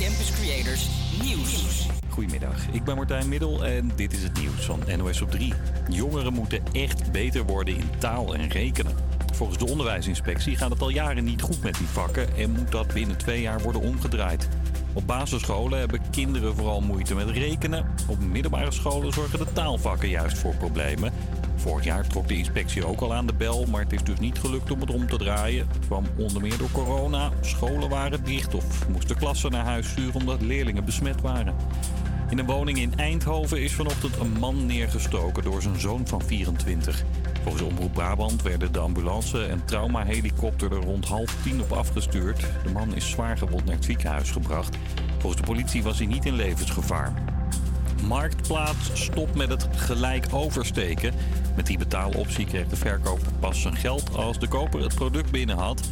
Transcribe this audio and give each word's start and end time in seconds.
Campus 0.00 0.30
Creators 0.30 0.88
Nieuws. 1.22 1.86
Goedemiddag, 2.08 2.68
ik 2.72 2.84
ben 2.84 2.96
Martijn 2.96 3.28
Middel 3.28 3.64
en 3.64 3.90
dit 3.96 4.12
is 4.12 4.22
het 4.22 4.40
nieuws 4.40 4.64
van 4.64 4.80
NOS 4.96 5.20
op 5.20 5.30
3. 5.30 5.52
Jongeren 5.88 6.32
moeten 6.32 6.62
echt 6.72 7.12
beter 7.12 7.44
worden 7.44 7.76
in 7.76 7.90
taal 7.98 8.34
en 8.34 8.48
rekenen. 8.48 8.92
Volgens 9.32 9.58
de 9.58 9.66
onderwijsinspectie 9.66 10.56
gaat 10.56 10.70
het 10.70 10.80
al 10.80 10.88
jaren 10.88 11.24
niet 11.24 11.42
goed 11.42 11.62
met 11.62 11.78
die 11.78 11.86
vakken 11.86 12.36
en 12.36 12.50
moet 12.50 12.70
dat 12.70 12.92
binnen 12.94 13.18
twee 13.18 13.40
jaar 13.40 13.60
worden 13.60 13.82
omgedraaid. 13.82 14.48
Op 14.92 15.06
basisscholen 15.06 15.78
hebben 15.78 16.00
kinderen 16.10 16.54
vooral 16.54 16.80
moeite 16.80 17.14
met 17.14 17.30
rekenen. 17.30 17.86
Op 18.08 18.20
middelbare 18.20 18.70
scholen 18.70 19.12
zorgen 19.12 19.38
de 19.38 19.52
taalvakken 19.52 20.08
juist 20.08 20.38
voor 20.38 20.54
problemen. 20.54 21.12
Vorig 21.56 21.84
jaar 21.84 22.06
trok 22.06 22.28
de 22.28 22.36
inspectie 22.36 22.86
ook 22.86 23.00
al 23.00 23.14
aan 23.14 23.26
de 23.26 23.32
bel, 23.32 23.66
maar 23.66 23.80
het 23.80 23.92
is 23.92 24.04
dus 24.04 24.18
niet 24.18 24.38
gelukt 24.38 24.70
om 24.70 24.80
het 24.80 24.90
om 24.90 25.06
te 25.06 25.16
draaien. 25.16 25.68
Het 25.72 25.86
kwam 25.86 26.04
onder 26.16 26.42
meer 26.42 26.58
door 26.58 26.70
corona. 26.72 27.30
Scholen 27.40 27.88
waren 27.88 28.24
dicht 28.24 28.54
of 28.54 28.88
moesten 28.88 29.16
klassen 29.16 29.50
naar 29.50 29.64
huis 29.64 29.88
sturen 29.88 30.20
omdat 30.20 30.40
leerlingen 30.40 30.84
besmet 30.84 31.20
waren. 31.20 31.54
In 32.30 32.38
een 32.38 32.46
woning 32.46 32.78
in 32.78 32.92
Eindhoven 32.96 33.62
is 33.62 33.72
vanochtend 33.72 34.16
een 34.16 34.32
man 34.38 34.66
neergestoken 34.66 35.42
door 35.42 35.62
zijn 35.62 35.80
zoon 35.80 36.06
van 36.06 36.22
24. 36.22 37.04
Volgens 37.42 37.62
Omroep 37.62 37.92
Brabant 37.92 38.42
werden 38.42 38.72
de 38.72 38.78
ambulance 38.78 39.44
en 39.44 39.64
traumahelikopter 39.64 40.72
er 40.72 40.82
rond 40.82 41.04
half 41.04 41.36
tien 41.42 41.60
op 41.60 41.72
afgestuurd. 41.72 42.40
De 42.64 42.72
man 42.72 42.94
is 42.94 43.10
zwaar 43.10 43.38
gewond 43.38 43.64
naar 43.64 43.74
het 43.74 43.84
ziekenhuis 43.84 44.30
gebracht. 44.30 44.76
Volgens 45.18 45.40
de 45.42 45.46
politie 45.46 45.82
was 45.82 45.98
hij 45.98 46.06
niet 46.06 46.24
in 46.24 46.34
levensgevaar. 46.34 47.12
Marktplaats 48.06 48.90
stopt 48.92 49.34
met 49.34 49.48
het 49.48 49.68
gelijk 49.76 50.26
oversteken. 50.30 51.14
Met 51.56 51.66
die 51.66 51.78
betaaloptie 51.78 52.46
kreeg 52.46 52.68
de 52.68 52.76
verkoper 52.76 53.32
pas 53.40 53.60
zijn 53.60 53.76
geld 53.76 54.16
als 54.16 54.38
de 54.38 54.48
koper 54.48 54.80
het 54.80 54.94
product 54.94 55.30
binnen 55.30 55.56
had. 55.56 55.88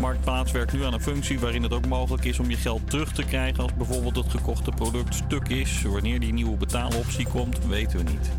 Marktplaats 0.00 0.52
werkt 0.52 0.72
nu 0.72 0.84
aan 0.84 0.92
een 0.92 1.00
functie 1.00 1.40
waarin 1.40 1.62
het 1.62 1.72
ook 1.72 1.86
mogelijk 1.86 2.24
is 2.24 2.38
om 2.38 2.50
je 2.50 2.56
geld 2.56 2.90
terug 2.90 3.12
te 3.12 3.24
krijgen 3.24 3.62
als 3.62 3.74
bijvoorbeeld 3.74 4.16
het 4.16 4.30
gekochte 4.30 4.70
product 4.70 5.14
stuk 5.14 5.48
is. 5.48 5.82
Wanneer 5.82 6.20
die 6.20 6.32
nieuwe 6.32 6.56
betaaloptie 6.56 7.26
komt, 7.28 7.66
weten 7.66 7.98
we 7.98 8.10
niet. 8.10 8.30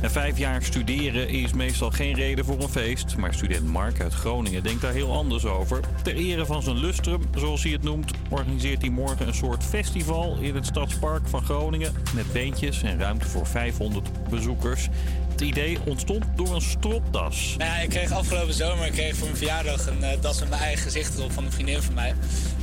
En 0.00 0.10
vijf 0.10 0.38
jaar 0.38 0.62
studeren 0.62 1.28
is 1.28 1.52
meestal 1.52 1.90
geen 1.90 2.14
reden 2.14 2.44
voor 2.44 2.62
een 2.62 2.68
feest. 2.68 3.16
Maar 3.16 3.34
student 3.34 3.66
Mark 3.66 4.00
uit 4.00 4.12
Groningen 4.12 4.62
denkt 4.62 4.80
daar 4.80 4.92
heel 4.92 5.12
anders 5.12 5.44
over. 5.44 5.80
Ter 6.02 6.14
ere 6.14 6.46
van 6.46 6.62
zijn 6.62 6.78
lustrum, 6.78 7.20
zoals 7.34 7.62
hij 7.62 7.72
het 7.72 7.82
noemt, 7.82 8.12
organiseert 8.28 8.80
hij 8.80 8.90
morgen 8.90 9.26
een 9.26 9.34
soort 9.34 9.64
festival 9.64 10.36
in 10.40 10.54
het 10.54 10.66
Stadspark 10.66 11.28
van 11.28 11.42
Groningen. 11.42 11.92
Met 12.14 12.32
beentjes 12.32 12.82
en 12.82 12.98
ruimte 12.98 13.26
voor 13.26 13.46
500 13.46 14.08
bezoekers. 14.30 14.88
Het 15.36 15.44
idee 15.44 15.78
ontstond 15.84 16.24
door 16.36 16.54
een 16.54 16.60
stropdas. 16.60 17.54
Nou 17.58 17.70
ja, 17.70 17.76
ik 17.76 17.88
kreeg 17.88 18.12
afgelopen 18.12 18.54
zomer 18.54 18.90
kreeg 18.90 19.16
voor 19.16 19.26
mijn 19.26 19.36
verjaardag 19.36 19.86
een 19.86 20.02
eh, 20.02 20.20
das 20.20 20.40
met 20.40 20.48
mijn 20.48 20.62
eigen 20.62 20.82
gezicht 20.82 21.18
erop 21.18 21.32
van 21.32 21.44
een 21.44 21.52
vriendin 21.52 21.82
van 21.82 21.94
mij. 21.94 22.14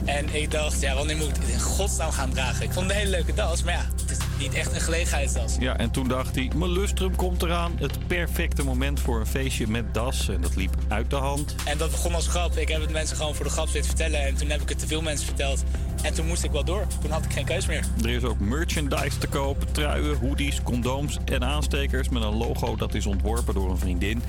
En 0.06 0.36
ik 0.36 0.52
dacht, 0.52 0.82
ja, 0.82 0.96
wanneer 0.96 1.18
moet 1.18 1.28
ik 1.28 1.36
dit 1.36 1.50
in 1.50 1.60
godsnaam 1.60 2.12
gaan 2.12 2.30
dragen? 2.30 2.66
Ik 2.66 2.72
vond 2.72 2.86
het 2.86 2.96
een 2.96 3.02
hele 3.02 3.10
leuke 3.10 3.34
das, 3.34 3.64
maar 3.64 3.74
ja, 3.74 3.88
het 4.02 4.12
is 4.12 4.18
niet 4.40 4.54
echt 4.54 4.74
een 4.74 4.82
gelegenheidsdas. 4.82 5.56
Ja, 5.60 5.78
en 5.78 5.92
toen 5.92 6.08
dacht 6.08 6.36
hij, 6.36 6.52
mijn 6.56 6.72
lustrum 6.72 7.16
komt 7.16 7.44
eraan. 7.44 7.72
Het 7.80 8.08
perfecte 8.08 8.64
moment 8.64 9.00
voor 9.00 9.20
een 9.20 9.28
feestje 9.28 9.68
met 9.68 9.94
das. 9.94 10.30
En 10.30 10.42
dat 10.42 10.56
liep 10.56 10.76
uit 10.88 11.10
de 11.10 11.16
hand. 11.16 11.56
En 11.66 11.78
dat 11.78 11.92
begon 11.92 12.14
als 12.14 12.28
grap. 12.28 12.58
Ik 12.58 12.68
heb 12.68 12.82
het 12.82 12.92
mensen 12.92 13.18
gewoon 13.18 13.36
voor 13.36 13.46
de 13.46 13.52
grap 13.52 13.68
zitten 13.68 13.86
vertellen. 13.86 14.26
En 14.26 14.36
toen 14.36 14.50
heb 14.50 14.62
ik 14.62 14.70
het 14.70 14.80
te 14.80 14.88
veel 14.88 15.02
mensen 15.02 15.26
verteld. 15.26 15.64
En 16.02 16.14
toen 16.14 16.28
moest 16.28 16.44
ik 16.44 16.52
wel 16.52 16.64
door. 16.64 16.88
Toen 17.02 17.12
had 17.12 17.26
ik 17.26 17.32
geen 17.34 17.46
keus 17.46 17.66
meer. 17.66 17.86
Er 18.02 18.10
is 18.10 18.24
ook 18.24 18.40
merchandise 18.40 19.18
te 19.18 19.28
kopen. 19.28 19.72
Truien, 19.72 20.18
hoodies, 20.18 20.64
condooms 20.64 21.18
en 21.26 21.44
aanstekers 21.44 22.10
met 22.10 22.24
een 22.24 22.36
logo 22.36 22.76
dat 22.76 22.94
is 22.94 23.06
ontworpen 23.06 23.54
door 23.54 23.70
een 23.70 23.78
vriendin. 23.78 24.24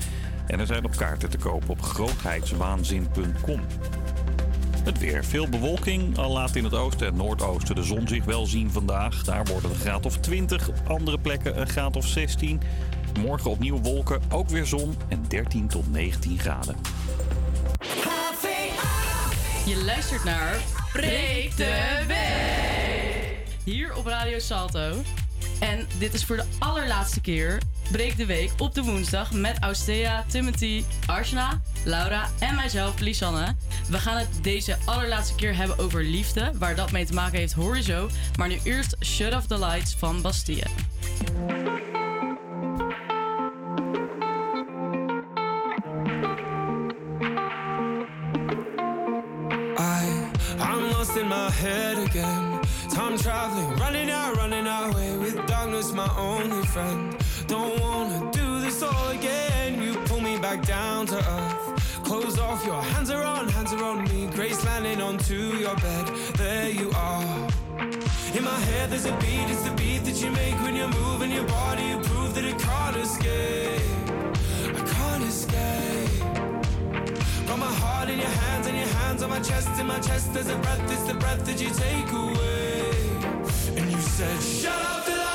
En 0.47 0.59
er 0.59 0.65
zijn 0.65 0.85
ook 0.85 0.95
kaarten 0.95 1.29
te 1.29 1.37
kopen 1.37 1.69
op 1.69 1.81
grootheidswaanzin.com. 1.81 3.61
Het 4.85 4.99
weer. 4.99 5.25
Veel 5.25 5.49
bewolking. 5.49 6.17
Al 6.17 6.31
laat 6.31 6.55
in 6.55 6.63
het 6.63 6.73
oosten 6.73 7.07
en 7.07 7.15
noordoosten 7.15 7.75
de 7.75 7.83
zon 7.83 8.07
zich 8.07 8.25
wel 8.25 8.45
zien 8.45 8.71
vandaag. 8.71 9.23
Daar 9.23 9.45
worden 9.45 9.69
een 9.69 9.75
graad 9.75 10.05
of 10.05 10.17
20. 10.17 10.67
Op 10.67 10.81
andere 10.87 11.19
plekken 11.19 11.59
een 11.59 11.67
graad 11.67 11.95
of 11.95 12.07
16. 12.07 12.61
Morgen 13.19 13.51
opnieuw 13.51 13.81
wolken. 13.81 14.21
Ook 14.31 14.49
weer 14.49 14.65
zon. 14.65 14.95
En 15.07 15.25
13 15.27 15.67
tot 15.67 15.91
19 15.91 16.39
graden. 16.39 16.75
Je 19.65 19.83
luistert 19.85 20.23
naar 20.23 20.57
Breek 20.93 21.57
de. 21.57 22.03
Hier 23.63 23.95
op 23.95 24.05
Radio 24.05 24.39
Salto. 24.39 25.01
En 25.59 25.87
dit 25.97 26.13
is 26.13 26.25
voor 26.25 26.35
de 26.35 26.45
allerlaatste 26.59 27.21
keer 27.21 27.61
Breek 27.91 28.17
de 28.17 28.25
Week 28.25 28.51
op 28.57 28.73
de 28.73 28.83
woensdag 28.83 29.31
met 29.31 29.57
Austea, 29.59 30.25
Timothy, 30.27 30.83
Arshna, 31.05 31.61
Laura 31.83 32.29
en 32.39 32.55
mijzelf, 32.55 32.99
Lisanne. 32.99 33.55
We 33.89 33.97
gaan 33.97 34.17
het 34.17 34.29
deze 34.41 34.77
allerlaatste 34.85 35.35
keer 35.35 35.55
hebben 35.55 35.77
over 35.77 36.03
liefde. 36.03 36.51
Waar 36.57 36.75
dat 36.75 36.91
mee 36.91 37.05
te 37.05 37.13
maken 37.13 37.39
heeft 37.39 37.53
hoor 37.53 37.75
je 37.75 37.83
zo. 37.83 38.09
Maar 38.37 38.47
nu 38.47 38.59
eerst 38.63 38.95
Shut 39.03 39.35
Off 39.35 39.47
The 39.47 39.59
Lights 39.59 39.95
van 39.95 40.21
Bastille. 40.21 40.67
Lost 51.05 51.17
in 51.17 51.27
my 51.27 51.49
head 51.49 51.97
again. 51.97 52.61
Time 52.89 53.17
traveling, 53.17 53.75
running 53.77 54.09
out, 54.09 54.35
running 54.37 54.67
away 54.67 55.17
with 55.17 55.35
darkness, 55.47 55.91
my 55.93 56.09
only 56.17 56.65
friend. 56.67 57.15
Don't 57.47 57.79
wanna 57.79 58.31
do 58.31 58.61
this 58.61 58.81
all 58.81 59.09
again. 59.09 59.81
You 59.81 59.93
pull 60.05 60.21
me 60.21 60.37
back 60.37 60.65
down 60.65 61.05
to 61.07 61.17
earth. 61.17 62.03
Close 62.03 62.39
off, 62.39 62.65
your 62.65 62.81
hands 62.81 63.09
are 63.09 63.23
on, 63.23 63.47
hands 63.49 63.73
are 63.73 63.83
on 63.83 64.03
me. 64.05 64.27
Grace 64.35 64.63
landing 64.65 65.01
onto 65.01 65.57
your 65.63 65.75
bed. 65.75 66.05
There 66.37 66.69
you 66.69 66.91
are. 66.95 67.47
In 68.37 68.43
my 68.43 68.59
head, 68.69 68.89
there's 68.91 69.05
a 69.05 69.15
beat, 69.23 69.47
it's 69.53 69.63
the 69.63 69.71
beat 69.71 70.03
that 70.05 70.17
you 70.21 70.31
make 70.31 70.57
when 70.63 70.75
you're 70.75 70.95
moving 71.03 71.31
your 71.31 71.47
body. 71.47 71.83
You 71.91 71.99
prove 71.99 72.33
that 72.35 72.45
it 72.45 72.57
can't 72.59 72.97
escape. 72.97 73.81
I 74.77 74.81
can't 74.93 75.23
escape. 75.23 76.54
Got 77.47 77.59
my 77.59 77.73
heart 77.83 78.09
in 78.09 78.19
your 78.19 78.35
hands 78.43 78.67
and 78.67 78.77
your 78.77 78.87
hands 78.87 79.23
on 79.23 79.29
my 79.29 79.39
chest. 79.39 79.79
In 79.79 79.87
my 79.87 79.99
chest, 79.99 80.33
there's 80.33 80.49
a 80.49 80.57
breath, 80.57 80.91
it's 80.91 81.03
the 81.03 81.13
breath 81.13 81.45
that 81.45 81.61
you 81.61 81.69
take 81.69 82.11
away. 82.11 82.91
And 83.77 83.91
you 83.91 84.01
said, 84.01 84.41
Shut 84.41 84.81
up 84.81 85.34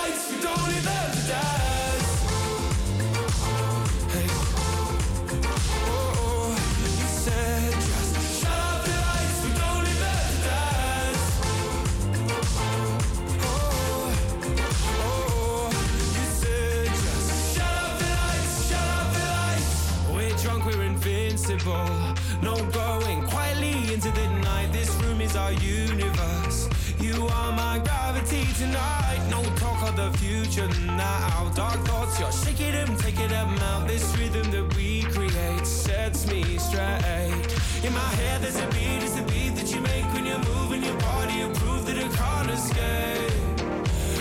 No 22.43 22.56
going 22.71 23.27
quietly 23.27 23.93
into 23.93 24.11
the 24.12 24.28
night. 24.41 24.73
This 24.73 24.91
room 25.03 25.21
is 25.21 25.37
our 25.37 25.53
universe. 25.53 26.69
You 26.99 27.27
are 27.27 27.53
my 27.53 27.78
gravity 27.78 28.47
tonight. 28.59 29.21
No 29.31 29.43
talk 29.56 29.83
of 29.89 29.97
the 29.97 30.11
future 30.19 30.69
now. 30.87 31.53
Dark 31.55 31.81
thoughts, 31.87 32.19
you're 32.19 32.33
shaking 32.33 32.73
them, 32.73 32.97
taking 32.97 33.28
them 33.28 33.59
out. 33.59 33.87
This 33.87 34.05
rhythm 34.17 34.51
that 34.53 34.75
we 34.75 35.03
create 35.03 35.67
sets 35.67 36.27
me 36.27 36.43
straight. 36.59 37.47
In 37.84 37.93
my 37.93 38.11
head, 38.21 38.41
there's 38.43 38.57
a 38.57 38.67
beat, 38.69 39.03
it's 39.03 39.15
the 39.15 39.22
beat 39.22 39.55
that 39.57 39.71
you 39.75 39.81
make 39.81 40.05
when 40.15 40.25
you're 40.25 40.45
moving 40.55 40.83
your 40.83 40.99
body. 40.99 41.34
You 41.34 41.49
prove 41.51 41.84
that 41.87 41.99
it 41.99 42.11
can't 42.12 42.51
escape. 42.51 43.61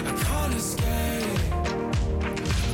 I 0.07 0.13
can't 0.23 0.53
escape. 0.55 1.39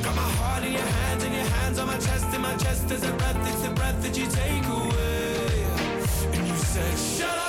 Got 0.04 0.16
my 0.16 0.30
heart 0.40 0.64
in 0.64 0.74
your 0.74 0.90
hands 0.98 1.24
and 1.24 1.34
your 1.36 1.50
hands 1.58 1.78
on 1.78 1.88
my 1.88 1.98
chest. 1.98 2.34
In 2.34 2.42
my 2.42 2.56
chest, 2.58 2.88
there's 2.88 3.04
a 3.04 3.12
breath, 3.14 3.38
it's 3.52 3.62
the 3.62 3.70
breath 3.76 4.02
that 4.02 4.18
you 4.18 4.26
take 4.26 4.66
away. 4.66 5.15
Said, 6.76 7.00
Shut 7.00 7.38
up 7.38 7.45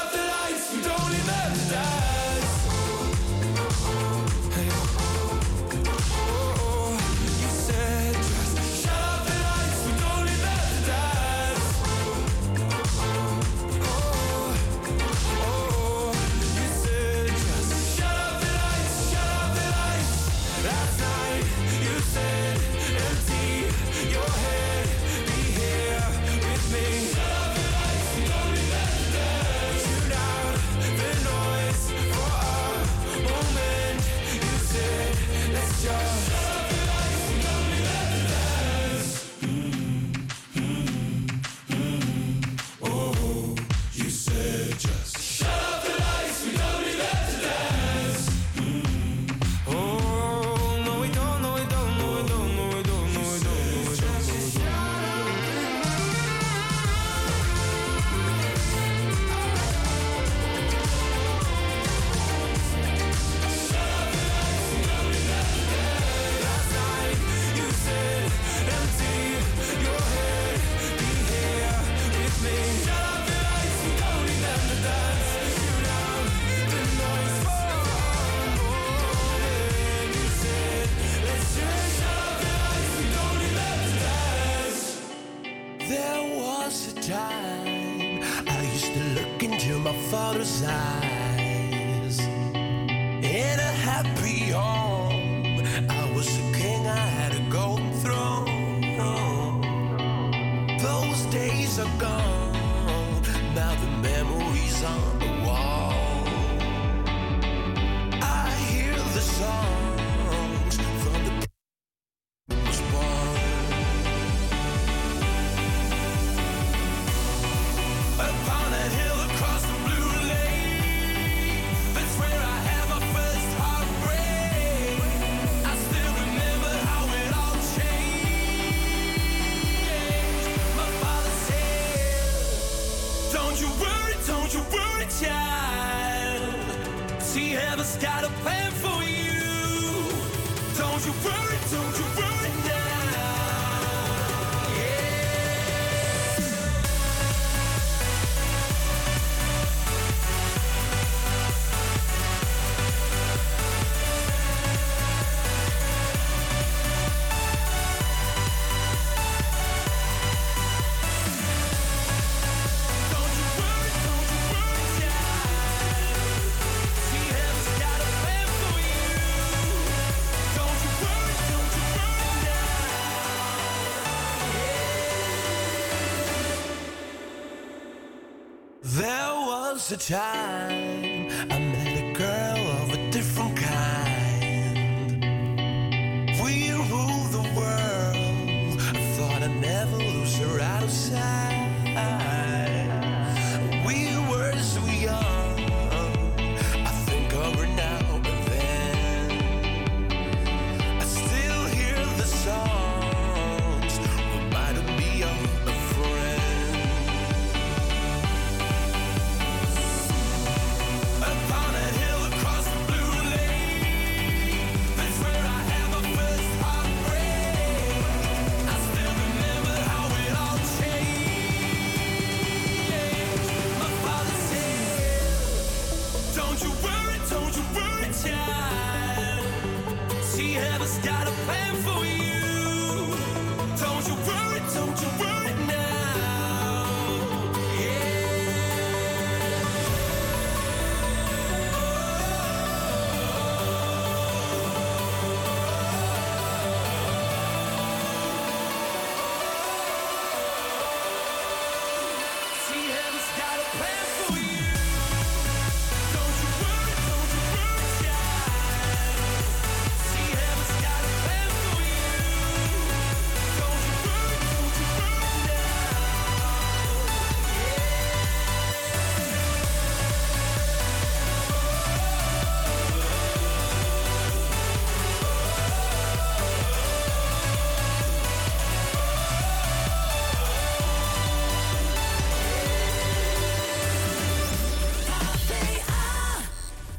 There 179.89 179.97
was 179.97 180.11
a 180.11 180.13
time 180.15 180.56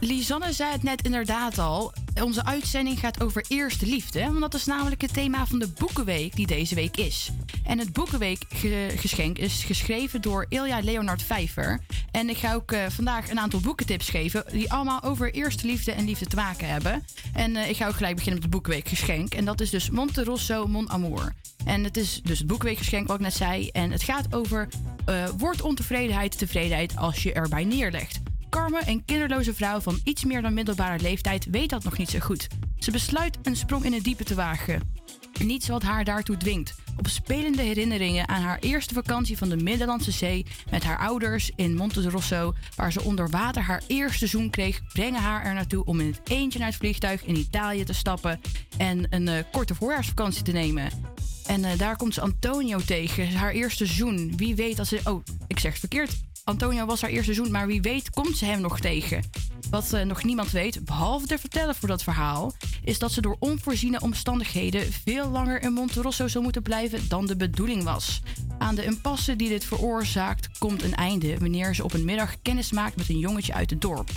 Lisanne 0.07 0.53
zei 0.53 0.71
het 0.71 0.83
net 0.83 1.01
inderdaad 1.01 1.57
al. 1.57 1.93
Onze 2.23 2.45
uitzending 2.45 2.99
gaat 2.99 3.23
over 3.23 3.45
eerste 3.47 3.85
liefde. 3.85 4.19
Want 4.19 4.39
dat 4.39 4.53
is 4.53 4.65
namelijk 4.65 5.01
het 5.01 5.13
thema 5.13 5.45
van 5.45 5.59
de 5.59 5.67
Boekenweek 5.67 6.35
die 6.35 6.47
deze 6.47 6.75
week 6.75 6.97
is. 6.97 7.31
En 7.63 7.79
het 7.79 7.93
Boekenweekgeschenk 7.93 9.37
is 9.37 9.63
geschreven 9.63 10.21
door 10.21 10.45
Ilja 10.49 10.79
Leonard 10.79 11.23
Vijver. 11.23 11.79
En 12.11 12.29
ik 12.29 12.37
ga 12.37 12.53
ook 12.53 12.71
eh, 12.71 12.85
vandaag 12.89 13.29
een 13.29 13.39
aantal 13.39 13.59
boekentips 13.59 14.09
geven... 14.09 14.43
die 14.51 14.71
allemaal 14.71 15.03
over 15.03 15.33
eerste 15.33 15.67
liefde 15.67 15.91
en 15.91 16.05
liefde 16.05 16.25
te 16.25 16.35
maken 16.35 16.69
hebben. 16.69 17.05
En 17.33 17.55
eh, 17.55 17.69
ik 17.69 17.75
ga 17.75 17.87
ook 17.87 17.95
gelijk 17.95 18.15
beginnen 18.15 18.41
met 18.41 18.51
het 18.51 18.61
Boekenweekgeschenk. 18.61 19.33
En 19.33 19.45
dat 19.45 19.61
is 19.61 19.69
dus 19.69 19.89
Monte 19.89 20.23
Rosso 20.23 20.67
Mon 20.67 20.89
Amour. 20.89 21.33
En 21.65 21.83
het 21.83 21.97
is 21.97 22.21
dus 22.23 22.37
het 22.37 22.47
Boekenweekgeschenk 22.47 23.07
wat 23.07 23.15
ik 23.15 23.21
net 23.21 23.33
zei. 23.33 23.69
En 23.69 23.91
het 23.91 24.03
gaat 24.03 24.35
over... 24.35 24.67
eh 25.05 25.29
wordt 25.37 25.61
ontevredenheid 25.61 26.37
tevredenheid 26.37 26.95
als 26.95 27.23
je 27.23 27.33
erbij 27.33 27.63
neerlegt. 27.63 28.16
Carmen, 28.71 28.89
een 28.89 29.05
kinderloze 29.05 29.53
vrouw 29.53 29.79
van 29.79 29.99
iets 30.03 30.23
meer 30.25 30.41
dan 30.41 30.53
middelbare 30.53 30.99
leeftijd, 30.99 31.47
weet 31.51 31.69
dat 31.69 31.83
nog 31.83 31.97
niet 31.97 32.09
zo 32.09 32.19
goed. 32.19 32.47
Ze 32.77 32.91
besluit 32.91 33.37
een 33.43 33.55
sprong 33.55 33.85
in 33.85 33.93
het 33.93 34.03
diepe 34.03 34.23
te 34.23 34.35
wagen. 34.35 34.93
Niets 35.43 35.67
wat 35.67 35.83
haar 35.83 36.03
daartoe 36.03 36.37
dwingt. 36.37 36.75
Op 36.97 37.07
spelende 37.07 37.61
herinneringen 37.61 38.27
aan 38.27 38.41
haar 38.41 38.59
eerste 38.59 38.93
vakantie 38.93 39.37
van 39.37 39.49
de 39.49 39.55
Middellandse 39.57 40.11
Zee 40.11 40.45
met 40.71 40.83
haar 40.83 40.97
ouders 40.97 41.51
in 41.55 41.75
Monte 41.75 42.09
Rosso, 42.09 42.53
waar 42.75 42.91
ze 42.91 43.03
onder 43.03 43.29
water 43.29 43.61
haar 43.61 43.83
eerste 43.87 44.27
zoen 44.27 44.49
kreeg, 44.49 44.81
brengen 44.93 45.21
haar 45.21 45.45
er 45.45 45.53
naartoe 45.53 45.85
om 45.85 45.99
in 45.99 46.07
het 46.07 46.29
eentje 46.29 46.59
naar 46.59 46.67
het 46.67 46.77
vliegtuig 46.77 47.25
in 47.25 47.35
Italië 47.35 47.83
te 47.83 47.93
stappen 47.93 48.41
en 48.77 49.07
een 49.09 49.27
eh, 49.27 49.43
korte 49.51 49.75
voorjaarsvakantie 49.75 50.43
te 50.43 50.51
nemen. 50.51 50.89
En 51.45 51.65
eh, 51.65 51.77
daar 51.77 51.95
komt 51.95 52.13
ze 52.13 52.21
Antonio 52.21 52.79
tegen, 52.79 53.33
haar 53.33 53.51
eerste 53.51 53.85
zoen. 53.85 54.33
Wie 54.37 54.55
weet 54.55 54.79
als 54.79 54.89
ze. 54.89 54.99
Oh, 55.03 55.23
ik 55.47 55.59
zeg 55.59 55.71
het 55.71 55.79
verkeerd. 55.79 56.17
Antonio 56.47 56.85
was 56.85 57.01
haar 57.01 57.09
eerste 57.09 57.33
seizoen, 57.33 57.51
maar 57.53 57.67
wie 57.67 57.81
weet 57.81 58.09
komt 58.09 58.37
ze 58.37 58.45
hem 58.45 58.61
nog 58.61 58.79
tegen. 58.79 59.23
Wat 59.69 59.93
eh, 59.93 60.05
nog 60.05 60.23
niemand 60.23 60.51
weet, 60.51 60.85
behalve 60.85 61.27
de 61.27 61.37
verteller 61.37 61.75
voor 61.75 61.87
dat 61.87 62.03
verhaal, 62.03 62.53
is 62.83 62.99
dat 62.99 63.11
ze 63.11 63.21
door 63.21 63.35
onvoorziene 63.39 64.01
omstandigheden 64.01 64.93
veel 64.93 65.29
langer 65.29 65.61
in 65.61 65.73
Monterosso 65.73 66.27
zou 66.27 66.43
moeten 66.43 66.61
blijven 66.61 67.09
dan 67.09 67.25
de 67.25 67.35
bedoeling 67.35 67.83
was. 67.83 68.21
Aan 68.57 68.75
de 68.75 68.83
impasse 68.83 69.35
die 69.35 69.49
dit 69.49 69.65
veroorzaakt 69.65 70.57
komt 70.57 70.83
een 70.83 70.95
einde 70.95 71.37
wanneer 71.37 71.75
ze 71.75 71.83
op 71.83 71.93
een 71.93 72.05
middag 72.05 72.41
kennis 72.41 72.71
maakt 72.71 72.95
met 72.95 73.09
een 73.09 73.19
jongetje 73.19 73.53
uit 73.53 73.69
het 73.69 73.81
dorp. 73.81 74.09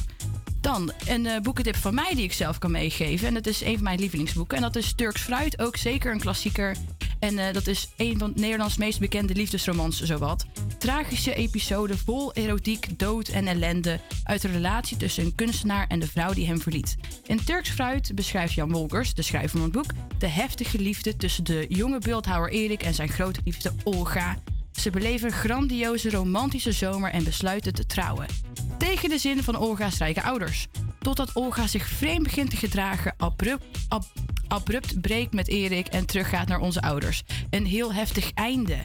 Dan 0.60 0.92
een 1.06 1.24
uh, 1.24 1.38
boekentip 1.38 1.76
van 1.76 1.94
mij 1.94 2.14
die 2.14 2.24
ik 2.24 2.32
zelf 2.32 2.58
kan 2.58 2.70
meegeven. 2.70 3.28
En 3.28 3.34
dat 3.34 3.46
is 3.46 3.60
een 3.60 3.74
van 3.74 3.82
mijn 3.82 4.00
lievelingsboeken. 4.00 4.56
En 4.56 4.62
dat 4.62 4.76
is 4.76 4.92
Turks 4.92 5.20
Fruit, 5.20 5.60
ook 5.60 5.76
zeker 5.76 6.12
een 6.12 6.20
klassieker. 6.20 6.76
En 7.18 7.34
uh, 7.34 7.52
dat 7.52 7.66
is 7.66 7.88
een 7.96 8.18
van 8.18 8.32
Nederlands 8.34 8.76
meest 8.76 9.00
bekende 9.00 9.34
liefdesromans, 9.34 10.02
zowat. 10.02 10.46
Tragische 10.78 11.34
episode 11.34 11.96
vol 11.96 12.32
erotiek, 12.32 12.98
dood 12.98 13.28
en 13.28 13.46
ellende 13.46 14.00
uit 14.24 14.42
de 14.42 14.48
relatie 14.48 14.96
tussen 14.96 15.24
een 15.24 15.34
kunstenaar 15.34 15.86
en 15.86 16.00
de 16.00 16.06
vrouw 16.06 16.32
die 16.32 16.46
hem 16.46 16.60
verliet. 16.60 16.96
In 17.26 17.44
Turks 17.44 17.70
Fruit 17.70 18.14
beschrijft 18.14 18.54
Jan 18.54 18.72
Wolkers, 18.72 19.14
de 19.14 19.22
schrijver 19.22 19.50
van 19.50 19.62
het 19.62 19.72
boek, 19.72 19.90
de 20.18 20.26
heftige 20.26 20.78
liefde 20.78 21.16
tussen 21.16 21.44
de 21.44 21.66
jonge 21.68 21.98
beeldhouwer 21.98 22.50
Erik 22.50 22.82
en 22.82 22.94
zijn 22.94 23.08
grote 23.08 23.40
liefde 23.44 23.72
Olga. 23.84 24.36
Ze 24.72 24.90
beleven 24.90 25.26
een 25.28 25.34
grandioze 25.34 26.10
romantische 26.10 26.72
zomer 26.72 27.10
en 27.10 27.24
besluiten 27.24 27.74
te 27.74 27.86
trouwen. 27.86 28.26
Tegen 28.78 29.08
de 29.08 29.18
zin 29.18 29.42
van 29.42 29.56
Olga's 29.56 29.98
rijke 29.98 30.22
ouders. 30.22 30.66
Totdat 31.00 31.32
Olga 31.32 31.66
zich 31.66 31.88
vreemd 31.88 32.22
begint 32.22 32.50
te 32.50 32.56
gedragen, 32.56 33.14
abrupt, 33.16 33.64
ab- 33.88 34.12
abrupt 34.48 35.00
breekt 35.00 35.32
met 35.32 35.48
Erik 35.48 35.86
en 35.86 36.06
teruggaat 36.06 36.48
naar 36.48 36.60
onze 36.60 36.80
ouders. 36.82 37.22
Een 37.50 37.66
heel 37.66 37.92
heftig 37.94 38.30
einde. 38.32 38.76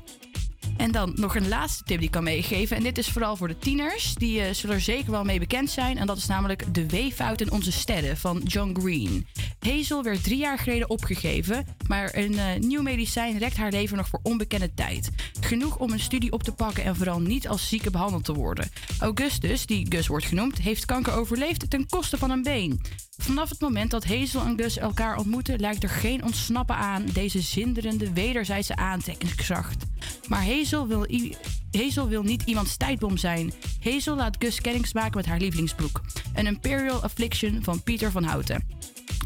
En 0.77 0.91
dan 0.91 1.13
nog 1.15 1.36
een 1.36 1.48
laatste 1.48 1.84
tip 1.84 1.98
die 1.98 2.05
ik 2.05 2.12
kan 2.12 2.24
meegeven. 2.24 2.77
En 2.77 2.84
dit 2.84 2.98
is 2.98 3.10
vooral 3.10 3.36
voor 3.36 3.48
de 3.48 3.58
tieners. 3.58 4.15
Die 4.15 4.41
eh, 4.41 4.53
zullen 4.53 4.75
er 4.75 4.82
zeker 4.82 5.12
wel 5.12 5.24
mee 5.24 5.39
bekend 5.39 5.70
zijn. 5.70 5.98
En 5.98 6.08
dat 6.08 6.17
is 6.17 6.25
namelijk 6.25 6.74
De 6.74 6.88
Weeffout 6.88 7.41
in 7.41 7.51
onze 7.51 7.72
sterren 7.72 8.17
van 8.17 8.41
John 8.44 8.75
Green. 8.79 9.27
Hazel 9.60 10.03
werd 10.03 10.24
drie 10.24 10.38
jaar 10.38 10.60
geleden 10.60 10.89
opgegeven. 10.89 11.65
Maar 11.88 12.10
een 12.13 12.39
eh, 12.39 12.60
nieuw 12.60 12.82
medicijn 12.82 13.38
rekt 13.38 13.58
haar 13.58 13.72
leven 13.72 13.98
nog 13.98 14.08
voor 14.08 14.20
onbekende 14.24 14.74
tijd. 14.74 15.10
Genoeg 15.39 15.77
om 15.77 15.91
een 15.91 16.00
studie 16.00 16.32
op 16.32 16.44
te 16.44 16.51
pakken 16.51 16.84
en 16.84 16.96
vooral 16.96 17.20
niet 17.20 17.48
als 17.48 17.67
zieke 17.67 17.91
behandeld 17.91 18.24
te 18.24 18.34
worden. 18.34 18.70
Augustus, 19.00 19.65
die 19.65 19.86
Gus 19.89 20.08
wordt 20.08 20.25
genoemd, 20.25 20.58
heeft 20.58 20.86
kanker 20.86 21.13
overleefd 21.13 21.70
ten 21.70 21.89
koste 21.89 22.17
van 22.17 22.32
een 22.32 22.44
been. 22.44 22.82
Vanaf 23.17 23.50
het 23.50 23.60
moment 23.60 23.91
dat 23.91 24.05
Hazel 24.05 24.41
en 24.41 24.58
Gus 24.58 24.77
elkaar 24.77 25.17
ontmoeten, 25.17 25.60
lijkt 25.60 25.84
er 25.84 25.89
geen 25.89 26.24
ontsnappen 26.24 26.75
aan 26.75 27.05
deze 27.13 27.41
zinderende 27.41 28.13
wederzijdse 28.13 28.75
aantrekkingskracht. 28.75 29.84
Maar 30.27 30.41
wil, 30.70 31.10
i- 31.10 31.36
Hazel 31.72 32.08
wil 32.08 32.24
niet 32.24 32.44
iemands 32.46 32.78
tijdbom 32.78 33.18
zijn. 33.18 33.54
Hazel 33.84 34.16
laat 34.16 34.36
Gus 34.40 34.62
kennis 34.62 34.94
maken 34.94 35.18
met 35.18 35.26
haar 35.26 35.40
lievelingsboek. 35.40 36.02
An 36.36 36.46
Imperial 36.46 37.04
Affliction 37.04 37.60
van 37.64 37.84
Pieter 37.84 38.12
van 38.12 38.24
Houten. 38.24 38.68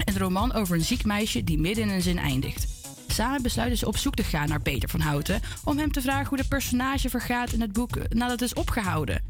Een 0.06 0.18
roman 0.18 0.54
over 0.54 0.76
een 0.76 0.84
ziek 0.84 1.06
meisje 1.06 1.44
die 1.44 1.60
midden 1.60 1.84
in 1.84 1.90
een 1.90 2.02
zin 2.02 2.18
eindigt. 2.18 2.68
Samen 3.08 3.42
besluiten 3.42 3.78
ze 3.78 3.88
op 3.88 3.98
zoek 3.98 4.16
te 4.16 4.24
gaan 4.24 4.48
naar 4.48 4.62
Peter 4.62 4.90
van 4.90 5.00
Houten 5.00 5.42
om 5.64 5.78
hem 5.78 5.92
te 5.92 6.02
vragen 6.02 6.28
hoe 6.28 6.38
de 6.38 6.48
personage 6.48 7.10
vergaat 7.10 7.52
in 7.52 7.62
het 7.62 7.74
boek 7.74 8.14
nadat 8.14 8.40
het 8.40 8.42
is 8.42 8.54
opgehouden. 8.54 9.24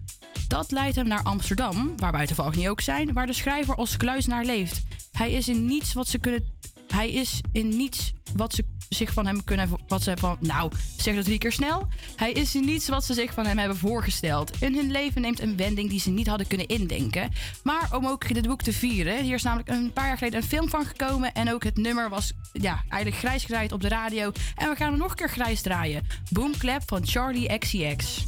Dat 0.47 0.71
leidt 0.71 0.95
hem 0.95 1.07
naar 1.07 1.23
Amsterdam, 1.23 1.93
waar 1.97 2.25
toevallig 2.27 2.55
niet 2.55 2.67
ook 2.67 2.81
zijn, 2.81 3.13
waar 3.13 3.25
de 3.27 3.33
schrijver 3.33 3.75
als 3.75 3.97
kluizenaar 3.97 4.45
leeft. 4.45 4.81
Hij 5.11 5.31
is 5.31 5.47
in 5.47 5.65
niets 5.65 5.93
wat 5.93 6.07
ze 6.07 6.17
kunnen. 6.17 6.45
Hij 6.91 7.09
is 7.09 7.41
in 7.51 7.69
niets 7.69 8.13
wat 8.35 8.53
ze 8.53 8.63
zich 8.89 9.13
van 9.13 9.25
hem 9.25 9.43
kunnen. 9.43 9.69
Wat 9.87 10.03
ze 10.03 10.17
van. 10.19 10.37
Nou, 10.39 10.71
zeg 10.97 11.15
dat 11.15 11.23
drie 11.23 11.37
keer 11.37 11.51
snel. 11.51 11.87
Hij 12.15 12.31
is 12.31 12.55
in 12.55 12.65
niets 12.65 12.87
wat 12.87 13.05
ze 13.05 13.13
zich 13.13 13.33
van 13.33 13.45
hem 13.45 13.57
hebben 13.57 13.77
voorgesteld. 13.77 14.51
En 14.59 14.75
hun 14.75 14.91
leven 14.91 15.21
neemt 15.21 15.39
een 15.39 15.57
wending 15.57 15.89
die 15.89 15.99
ze 15.99 16.09
niet 16.09 16.27
hadden 16.27 16.47
kunnen 16.47 16.67
indenken. 16.67 17.29
Maar 17.63 17.89
om 17.95 18.07
ook 18.07 18.33
dit 18.33 18.47
boek 18.47 18.61
te 18.61 18.73
vieren. 18.73 19.23
Hier 19.23 19.35
is 19.35 19.43
namelijk 19.43 19.69
een 19.69 19.93
paar 19.93 20.07
jaar 20.07 20.17
geleden 20.17 20.41
een 20.41 20.47
film 20.47 20.69
van 20.69 20.85
gekomen. 20.85 21.33
En 21.33 21.53
ook 21.53 21.63
het 21.63 21.77
nummer 21.77 22.09
was 22.09 22.31
ja, 22.53 22.83
eigenlijk 22.89 23.21
grijs 23.21 23.41
gedraaid 23.41 23.71
op 23.71 23.81
de 23.81 23.87
radio. 23.87 24.31
En 24.55 24.69
we 24.69 24.75
gaan 24.75 24.89
hem 24.89 24.99
nog 24.99 25.09
een 25.09 25.17
keer 25.17 25.29
grijs 25.29 25.61
draaien. 25.61 26.07
Boomclap 26.29 26.81
van 26.85 27.07
Charlie 27.07 27.57
XCX. 27.57 28.25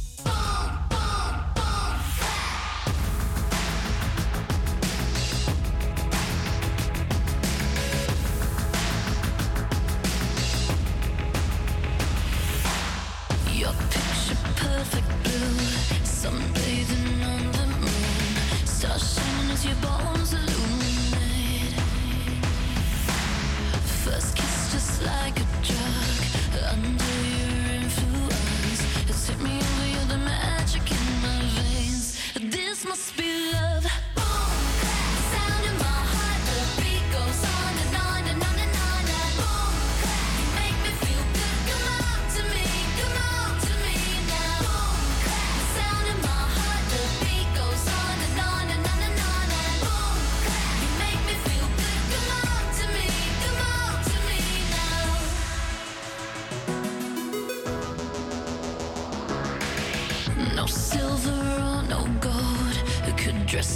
you 19.64 19.74
both 19.76 20.01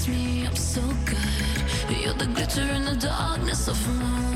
me 0.08 0.46
up 0.46 0.56
so 0.56 0.80
good. 1.04 1.98
You're 2.00 2.14
the 2.14 2.26
glitter 2.26 2.62
in 2.62 2.84
the 2.84 2.96
darkness 2.96 3.68
of 3.68 3.78
my 3.98 4.35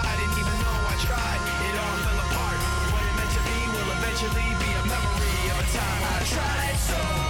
inside, 0.00 0.20
and 0.22 0.32
even 0.32 0.56
though 0.60 0.82
I 0.88 0.96
tried, 0.98 1.40
it 1.66 1.74
all 1.78 1.96
fell 2.04 2.20
apart. 2.26 2.58
What 2.92 3.02
it 3.02 3.14
meant 3.16 3.32
to 3.32 3.42
be 3.44 3.58
will 3.72 3.90
eventually 3.98 4.48
be 4.60 4.70
a 4.72 4.84
memory 4.86 5.42
of 5.50 5.58
a 5.60 5.66
time 5.76 6.02
I 6.02 6.24
tried 6.24 6.76
so 6.78 7.29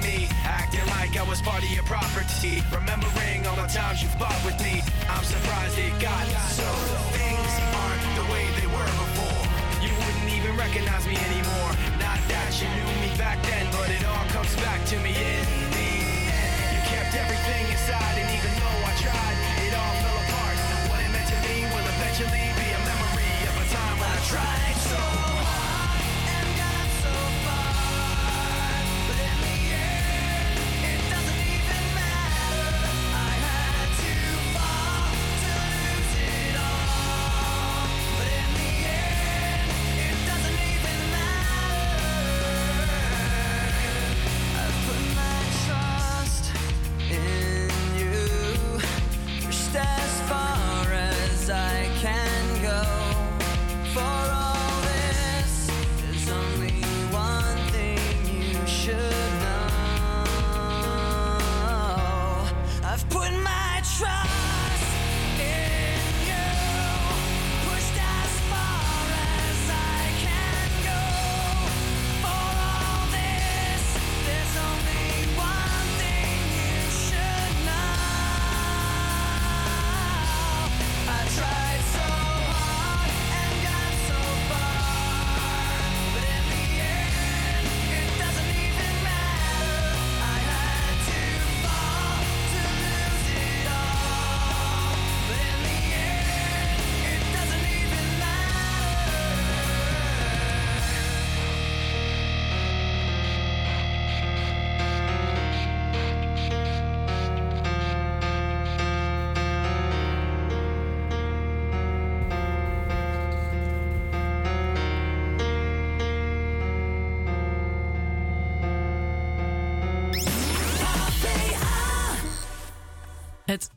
me, 0.00 0.28
acting 0.44 0.86
like 0.86 1.16
I 1.16 1.22
was 1.22 1.40
part 1.40 1.62
of 1.62 1.70
your 1.70 1.84
property. 1.84 2.62
Remembering 2.72 3.46
all 3.46 3.56
the 3.56 3.68
times 3.68 4.02
you 4.02 4.08
fought 4.20 4.40
with 4.44 4.58
me, 4.62 4.82
I'm 5.08 5.24
surprised 5.24 5.78
it 5.78 5.94
got 6.00 6.26
so. 6.50 6.68
Things 7.14 7.52
aren't 7.80 8.04
the 8.18 8.26
way 8.32 8.44
they 8.58 8.66
were 8.66 8.92
before. 9.04 9.44
You 9.84 9.92
wouldn't 9.94 10.30
even 10.32 10.56
recognize 10.56 11.06
me 11.06 11.16
anymore. 11.16 11.72
Not 12.02 12.20
that 12.28 12.50
you 12.60 12.68
knew 12.74 12.90
me 13.00 13.05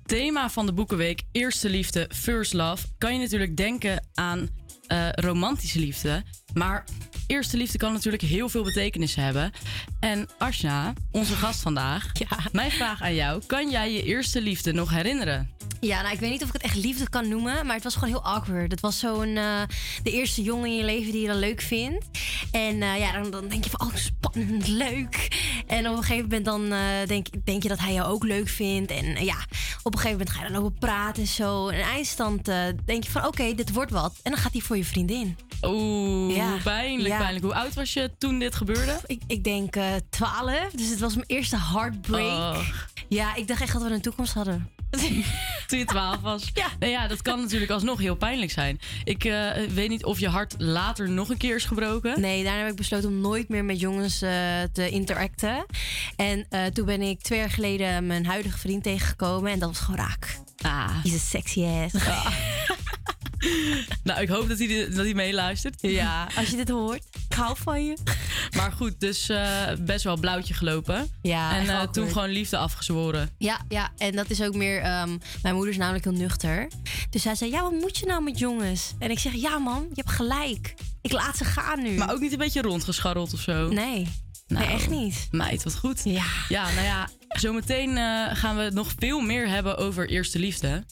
thema 0.10 0.50
van 0.50 0.66
de 0.66 0.74
Boekenweek, 0.74 1.24
Eerste 1.32 1.70
Liefde, 1.70 2.10
First 2.14 2.54
Love, 2.54 2.86
kan 2.98 3.14
je 3.14 3.20
natuurlijk 3.20 3.58
denken 3.58 4.08
aan 4.14 4.50
eh, 4.88 5.10
romantische 5.12 5.80
liefde. 5.80 6.24
Maar 6.54 6.84
eerste 7.28 7.58
liefde 7.58 7.78
kan 7.78 7.94
natuurlijk 7.94 8.24
heel 8.24 8.50
veel 8.50 8.64
betekenis 8.64 9.16
hebben. 9.16 9.52
En 10.00 10.28
Asja, 10.38 10.94
onze 11.12 11.34
gast 11.36 11.62
vandaag, 11.62 12.12
mijn 12.52 12.72
vraag 12.72 13.02
aan 13.02 13.16
jou: 13.16 13.42
kan 13.46 13.70
jij 13.70 13.94
je 13.94 14.04
eerste 14.04 14.42
liefde 14.42 14.74
nog 14.74 14.90
herinneren? 14.90 15.50
Ja, 15.80 16.02
nou, 16.02 16.14
ik 16.14 16.20
weet 16.20 16.30
niet 16.30 16.42
of 16.42 16.48
ik 16.48 16.54
het 16.54 16.62
echt 16.62 16.76
liefde 16.76 17.10
kan 17.10 17.28
noemen, 17.30 17.66
maar 17.66 17.76
het 17.76 17.84
was 17.84 17.94
gewoon 17.94 18.10
heel 18.10 18.24
awkward. 18.24 18.72
Het 18.72 18.80
was 18.80 19.00
zo'n 19.00 19.38
eh, 19.38 19.62
de 20.04 20.12
eerste 20.12 20.42
jongen 20.42 20.70
in 20.70 20.76
je 20.76 20.84
leven 20.84 21.12
die 21.12 21.22
je 21.22 21.28
dan 21.28 21.40
leuk 21.40 21.62
vindt. 21.62 22.06
En 22.52 22.82
eh, 22.82 23.00
ja, 23.00 23.12
dan, 23.22 23.32
dan 23.32 23.48
denk 23.48 23.64
je 23.64 23.70
van, 23.70 23.88
oh, 23.88 23.96
spannend, 23.96 24.68
leuk. 24.88 25.28
En 25.68 25.90
op 25.90 25.98
een 25.98 26.04
gegeven 26.04 26.24
moment 26.24 26.46
dan 26.46 26.72
eh, 26.72 27.08
denk, 27.08 27.28
denk 27.46 27.64
je 27.64 27.70
dat 27.70 27.80
hij 27.80 27.94
jou 27.94 28.12
ook 28.12 28.24
leuk 28.24 28.48
vindt. 28.50 28.92
En 28.92 29.06
ja, 29.26 29.38
op 29.84 29.94
een 29.94 30.00
gegeven 30.00 30.18
moment 30.18 30.30
ga 30.30 30.44
je 30.46 30.52
dan 30.52 30.62
over 30.62 30.72
praten 30.80 31.22
en 31.24 31.30
zo. 31.30 31.68
En 31.68 31.82
eindstand 31.82 32.46
denk 32.86 33.04
je 33.04 33.12
van, 33.12 33.26
oké, 33.26 33.54
dit 33.56 33.74
wordt 33.74 33.92
wat. 33.92 34.20
En 34.24 34.32
dan 34.32 34.40
gaat 34.42 34.52
hij 34.52 34.62
voor 34.62 34.78
je 34.78 34.86
vriendin. 34.86 35.38
Oeh, 35.62 36.36
Ja. 36.36 36.58
pijnlijk, 36.64 37.08
Ja. 37.10 37.18
pijnlijk. 37.18 37.44
Hoe 37.46 37.54
oud 37.56 37.74
was 37.74 37.94
je 37.94 38.12
toen 38.18 38.40
dit 38.40 38.56
gebeurde? 38.56 39.00
Ik, 39.06 39.22
ik 39.28 39.44
denk 39.44 39.76
12, 40.10 40.72
dus 40.72 40.90
het 40.90 41.00
was 41.00 41.14
mijn 41.16 41.28
eerste 41.28 41.58
heartbreak. 41.58 42.56
Oh. 42.56 42.68
Ja, 43.10 43.36
ik 43.36 43.48
dacht 43.48 43.62
echt 43.62 43.74
dat 43.74 43.82
we 43.84 43.90
een 43.90 44.02
toekomst 44.02 44.34
hadden. 44.34 44.70
Toen 45.68 45.80
je 45.80 45.86
12 45.86 46.22
was. 46.22 46.52
Ja. 46.54 46.68
Nou 46.80 46.92
ja, 46.92 47.08
dat 47.08 47.22
kan 47.22 47.40
natuurlijk 47.40 47.72
alsnog 47.72 48.00
heel 48.00 48.16
pijnlijk 48.16 48.52
zijn. 48.52 48.80
Ik 49.04 49.24
eh, 49.24 49.52
weet 49.74 49.90
niet 49.90 50.06
of 50.06 50.20
je 50.20 50.28
hart 50.28 50.56
later 50.58 51.10
nog 51.10 51.30
een 51.30 51.38
keer 51.38 51.56
is 51.56 51.66
gebroken. 51.66 52.22
Nee, 52.22 52.44
daarna 52.44 52.60
heb 52.60 52.70
ik 52.70 52.76
besloten 52.76 53.10
om 53.10 53.22
nooit 53.22 53.50
meer 53.50 53.66
met 53.66 53.80
jongens 53.80 54.22
eh, 54.22 54.32
te 54.74 54.90
interacten. 54.90 55.66
En 56.16 56.46
eh, 56.50 56.66
toen 56.66 56.86
ben 56.86 57.02
ik 57.02 57.22
twee 57.22 57.40
jaar 57.40 57.50
geleden 57.50 58.08
mijn 58.08 58.26
huidige 58.26 58.58
vriend 58.58 58.84
tegengekomen. 58.84 59.52
En 59.52 59.60
dat 59.60 59.70
was 59.70 59.80
gewoon 59.80 60.00
raak. 60.00 60.40
Ah. 60.62 61.04
He's 61.04 61.14
a 61.14 61.18
sexy 61.18 61.64
ass. 61.64 61.94
Nou, 64.04 64.22
ik 64.22 64.30
hoop 64.30 64.48
dat 64.50 64.58
hij, 64.60 64.88
dat 64.90 65.06
hij 65.06 65.14
meeluistert. 65.14 65.76
Ja, 65.82 66.28
als 66.36 66.50
je 66.50 66.56
dit 66.56 66.70
hoort, 66.70 67.04
ik 67.30 67.36
hou 67.36 67.58
van 67.58 67.86
je. 67.86 67.98
Maar 68.56 68.72
goed, 68.72 69.00
dus 69.00 69.30
eh, 69.30 69.68
best 69.80 70.04
wel 70.04 70.18
blauwtje 70.18 70.54
gelopen. 70.54 71.10
Ja, 71.22 71.56
en 71.58 71.70
eh, 71.70 71.82
toen 71.88 72.08
gewoon 72.08 72.30
liefde 72.30 72.58
afgezworen. 72.58 73.30
Ja, 73.38 73.60
ja, 73.68 73.90
en 73.98 74.16
dat 74.16 74.30
is 74.30 74.42
ook 74.42 74.56
meer... 74.56 74.82
ehm, 74.82 75.18
mijn 75.42 75.56
moeder 75.56 75.74
is 75.74 75.78
namelijk 75.80 76.04
heel 76.04 76.14
nuchter. 76.14 76.68
Dus 77.10 77.22
zij 77.22 77.36
zei, 77.36 77.52
ja, 77.52 77.62
wat 77.62 77.72
moet 77.72 77.98
je 77.98 78.06
nou 78.06 78.24
met 78.24 78.40
jongens? 78.40 78.94
En 79.00 79.12
ik 79.12 79.20
zeg, 79.20 79.34
ja 79.34 79.58
man, 79.58 79.82
je 79.90 80.02
hebt 80.02 80.12
gelijk. 80.16 80.74
Ik 81.02 81.12
laat 81.12 81.38
ze 81.38 81.46
gaan 81.46 81.82
nu. 81.84 81.92
Maar 81.98 82.12
ook 82.14 82.20
niet 82.20 82.32
een 82.32 82.38
beetje 82.38 82.62
rondgescharreld 82.62 83.34
of 83.34 83.40
zo? 83.40 83.68
Nee, 83.70 84.08
Nou, 84.48 84.66
nee 84.66 84.74
echt 84.76 84.90
niet. 84.90 85.28
Meid, 85.32 85.64
wat 85.64 85.76
goed. 85.76 86.02
Ja. 86.04 86.26
Ja, 86.50 86.72
nou 86.72 86.86
ja, 86.86 87.10
zometeen 87.30 87.98
eh, 87.98 88.26
gaan 88.36 88.58
we 88.58 88.70
nog 88.74 88.94
veel 88.98 89.20
meer 89.20 89.48
hebben 89.48 89.78
over 89.78 90.10
eerste 90.10 90.40
liefde. 90.40 90.84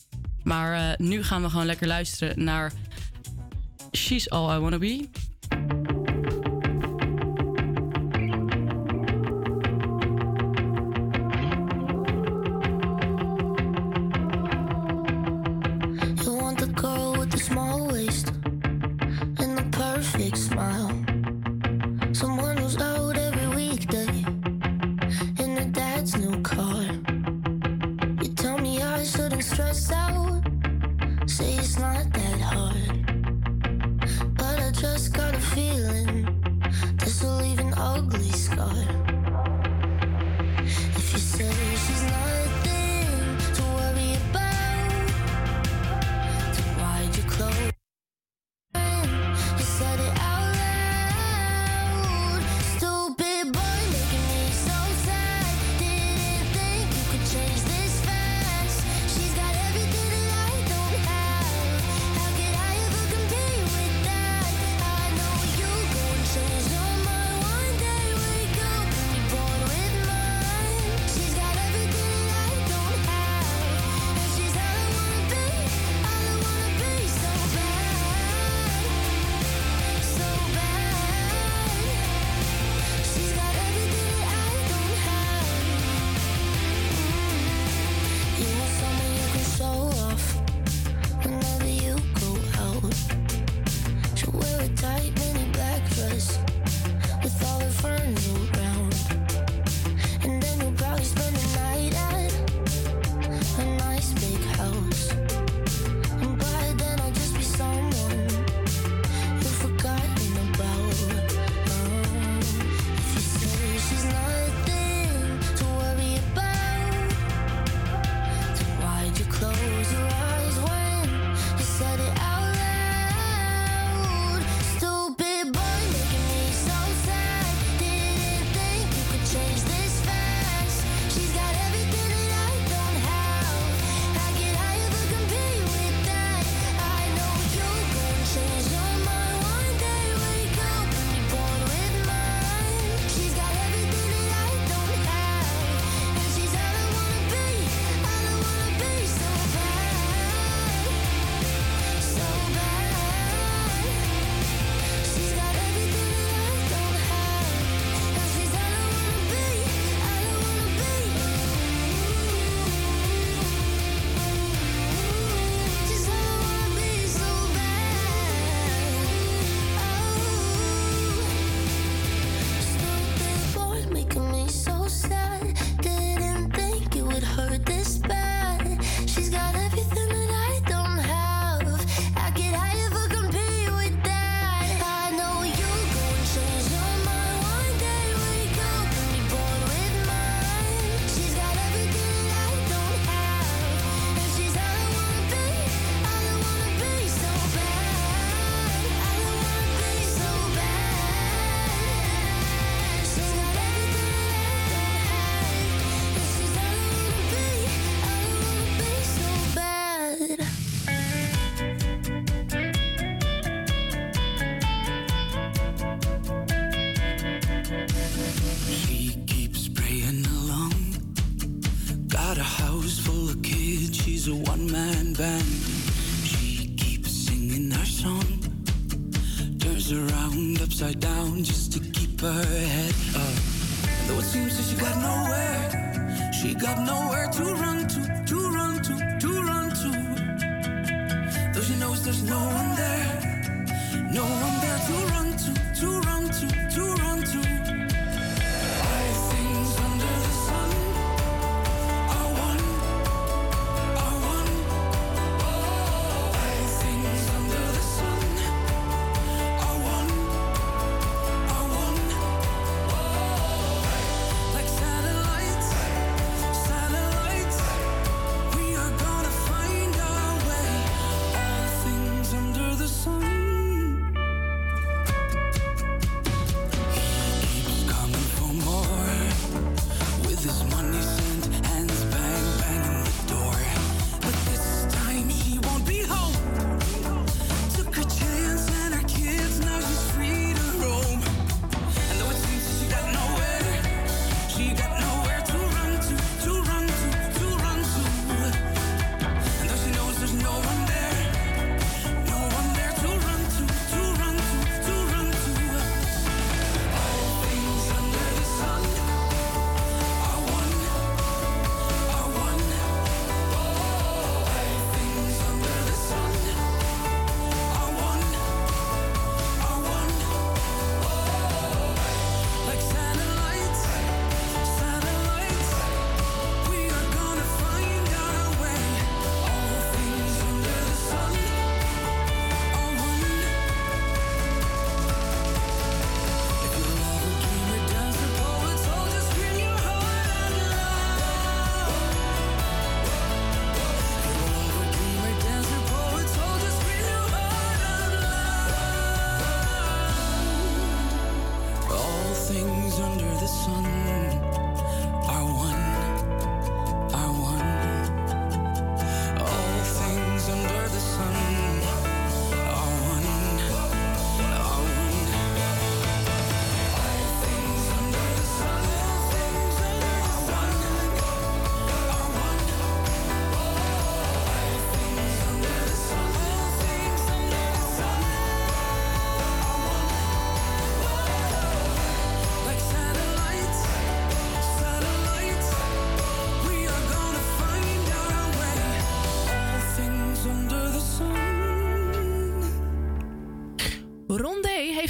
Maar 0.48 0.74
eh, 0.74 0.98
nu 0.98 1.24
gaan 1.24 1.42
we 1.42 1.50
gewoon 1.50 1.66
lekker 1.66 1.88
luisteren 1.88 2.44
naar 2.44 2.72
She's 3.92 4.30
All 4.30 4.56
I 4.56 4.60
Wanna 4.60 4.78
Be. 4.78 5.10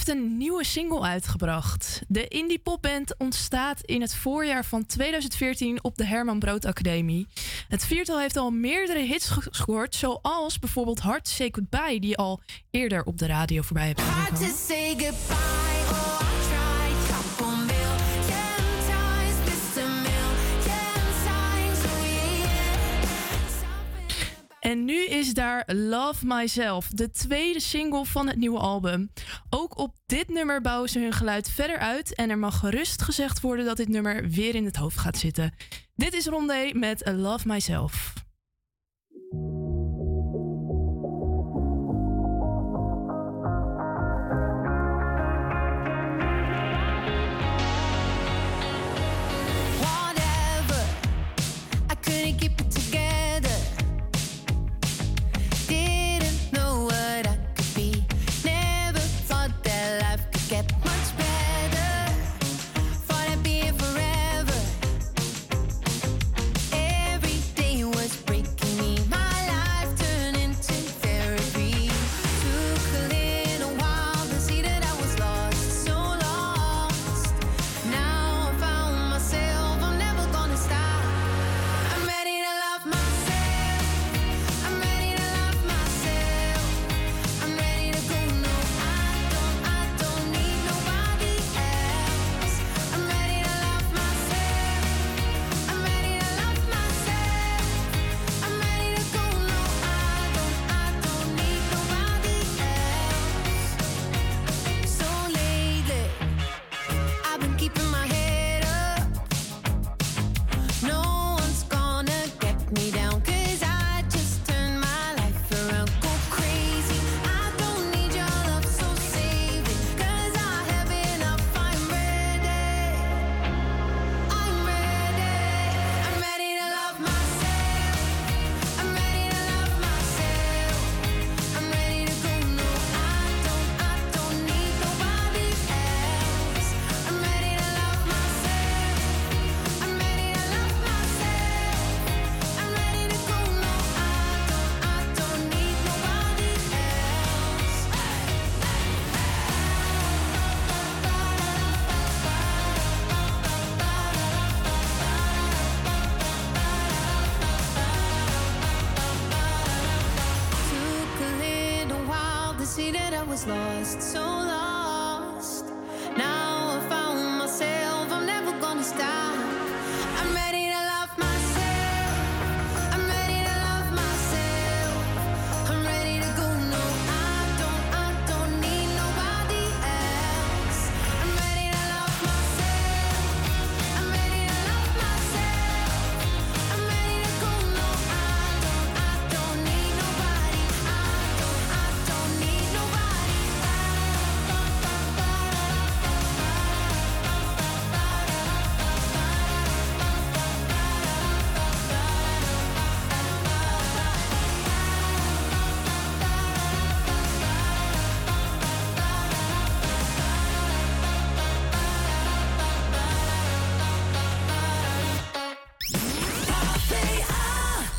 een 0.08 0.38
nieuwe 0.38 0.64
single 0.64 1.02
uitgebracht. 1.02 2.02
De 2.08 2.28
indie 2.28 2.60
popband 2.60 3.18
ontstaat 3.18 3.82
in 3.82 4.02
het 4.02 4.16
voorjaar 4.16 4.66
van 4.66 4.86
2014 4.86 5.84
op 5.84 5.98
de 5.98 6.06
Herman 6.06 6.40
Brood 6.40 6.66
Academie. 6.66 7.28
Het 7.68 7.86
viertal 7.86 8.20
heeft 8.20 8.38
al 8.38 8.52
meerdere 8.52 9.00
hits 9.00 9.30
gescoord, 9.30 9.96
zoals 9.96 10.60
bijvoorbeeld 10.60 11.00
Hard 11.00 11.24
to 11.24 11.32
Say 11.32 11.50
Goodbye, 11.52 12.00
die 12.00 12.18
al 12.18 12.42
eerder 12.72 13.04
op 13.04 13.18
de 13.18 13.26
radio 13.26 13.62
voorbij 13.62 13.88
hebt 13.88 14.02
gekomen. 14.02 14.40
En 24.68 24.86
nu 24.86 25.06
is 25.06 25.34
daar 25.34 25.64
Love 25.74 26.26
Myself, 26.26 26.88
de 26.88 27.12
tweede 27.12 27.60
single 27.60 28.06
van 28.06 28.28
het 28.28 28.38
nieuwe 28.38 28.60
album. 28.60 29.12
Ook 29.50 29.78
op 29.78 29.96
dit 30.06 30.28
nummer 30.28 30.62
bouwen 30.62 30.90
ze 30.90 31.00
hun 31.00 31.14
geluid 31.14 31.50
verder 31.50 31.78
uit 31.78 32.16
en 32.16 32.30
er 32.30 32.38
mag 32.38 32.60
gerust 32.60 33.02
gezegd 33.02 33.42
worden 33.42 33.66
dat 33.66 33.78
dit 33.78 33.88
nummer 33.88 34.30
weer 34.30 34.56
in 34.56 34.66
het 34.66 34.76
hoofd 34.76 34.98
gaat 34.98 35.18
zitten. 35.18 35.54
Dit 35.96 36.14
is 36.14 36.26
Rondé 36.26 36.70
met 36.74 37.12
Love 37.16 37.48
Myself. 37.48 38.14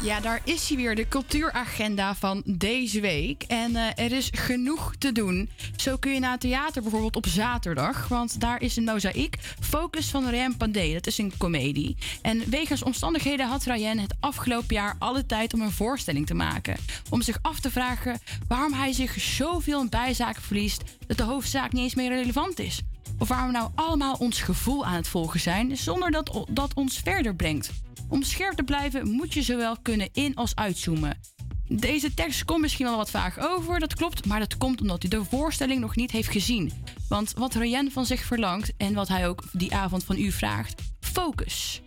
Ja, 0.08 0.20
daar 0.20 0.40
is 0.44 0.68
hij 0.68 0.76
weer, 0.76 0.94
de 0.94 1.08
cultuuragenda 1.08 2.14
van 2.14 2.42
deze 2.44 3.00
week. 3.00 3.42
En 3.42 3.76
eh, 3.76 4.04
er 4.04 4.12
is 4.12 4.30
genoeg 4.32 4.96
te 4.96 5.12
doen. 5.12 5.50
Zo 5.76 5.96
kun 5.96 6.12
je 6.12 6.20
naar 6.20 6.30
het 6.30 6.40
theater 6.40 6.82
bijvoorbeeld 6.82 7.16
op 7.16 7.26
zaterdag. 7.26 8.08
Want 8.08 8.40
daar 8.40 8.62
is 8.62 8.76
een 8.76 8.84
mozaïek. 8.84 9.38
Focus 9.60 10.10
van 10.10 10.28
Ryan 10.28 10.56
Pandey. 10.56 10.92
Dat 10.92 11.06
is 11.06 11.18
een 11.18 11.32
komedie. 11.38 11.96
En 12.22 12.50
wegens 12.50 12.82
omstandigheden 12.82 13.46
had 13.46 13.64
Ryan 13.64 13.98
het 13.98 14.14
afgelopen 14.20 14.74
jaar 14.74 14.96
alle 14.98 15.26
tijd 15.26 15.54
om 15.54 15.60
een 15.60 15.70
voorstelling 15.70 16.26
te 16.26 16.34
maken. 16.34 16.76
Om 17.10 17.22
zich 17.22 17.38
af 17.42 17.60
te 17.60 17.70
vragen 17.70 18.20
waarom 18.46 18.72
hij 18.72 18.92
zich 18.92 19.20
zoveel 19.20 19.80
in 19.80 19.88
bijzaken 19.88 20.42
verliest... 20.42 20.82
dat 21.06 21.16
de 21.16 21.22
hoofdzaak 21.22 21.72
niet 21.72 21.82
eens 21.82 21.94
meer 21.94 22.08
relevant 22.08 22.58
is. 22.58 22.82
Of 23.18 23.28
waarom 23.28 23.46
we 23.46 23.52
nou 23.52 23.70
allemaal 23.74 24.14
ons 24.14 24.40
gevoel 24.42 24.86
aan 24.86 24.94
het 24.94 25.08
volgen 25.08 25.40
zijn... 25.40 25.76
zonder 25.76 26.10
dat 26.10 26.44
dat 26.50 26.74
ons 26.74 26.98
verder 26.98 27.34
brengt. 27.34 27.70
Om 28.08 28.22
scherp 28.22 28.56
te 28.56 28.62
blijven 28.62 29.10
moet 29.10 29.34
je 29.34 29.42
zowel 29.42 29.76
kunnen 29.82 30.08
in- 30.12 30.34
als 30.34 30.54
uitzoomen. 30.54 31.20
Deze 31.68 32.14
tekst 32.14 32.44
komt 32.44 32.60
misschien 32.60 32.86
wel 32.86 32.96
wat 32.96 33.10
vaag 33.10 33.38
over, 33.38 33.80
dat 33.80 33.94
klopt, 33.94 34.26
maar 34.26 34.38
dat 34.38 34.56
komt 34.56 34.80
omdat 34.80 35.02
hij 35.02 35.10
de 35.10 35.24
voorstelling 35.24 35.80
nog 35.80 35.96
niet 35.96 36.10
heeft 36.10 36.30
gezien. 36.30 36.72
Want 37.08 37.32
wat 37.36 37.54
Ryan 37.54 37.90
van 37.90 38.06
zich 38.06 38.24
verlangt 38.24 38.72
en 38.76 38.94
wat 38.94 39.08
hij 39.08 39.28
ook 39.28 39.42
die 39.52 39.74
avond 39.74 40.04
van 40.04 40.18
u 40.18 40.32
vraagt, 40.32 40.82
focus. 41.00 41.82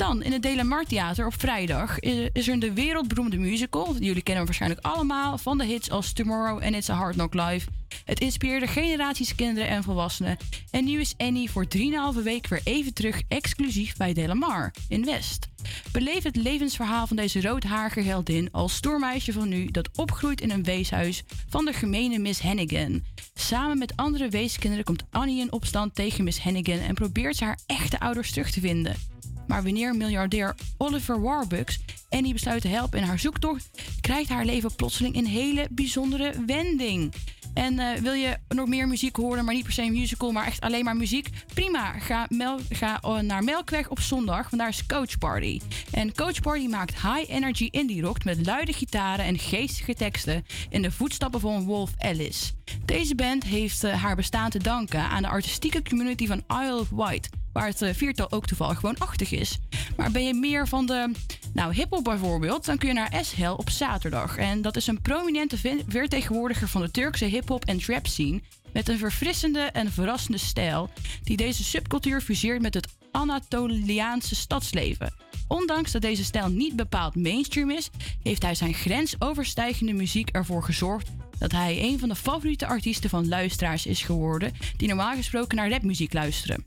Dan 0.00 0.22
in 0.22 0.32
het 0.32 0.42
Delamar 0.42 0.84
Theater 0.84 1.26
op 1.26 1.40
vrijdag 1.40 1.98
is 2.32 2.48
er 2.48 2.60
de 2.60 2.72
wereldberoemde 2.72 3.38
musical. 3.38 3.92
Jullie 3.92 4.22
kennen 4.22 4.36
hem 4.36 4.44
waarschijnlijk 4.44 4.86
allemaal 4.86 5.38
van 5.38 5.58
de 5.58 5.64
hits 5.64 5.90
als 5.90 6.12
Tomorrow 6.12 6.62
and 6.62 6.74
It's 6.74 6.88
a 6.88 6.94
Hard 6.94 7.14
Knock 7.14 7.34
Life. 7.34 7.68
Het 8.04 8.20
inspireerde 8.20 8.66
generaties 8.66 9.34
kinderen 9.34 9.68
en 9.68 9.82
volwassenen. 9.82 10.36
En 10.70 10.84
nu 10.84 11.00
is 11.00 11.14
Annie 11.16 11.50
voor 11.50 11.66
3,5 11.76 12.22
week 12.22 12.46
weer 12.46 12.60
even 12.64 12.94
terug 12.94 13.22
exclusief 13.28 13.96
bij 13.96 14.12
Delamar 14.12 14.74
in 14.88 15.04
West. 15.04 15.48
Beleef 15.92 16.22
het 16.22 16.36
levensverhaal 16.36 17.06
van 17.06 17.16
deze 17.16 17.40
roodharige 17.40 18.00
heldin 18.00 18.48
als 18.52 18.74
stoermeisje 18.74 19.32
van 19.32 19.48
nu 19.48 19.66
dat 19.66 19.88
opgroeit 19.96 20.40
in 20.40 20.50
een 20.50 20.64
weeshuis 20.64 21.22
van 21.48 21.64
de 21.64 21.72
gemene 21.72 22.18
Miss 22.18 22.42
Hannigan. 22.42 23.02
Samen 23.34 23.78
met 23.78 23.96
andere 23.96 24.28
weeskinderen 24.28 24.84
komt 24.84 25.04
Annie 25.10 25.40
in 25.40 25.52
opstand 25.52 25.94
tegen 25.94 26.24
Miss 26.24 26.42
Hannigan 26.42 26.78
en 26.78 26.94
probeert 26.94 27.36
ze 27.36 27.44
haar 27.44 27.58
echte 27.66 28.00
ouders 28.00 28.30
terug 28.30 28.50
te 28.50 28.60
vinden. 28.60 29.09
Maar 29.50 29.62
wanneer 29.62 29.94
miljardair 29.94 30.54
Oliver 30.76 31.20
Warbucks 31.22 31.78
Annie 32.08 32.32
besluit 32.32 32.62
te 32.62 32.68
helpen 32.68 32.98
in 32.98 33.04
haar 33.04 33.18
zoektocht, 33.18 33.70
krijgt 34.00 34.28
haar 34.28 34.44
leven 34.44 34.74
plotseling 34.74 35.16
een 35.16 35.26
hele 35.26 35.66
bijzondere 35.70 36.34
wending. 36.46 37.12
En 37.54 37.78
eh, 37.78 38.00
wil 38.00 38.12
je 38.12 38.36
nog 38.48 38.68
meer 38.68 38.88
muziek 38.88 39.16
horen, 39.16 39.44
maar 39.44 39.54
niet 39.54 39.64
per 39.64 39.72
se 39.72 39.82
een 39.82 39.92
musical, 39.92 40.32
maar 40.32 40.46
echt 40.46 40.60
alleen 40.60 40.84
maar 40.84 40.96
muziek? 40.96 41.28
Prima, 41.54 41.92
ga, 41.92 42.26
mel- 42.28 42.60
ga 42.68 43.00
eh, 43.00 43.18
naar 43.18 43.44
Melkweg 43.44 43.88
op 43.88 44.00
zondag, 44.00 44.50
want 44.50 44.62
daar 44.62 44.68
is 44.68 44.86
Coach 44.86 45.18
Party. 45.18 45.60
En 45.90 46.14
Coach 46.14 46.40
Party 46.40 46.66
maakt 46.66 47.02
high 47.02 47.30
energy 47.30 47.68
indie 47.70 48.02
rock 48.02 48.24
met 48.24 48.46
luide 48.46 48.72
gitaren 48.72 49.24
en 49.24 49.38
geestige 49.38 49.94
teksten 49.94 50.46
in 50.68 50.82
de 50.82 50.90
voetstappen 50.92 51.40
van 51.40 51.64
Wolf 51.64 51.90
Alice. 51.98 52.52
Deze 52.84 53.14
band 53.14 53.44
heeft 53.44 53.84
eh, 53.84 54.02
haar 54.02 54.16
bestaan 54.16 54.50
te 54.50 54.58
danken 54.58 55.00
aan 55.00 55.22
de 55.22 55.28
artistieke 55.28 55.82
community 55.82 56.26
van 56.26 56.42
Isle 56.48 56.78
of 56.78 56.88
Wight, 56.90 57.28
waar 57.52 57.66
het 57.66 57.82
eh, 57.82 57.94
viertal 57.94 58.30
ook 58.30 58.46
toevallig 58.46 58.80
woonachtig 58.80 59.32
is. 59.32 59.58
Maar 59.96 60.10
ben 60.10 60.24
je 60.24 60.34
meer 60.34 60.68
van 60.68 60.86
de 60.86 61.10
nou, 61.52 61.74
hip-hop 61.74 62.04
bijvoorbeeld, 62.04 62.64
dan 62.64 62.78
kun 62.78 62.88
je 62.88 62.94
naar 62.94 63.18
S-Hell 63.24 63.50
op 63.50 63.70
zaterdag. 63.70 64.36
En 64.36 64.62
dat 64.62 64.76
is 64.76 64.86
een 64.86 65.02
prominente 65.02 65.56
vertegenwoordiger 65.88 66.68
van 66.68 66.80
de 66.80 66.90
Turkse 66.90 67.24
hip-hop 67.24 67.64
en 67.64 67.78
trap 67.78 68.06
scene. 68.06 68.40
Met 68.72 68.88
een 68.88 68.98
verfrissende 68.98 69.60
en 69.60 69.92
verrassende 69.92 70.38
stijl, 70.38 70.90
die 71.22 71.36
deze 71.36 71.64
subcultuur 71.64 72.20
fuseert 72.20 72.62
met 72.62 72.74
het 72.74 72.88
Anatoliaanse 73.10 74.34
stadsleven. 74.34 75.14
Ondanks 75.48 75.92
dat 75.92 76.02
deze 76.02 76.24
stijl 76.24 76.48
niet 76.48 76.76
bepaald 76.76 77.14
mainstream 77.14 77.70
is, 77.70 77.90
heeft 78.22 78.42
hij 78.42 78.54
zijn 78.54 78.74
grensoverstijgende 78.74 79.92
muziek 79.92 80.28
ervoor 80.28 80.62
gezorgd 80.62 81.08
dat 81.38 81.52
hij 81.52 81.82
een 81.82 81.98
van 81.98 82.08
de 82.08 82.14
favoriete 82.14 82.66
artiesten 82.66 83.10
van 83.10 83.28
luisteraars 83.28 83.86
is 83.86 84.02
geworden, 84.02 84.52
die 84.76 84.88
normaal 84.88 85.14
gesproken 85.14 85.56
naar 85.56 85.70
rapmuziek 85.70 86.12
luisteren. 86.12 86.64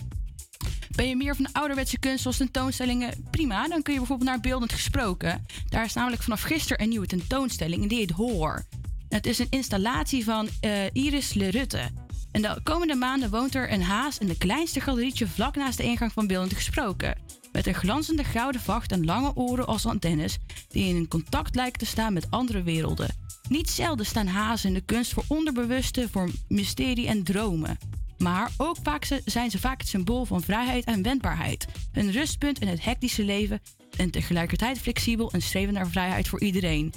Ben 0.96 1.08
je 1.08 1.16
meer 1.16 1.36
van 1.36 1.44
de 1.44 1.54
ouderwetse 1.54 2.00
kunst 2.00 2.22
zoals 2.22 2.38
tentoonstellingen? 2.38 3.28
Prima, 3.32 3.68
dan 3.68 3.82
kun 3.82 3.94
je 3.94 4.00
bijvoorbeeld 4.00 4.30
naar 4.30 4.40
Beeldend 4.40 4.74
Gesproken. 4.74 5.46
Daar 5.70 5.86
is 5.86 5.94
namelijk 5.94 6.24
vanaf 6.24 6.42
gisteren 6.42 6.82
een 6.82 6.90
nieuwe 6.90 7.08
tentoonstelling 7.08 7.82
en 7.82 7.88
die 7.88 7.98
heet 7.98 8.12
Hoor. 8.12 8.66
Het 9.10 9.26
is 9.26 9.40
een 9.40 9.48
installatie 9.50 10.24
van 10.24 10.48
eh, 10.60 10.72
Iris 10.94 11.34
Le 11.34 11.50
Rutte. 11.50 11.90
En 12.32 12.42
de 12.42 12.60
komende 12.64 12.96
maanden 12.96 13.30
woont 13.30 13.56
er 13.56 13.72
een 13.72 13.84
haas 13.84 14.18
in 14.18 14.28
de 14.28 14.38
kleinste 14.38 14.80
galerietje 14.80 15.28
vlak 15.28 15.56
naast 15.56 15.78
de 15.78 15.84
ingang 15.84 16.12
van 16.12 16.28
Beeldend 16.28 16.54
Gesproken. 16.54 17.18
Met 17.52 17.68
een 17.68 17.74
glanzende 17.74 18.24
gouden 18.24 18.62
vacht 18.62 18.92
en 18.92 19.06
lange 19.06 19.36
oren 19.36 19.68
als 19.68 19.86
antennes 19.86 20.38
die 20.70 20.96
in 20.96 21.08
contact 21.08 21.56
lijken 21.56 21.80
te 21.80 21.86
staan 21.86 22.14
met 22.14 22.28
andere 22.30 22.64
werelden. 22.64 23.16
Niet 23.50 23.70
zelden 23.70 24.06
staan 24.06 24.28
hazen 24.28 24.68
in 24.68 24.74
de 24.74 24.82
kunst 24.86 25.14
voor 25.14 25.24
onderbewuste, 25.28 26.10
voor 26.10 26.30
mysterie 26.48 27.08
en 27.08 27.24
dromen. 27.24 27.78
Maar 28.18 28.52
ook 28.58 28.78
vaak 28.84 29.08
zijn 29.26 29.52
ze 29.52 29.60
vaak 29.60 29.80
het 29.80 29.90
symbool 29.90 30.26
van 30.26 30.42
vrijheid 30.42 30.84
en 30.84 31.04
wendbaarheid. 31.04 31.66
Een 31.94 32.12
rustpunt 32.12 32.60
in 32.60 32.68
het 32.68 32.84
hectische 32.84 33.24
leven 33.24 33.62
en 33.98 34.12
tegelijkertijd 34.12 34.80
flexibel 34.80 35.32
en 35.32 35.42
streven 35.42 35.74
naar 35.74 35.88
vrijheid 35.88 36.28
voor 36.28 36.42
iedereen. 36.42 36.94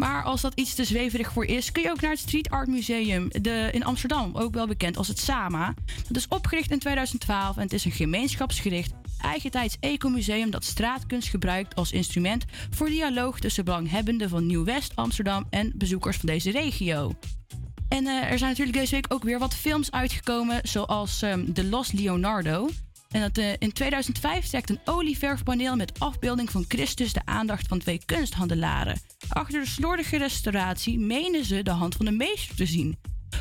Maar 0.00 0.22
als 0.22 0.40
dat 0.40 0.54
iets 0.54 0.74
te 0.74 0.84
zweverig 0.84 1.32
voor 1.32 1.44
is, 1.44 1.72
kun 1.72 1.82
je 1.82 1.90
ook 1.90 2.00
naar 2.00 2.10
het 2.10 2.20
Street 2.20 2.50
Art 2.50 2.68
Museum 2.68 3.28
de, 3.28 3.68
in 3.72 3.84
Amsterdam, 3.84 4.36
ook 4.36 4.54
wel 4.54 4.66
bekend 4.66 4.96
als 4.96 5.08
het 5.08 5.18
SAMA. 5.18 5.74
Dat 6.08 6.16
is 6.16 6.28
opgericht 6.28 6.70
in 6.70 6.78
2012 6.78 7.56
en 7.56 7.62
het 7.62 7.72
is 7.72 7.84
een 7.84 7.90
gemeenschapsgericht, 7.90 8.92
eigentijds 9.22 9.76
ecomuseum 9.80 10.50
dat 10.50 10.64
straatkunst 10.64 11.28
gebruikt 11.28 11.74
als 11.74 11.92
instrument 11.92 12.44
voor 12.70 12.88
dialoog 12.88 13.38
tussen 13.38 13.64
belanghebbenden 13.64 14.28
van 14.28 14.46
Nieuw-West, 14.46 14.92
Amsterdam 14.94 15.46
en 15.50 15.72
bezoekers 15.74 16.16
van 16.16 16.28
deze 16.28 16.50
regio. 16.50 17.12
En 17.90 18.06
eh, 18.06 18.30
er 18.30 18.38
zijn 18.38 18.50
natuurlijk 18.50 18.78
deze 18.78 18.94
week 18.94 19.12
ook 19.12 19.22
weer 19.22 19.38
wat 19.38 19.54
films 19.54 19.90
uitgekomen, 19.90 20.60
zoals 20.62 21.22
ehm 21.22 21.52
The 21.52 21.64
Lost 21.64 21.92
Leonardo. 21.92 22.68
En 23.10 23.20
dat, 23.20 23.38
eh, 23.38 23.52
in 23.58 23.72
2005 23.72 24.46
trekt 24.46 24.70
een 24.70 24.80
olieverfpaneel 24.84 25.76
met 25.76 26.00
afbeelding 26.00 26.50
van 26.50 26.64
Christus 26.68 27.12
de 27.12 27.20
aandacht 27.24 27.68
van 27.68 27.78
twee 27.78 28.00
kunsthandelaren. 28.06 29.00
Achter 29.28 29.60
de 29.60 29.66
slordige 29.66 30.16
restauratie 30.16 30.98
menen 30.98 31.44
ze 31.44 31.62
de 31.62 31.70
hand 31.70 31.94
van 31.94 32.04
de 32.04 32.10
meester 32.10 32.56
te 32.56 32.66
zien. 32.66 32.98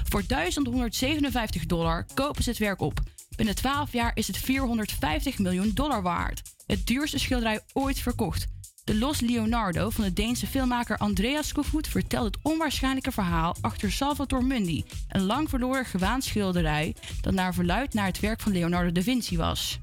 Voor 0.09 0.23
1157 0.27 1.65
dollar 1.65 2.05
kopen 2.13 2.43
ze 2.43 2.49
het 2.49 2.59
werk 2.59 2.81
op. 2.81 2.99
Binnen 3.35 3.55
12 3.55 3.91
jaar 3.91 4.12
is 4.13 4.27
het 4.27 4.38
450 4.38 5.39
miljoen 5.39 5.71
dollar 5.73 6.01
waard. 6.01 6.41
Het 6.65 6.88
duurste 6.88 7.19
schilderij 7.19 7.59
ooit 7.73 7.99
verkocht. 7.99 8.47
De 8.89 8.97
Los 8.97 9.19
Leonardo 9.19 9.89
van 9.89 10.04
de 10.04 10.13
Deense 10.13 10.47
filmmaker 10.47 10.97
Andreas 10.97 11.52
Kofod 11.52 11.88
vertelt 11.88 12.25
het 12.25 12.38
onwaarschijnlijke 12.41 13.12
verhaal 13.12 13.56
achter 13.62 13.91
Salvator 13.91 14.43
Mundi, 14.43 14.84
een 15.10 15.21
lang 15.21 15.49
verloren 15.49 15.86
gewaanschilderij 15.86 16.95
dat 17.21 17.34
naar 17.34 17.54
verluid 17.54 17.93
naar 17.93 18.06
het 18.06 18.19
werk 18.19 18.39
van 18.39 18.52
Leonardo 18.52 18.91
da 18.91 19.02
Vinci 19.02 19.38
was. 19.38 19.80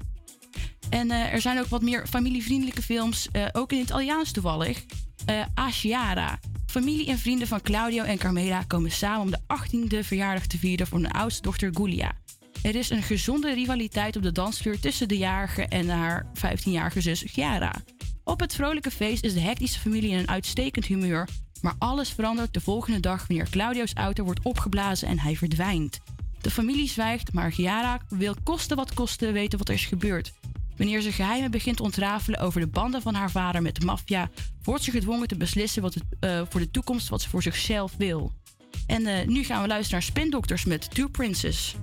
En 0.89 1.11
eh, 1.11 1.33
er 1.33 1.41
zijn 1.41 1.59
ook 1.59 1.67
wat 1.67 1.81
meer 1.81 2.07
familievriendelijke 2.07 2.81
films, 2.81 3.27
eh, 3.31 3.45
ook 3.51 3.71
in 3.71 3.77
het 3.77 3.87
Italiaans 3.87 4.31
toevallig. 4.31 4.83
Eh 5.25 5.45
Asciara. 5.53 6.39
Familie 6.65 7.07
en 7.07 7.17
vrienden 7.17 7.47
van 7.47 7.61
Claudio 7.61 8.03
en 8.03 8.17
Carmela 8.17 8.63
komen 8.63 8.91
samen 8.91 9.21
om 9.21 9.31
de 9.31 9.39
18e 9.47 10.05
verjaardag 10.05 10.47
te 10.47 10.57
vieren 10.57 10.87
van 10.87 11.01
hun 11.01 11.11
oudste 11.11 11.41
dochter 11.41 11.69
Giulia. 11.73 12.11
Er 12.61 12.75
is 12.75 12.89
een 12.89 13.03
gezonde 13.03 13.53
rivaliteit 13.53 14.15
op 14.15 14.23
de 14.23 14.31
dansvloer 14.31 14.79
tussen 14.79 15.07
de 15.07 15.17
jarige 15.17 15.61
en 15.67 15.89
haar 15.89 16.25
15-jarige 16.33 17.01
zus 17.01 17.23
Chiara. 17.27 17.73
Op 18.27 18.39
het 18.39 18.55
vrolijke 18.55 18.91
feest 18.91 19.23
is 19.23 19.33
de 19.33 19.39
hectische 19.39 19.79
familie 19.79 20.09
in 20.09 20.17
een 20.17 20.29
uitstekend 20.29 20.85
humeur. 20.85 21.29
Maar 21.61 21.75
alles 21.77 22.09
verandert 22.09 22.53
de 22.53 22.61
volgende 22.61 22.99
dag 22.99 23.27
wanneer 23.27 23.49
Claudio's 23.49 23.93
auto 23.93 24.23
wordt 24.23 24.39
opgeblazen 24.43 25.07
en 25.07 25.19
hij 25.19 25.35
verdwijnt. 25.35 25.99
De 26.41 26.51
familie 26.51 26.87
zwijgt, 26.87 27.33
maar 27.33 27.51
Chiara 27.51 28.01
wil 28.09 28.35
kosten 28.43 28.77
wat 28.77 28.93
kosten 28.93 29.33
weten 29.33 29.57
wat 29.57 29.67
er 29.67 29.73
is 29.73 29.85
gebeurd. 29.85 30.33
Wanneer 30.77 31.01
ze 31.01 31.11
geheimen 31.11 31.51
begint 31.51 31.77
te 31.77 31.83
ontrafelen 31.83 32.39
over 32.39 32.59
de 32.59 32.67
banden 32.67 33.01
van 33.01 33.13
haar 33.13 33.31
vader 33.31 33.61
met 33.61 33.75
de 33.75 33.85
maffia, 33.85 34.29
wordt 34.63 34.83
ze 34.83 34.91
gedwongen 34.91 35.27
te 35.27 35.37
beslissen 35.37 35.81
wat 35.81 35.93
het, 35.93 36.03
eh, 36.19 36.41
voor 36.49 36.59
de 36.59 36.71
toekomst 36.71 37.09
wat 37.09 37.21
ze 37.21 37.29
voor 37.29 37.43
zichzelf 37.43 37.93
wil. 37.97 38.31
En 38.87 39.05
eh, 39.05 39.27
nu 39.27 39.43
gaan 39.43 39.61
we 39.61 39.67
luisteren 39.67 39.99
naar 39.99 40.09
Spindokters 40.09 40.65
met 40.65 40.93
Two 40.93 41.07
Princes. 41.07 41.75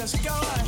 just 0.00 0.24
go 0.24 0.59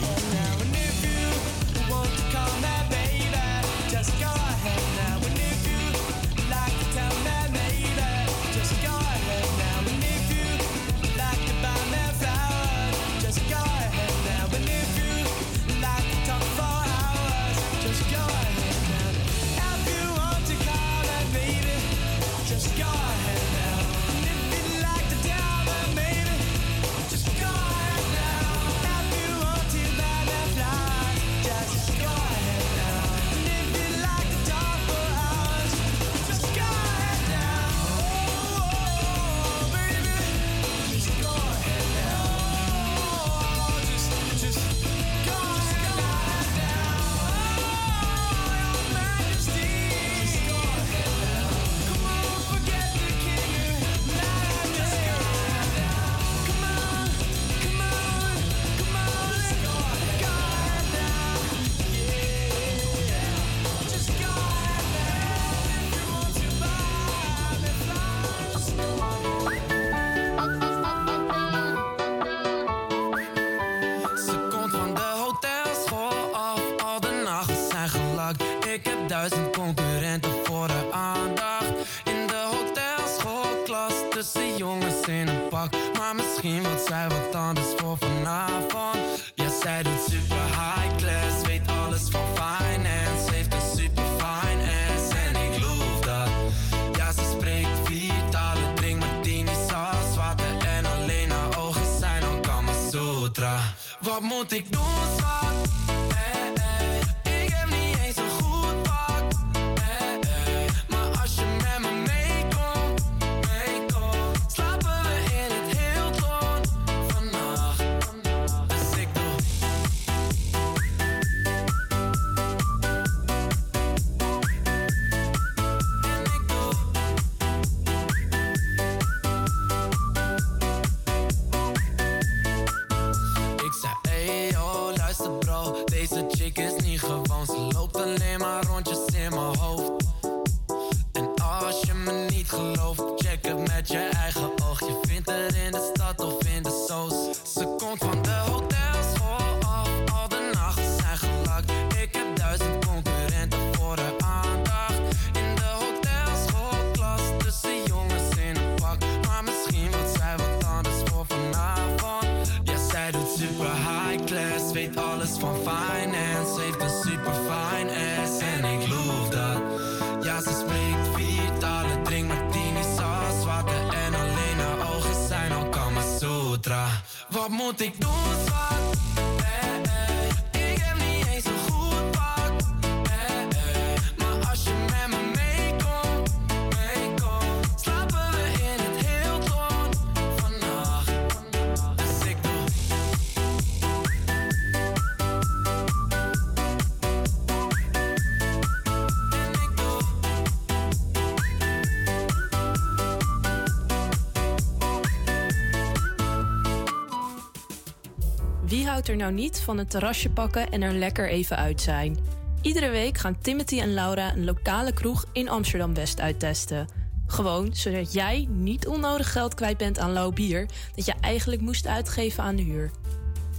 Er 209.02 209.16
nou 209.16 209.32
niet 209.32 209.60
van 209.60 209.78
een 209.78 209.86
terrasje 209.86 210.30
pakken 210.30 210.70
en 210.70 210.82
er 210.82 210.92
lekker 210.92 211.28
even 211.28 211.56
uit 211.56 211.80
zijn? 211.80 212.16
Iedere 212.60 212.90
week 212.90 213.18
gaan 213.18 213.38
Timothy 213.38 213.80
en 213.80 213.94
Laura 213.94 214.34
een 214.34 214.44
lokale 214.44 214.92
kroeg 214.92 215.24
in 215.32 215.48
Amsterdam 215.48 215.94
West 215.94 216.20
uittesten. 216.20 216.86
Gewoon 217.26 217.74
zodat 217.74 218.12
jij 218.12 218.48
niet 218.50 218.86
onnodig 218.86 219.32
geld 219.32 219.54
kwijt 219.54 219.76
bent 219.76 219.98
aan 219.98 220.12
lauw 220.12 220.30
bier 220.30 220.66
dat 220.94 221.06
je 221.06 221.14
eigenlijk 221.20 221.62
moest 221.62 221.86
uitgeven 221.86 222.44
aan 222.44 222.56
de 222.56 222.62
huur. 222.62 222.90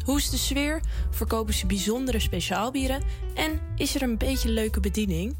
Hoe 0.06 0.18
is 0.18 0.30
de 0.30 0.38
sfeer? 0.38 0.82
Verkopen 1.10 1.54
ze 1.54 1.66
bijzondere 1.66 2.20
speciaalbieren? 2.20 3.02
En 3.34 3.60
is 3.76 3.96
er 3.96 4.02
een 4.02 4.18
beetje 4.18 4.50
leuke 4.50 4.80
bediening? 4.80 5.36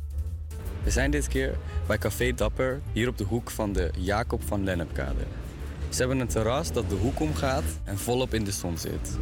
We 0.84 0.90
zijn 0.90 1.12
dit 1.12 1.28
keer 1.28 1.58
bij 1.88 1.98
Café 1.98 2.34
Dapper, 2.34 2.82
hier 2.92 3.08
op 3.08 3.18
de 3.18 3.24
hoek 3.24 3.50
van 3.50 3.74
de 3.74 3.92
Jacob 3.98 4.44
van 4.44 4.64
Lennepkade. 4.64 5.24
Ze 5.90 6.00
hebben 6.00 6.20
een 6.20 6.28
terras 6.28 6.72
dat 6.72 6.90
de 6.90 6.96
hoek 6.96 7.20
omgaat 7.20 7.64
en 7.84 7.98
volop 7.98 8.34
in 8.34 8.44
de 8.44 8.52
zon 8.52 8.78
zit. 8.78 9.18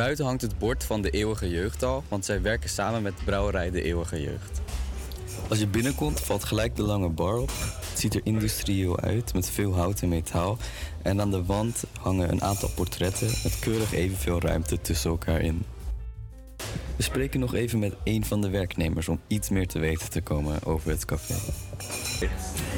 Buiten 0.00 0.24
hangt 0.24 0.42
het 0.42 0.58
bord 0.58 0.84
van 0.84 1.02
de 1.02 1.10
Eeuwige 1.10 1.48
Jeugdal, 1.48 2.04
want 2.08 2.24
zij 2.24 2.42
werken 2.42 2.70
samen 2.70 3.02
met 3.02 3.18
de 3.18 3.24
brouwerij 3.24 3.70
De 3.70 3.82
Eeuwige 3.82 4.20
Jeugd. 4.20 4.60
Als 5.48 5.58
je 5.58 5.66
binnenkomt 5.66 6.20
valt 6.20 6.44
gelijk 6.44 6.76
de 6.76 6.82
lange 6.82 7.08
bar 7.08 7.38
op. 7.38 7.50
Het 7.90 7.98
ziet 7.98 8.14
er 8.14 8.20
industrieel 8.24 9.00
uit 9.00 9.34
met 9.34 9.50
veel 9.50 9.74
hout 9.74 10.00
en 10.00 10.08
metaal. 10.08 10.58
En 11.02 11.20
aan 11.20 11.30
de 11.30 11.44
wand 11.44 11.84
hangen 12.00 12.30
een 12.30 12.42
aantal 12.42 12.68
portretten 12.74 13.26
met 13.26 13.58
keurig 13.58 13.92
evenveel 13.92 14.40
ruimte 14.40 14.80
tussen 14.80 15.10
elkaar 15.10 15.40
in. 15.40 15.64
We 16.96 17.02
spreken 17.02 17.40
nog 17.40 17.54
even 17.54 17.78
met 17.78 17.94
een 18.04 18.24
van 18.24 18.40
de 18.40 18.50
werknemers 18.50 19.08
om 19.08 19.20
iets 19.26 19.48
meer 19.48 19.66
te 19.66 19.78
weten 19.78 20.10
te 20.10 20.20
komen 20.20 20.64
over 20.64 20.90
het 20.90 21.04
café. 21.04 21.34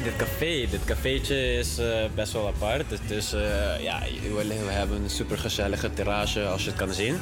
Dit 0.03 0.15
café, 0.17 0.67
dit 0.69 0.85
cafeetje 0.85 1.53
is 1.53 1.77
eh, 1.77 2.05
best 2.15 2.33
wel 2.33 2.47
apart. 2.47 2.89
Het 2.89 3.11
is, 3.11 3.33
eh, 3.33 3.83
ja, 3.83 3.99
we, 4.35 4.71
hebben 4.71 5.03
een 5.03 5.09
supergezellige 5.09 5.93
terrasje 5.93 6.45
als 6.47 6.63
je 6.63 6.69
het 6.69 6.79
kan 6.79 6.93
zien. 6.93 7.19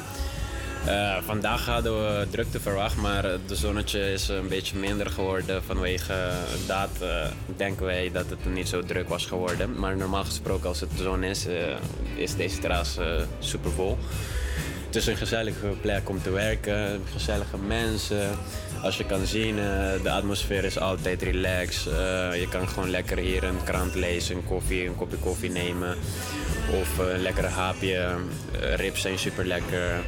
Eh, 0.86 1.16
vandaag 1.24 1.66
hadden 1.66 1.92
we 1.92 2.26
drukte 2.30 2.60
verwacht, 2.60 2.96
maar 2.96 3.22
de 3.46 3.56
zonnetje 3.56 4.12
is 4.12 4.28
een 4.28 4.48
beetje 4.48 4.76
minder 4.76 5.10
geworden. 5.10 5.62
Vanwege 5.64 6.30
dat 6.66 6.90
denken 7.56 7.86
wij 7.86 8.10
dat 8.12 8.30
het 8.30 8.54
niet 8.54 8.68
zo 8.68 8.82
druk 8.82 9.08
was 9.08 9.26
geworden. 9.26 9.78
Maar 9.78 9.96
normaal 9.96 10.24
gesproken, 10.24 10.68
als 10.68 10.80
het 10.80 10.90
zon 10.96 11.22
is, 11.22 11.46
is 12.14 12.36
deze 12.36 12.58
terras 12.58 12.98
super 13.38 13.70
vol. 13.70 13.98
Het 14.92 15.00
is 15.00 15.06
een 15.06 15.16
gezellige 15.16 15.66
plek 15.80 16.08
om 16.08 16.22
te 16.22 16.30
werken, 16.30 17.02
gezellige 17.12 17.58
mensen. 17.58 18.38
Als 18.82 18.96
je 18.96 19.04
kan 19.04 19.26
zien, 19.26 19.58
eh, 19.58 20.02
de 20.02 20.10
atmosfeer 20.10 20.64
is 20.64 20.78
altijd 20.78 21.22
relaxed. 21.22 21.86
Eh, 21.86 22.40
je 22.40 22.46
kan 22.50 22.68
gewoon 22.68 22.90
lekker 22.90 23.18
hier 23.18 23.44
een 23.44 23.64
krant 23.64 23.94
lezen, 23.94 24.36
een 24.36 24.44
koffie, 24.44 24.86
een 24.86 24.96
kopje 24.96 25.16
koffie 25.16 25.50
nemen. 25.50 25.96
Of 26.80 26.98
eh, 26.98 27.14
een 27.14 27.22
lekkere 27.22 27.46
haapje. 27.46 27.94
Eh, 27.94 28.74
ribs 28.74 29.00
zijn 29.00 29.18
super 29.18 29.46
lekker. 29.46 30.04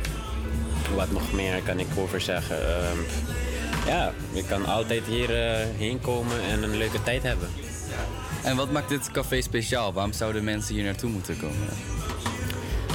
Wat 0.95 1.11
nog 1.11 1.33
meer 1.33 1.63
kan 1.63 1.79
ik 1.79 1.87
over 1.99 2.21
zeggen? 2.21 2.57
Ehm, 2.57 2.99
ja, 3.87 4.13
je 4.33 4.45
kan 4.45 4.67
altijd 4.67 5.03
hier 5.07 5.31
eh, 5.31 5.67
heen 5.77 6.01
komen 6.01 6.43
en 6.51 6.63
een 6.63 6.77
leuke 6.77 7.03
tijd 7.03 7.23
hebben. 7.23 7.49
En 8.43 8.57
wat 8.57 8.71
maakt 8.71 8.89
dit 8.89 9.11
café 9.11 9.41
speciaal? 9.41 9.93
Waarom 9.93 10.13
zouden 10.13 10.45
mensen 10.45 10.75
hier 10.75 10.85
naartoe 10.85 11.11
moeten 11.11 11.39
komen? 11.39 11.69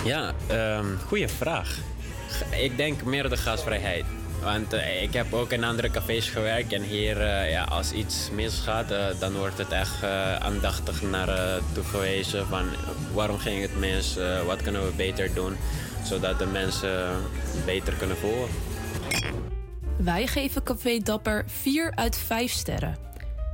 Ja, 0.05 0.33
ehm 0.47 0.85
goede 1.07 1.27
vraag. 1.27 1.77
Ik 2.61 2.77
denk 2.77 3.03
meer 3.03 3.29
de 3.29 3.37
gastvrijheid. 3.37 4.05
Want 4.41 4.73
eh, 4.73 5.03
ik 5.03 5.13
heb 5.13 5.33
ook 5.33 5.51
in 5.51 5.63
andere 5.63 5.91
cafés 5.91 6.29
gewerkt 6.29 6.73
en 6.73 6.81
hier, 6.81 7.21
eh, 7.21 7.51
ja, 7.51 7.63
als 7.63 7.91
iets 7.91 8.29
misgaat, 8.33 8.91
eh, 8.91 9.05
dan 9.19 9.33
wordt 9.33 9.57
het 9.57 9.71
echt 9.71 10.03
aandachtig 10.39 11.01
naar 11.01 11.27
eh, 11.29 11.61
toe 11.73 11.83
gewezen 11.83 12.47
van 12.47 12.65
waarom 13.13 13.37
ging 13.37 13.61
het 13.61 13.79
mis, 13.79 14.17
wat 14.45 14.61
kunnen 14.61 14.85
we 14.85 14.91
beter 14.95 15.33
doen, 15.33 15.57
zodat 16.03 16.39
de 16.39 16.45
mensen 16.45 17.21
beter 17.65 17.93
kunnen 17.93 18.17
volgen. 18.17 18.49
Wij 19.97 20.27
geven 20.27 20.63
Café 20.63 20.97
Dapper 20.97 21.43
4 21.47 21.91
uit 21.95 22.17
5 22.17 22.51
sterren. 22.51 22.97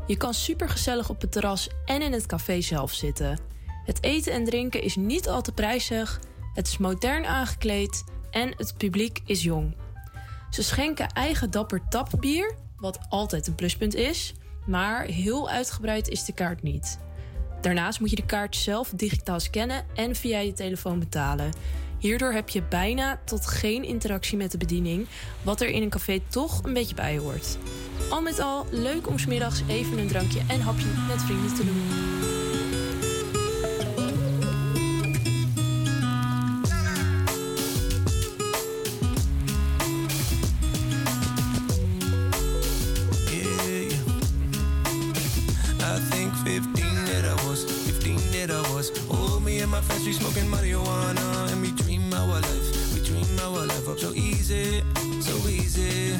Je 0.08 0.18
kan 0.18 0.34
supergezellig 0.34 1.10
op 1.10 1.22
het 1.22 1.32
terras 1.32 1.70
en 1.86 2.02
in 2.02 2.12
het 2.12 2.26
café 2.26 2.62
zelf 2.62 2.94
zitten. 2.94 3.40
Het 3.86 4.04
eten 4.04 4.34
en 4.34 4.44
drinken 4.44 4.82
is 4.82 4.96
niet 4.96 5.28
al 5.28 5.42
te 5.42 5.52
prijzig, 5.52 6.20
het 6.56 6.68
is 6.68 6.78
modern 6.78 7.26
aangekleed 7.26 8.04
en 8.32 8.54
het 8.58 8.74
publiek 8.78 9.22
is 9.26 9.44
jong. 9.44 9.76
Ze 10.50 10.64
schenken 10.64 11.10
eigen 11.10 11.52
Dapper 11.52 11.82
tapbier, 11.90 12.56
wat 12.78 13.00
altijd 13.10 13.48
een 13.48 13.56
pluspunt 13.56 13.96
is, 13.96 14.34
maar 14.66 15.04
heel 15.04 15.50
uitgebreid 15.50 16.08
is 16.08 16.26
de 16.26 16.34
kaart 16.34 16.62
niet. 16.62 17.00
Daarnaast 17.62 18.00
moet 18.00 18.10
je 18.10 18.16
de 18.16 18.26
kaart 18.26 18.56
zelf 18.56 18.90
digitaal 18.96 19.40
scannen 19.40 19.86
en 19.94 20.16
via 20.16 20.40
je 20.40 20.54
telefoon 20.54 21.00
betalen. 21.00 21.52
Hierdoor 22.00 22.32
heb 22.32 22.50
je 22.50 22.64
bijna 22.64 23.20
tot 23.26 23.48
geen 23.48 23.84
interactie 23.84 24.38
met 24.38 24.52
de 24.52 24.58
bediening, 24.58 25.08
wat 25.42 25.62
er 25.62 25.70
in 25.70 25.82
een 25.82 25.90
café 25.90 26.20
toch 26.28 26.64
een 26.64 26.74
beetje 26.74 26.96
bij 26.96 27.18
hoort. 27.18 27.58
Al 28.10 28.22
met 28.22 28.40
al 28.40 28.66
leuk 28.72 29.08
om 29.08 29.18
's 29.18 29.26
middags 29.26 29.62
even 29.68 29.98
een 29.98 30.08
drankje 30.08 30.42
en 30.48 30.62
hapje 30.62 30.88
met 31.08 31.22
vrienden 31.22 31.56
te 31.56 31.66
doen. 31.66 32.45
And 49.66 49.72
my 49.72 49.98
we 50.06 50.14
smoking 50.14 50.50
marijuana. 50.50 51.52
And 51.52 51.62
we 51.62 51.72
dream 51.72 52.14
our 52.14 52.40
life, 52.40 52.94
we 52.94 53.02
dream 53.04 53.40
our 53.40 53.66
life 53.66 53.88
up 53.90 54.00
so 54.00 54.12
easy, 54.14 54.84
so 55.20 55.36
easy. 55.48 56.18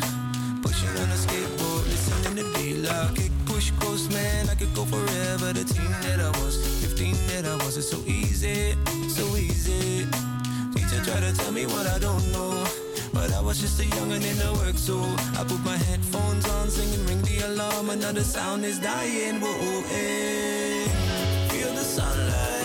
Pushing 0.62 0.96
on 1.02 1.10
a 1.16 1.18
skateboard, 1.26 1.84
listening 1.86 2.36
to 2.38 2.46
D-Lock. 2.54 3.16
Kick, 3.16 3.32
push, 3.46 3.72
coast, 3.80 4.12
man, 4.12 4.50
I 4.50 4.56
could 4.56 4.74
go 4.74 4.86
forever. 4.86 5.54
The 5.54 5.64
team 5.64 5.92
that 6.06 6.20
I 6.20 6.30
was, 6.42 6.56
15 6.82 7.14
that 7.30 7.46
I 7.46 7.56
was, 7.64 7.78
it's 7.78 7.90
so 7.90 8.00
easy, 8.06 8.74
so 9.10 9.26
easy. 9.36 10.08
Teacher 10.74 11.02
try 11.06 11.20
to 11.20 11.32
tell 11.38 11.52
me 11.52 11.66
what 11.68 11.86
I 11.88 12.00
don't 12.00 12.26
know. 12.32 12.66
But 13.14 13.32
I 13.32 13.42
was 13.42 13.62
just 13.62 13.80
a 13.80 13.84
youngin' 13.84 14.26
in 14.32 14.38
the 14.38 14.52
work, 14.62 14.78
so 14.78 14.98
I 15.40 15.44
put 15.48 15.64
my 15.64 15.78
headphones 15.78 16.50
on, 16.50 16.70
singing, 16.70 17.06
ring 17.06 17.22
the 17.22 17.48
alarm. 17.48 17.90
Another 17.90 18.24
sound 18.24 18.66
is 18.66 18.80
dying. 18.80 19.40
Whoa, 19.40 19.82
hey. 19.92 20.88
Feel 21.50 21.74
the 21.74 21.84
sunlight 21.84 22.65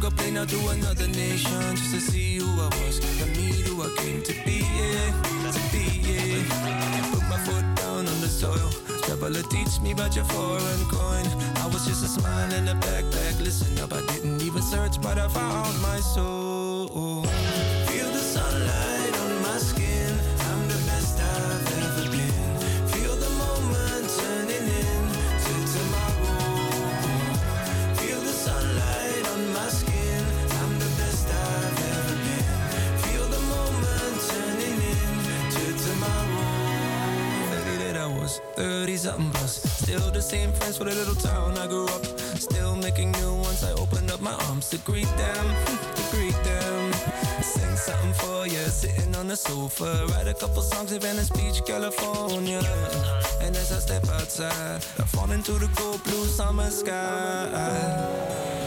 took 0.00 0.12
a 0.12 0.16
plane 0.16 0.36
out 0.36 0.48
to 0.48 0.58
another 0.68 1.06
nation 1.08 1.76
just 1.76 1.94
to 1.94 2.00
see 2.00 2.36
who 2.36 2.46
I 2.60 2.66
was. 2.66 3.00
To 3.00 3.26
meet 3.26 3.66
who 3.66 3.82
I 3.82 3.94
came 3.98 4.22
to 4.22 4.32
be, 4.44 4.64
yeah. 4.78 5.50
To 5.52 5.60
be, 5.72 5.84
yeah. 6.08 7.10
Put 7.12 7.22
my 7.28 7.36
foot 7.38 7.64
down 7.76 8.08
on 8.08 8.20
the 8.20 8.28
soil. 8.28 8.70
Traveler 9.02 9.42
teach 9.42 9.80
me 9.80 9.92
about 9.92 10.14
your 10.16 10.24
foreign 10.26 10.84
coin. 10.90 11.26
I 11.56 11.66
was 11.66 11.86
just 11.86 12.04
a 12.04 12.08
smile 12.08 12.52
in 12.54 12.68
a 12.68 12.74
backpack. 12.74 13.40
Listen 13.40 13.78
up, 13.78 13.92
I 13.92 14.00
didn't 14.12 14.42
even 14.42 14.62
search, 14.62 15.00
but 15.02 15.18
I 15.18 15.28
found 15.28 15.80
my 15.82 15.98
soul. 16.00 17.26
Something. 39.10 39.46
Still 39.46 40.10
the 40.10 40.22
same 40.22 40.52
friends 40.52 40.76
for 40.78 40.84
the 40.84 40.94
little 40.94 41.14
town 41.14 41.58
I 41.58 41.66
grew 41.66 41.86
up. 41.86 42.04
Still 42.48 42.76
making 42.76 43.12
new 43.12 43.34
ones. 43.34 43.62
I 43.64 43.72
opened 43.72 44.10
up 44.10 44.20
my 44.20 44.36
arms 44.48 44.68
to 44.70 44.78
greet 44.78 45.10
them, 45.16 45.44
to 45.96 46.02
greet 46.14 46.38
them. 46.44 46.92
Sing 47.42 47.76
something 47.76 48.14
for 48.14 48.46
you, 48.46 48.64
sitting 48.82 49.14
on 49.16 49.26
the 49.28 49.36
sofa. 49.36 50.06
Write 50.10 50.28
a 50.28 50.34
couple 50.34 50.62
songs 50.62 50.92
in 50.92 51.00
Venice 51.00 51.30
Beach, 51.30 51.60
California. 51.66 52.62
And 53.42 53.56
as 53.56 53.72
I 53.72 53.80
step 53.86 54.08
outside, 54.08 54.80
I 55.02 55.04
fall 55.14 55.30
into 55.30 55.52
the 55.52 55.68
cold 55.76 56.02
blue 56.04 56.26
summer 56.26 56.70
sky. 56.70 58.59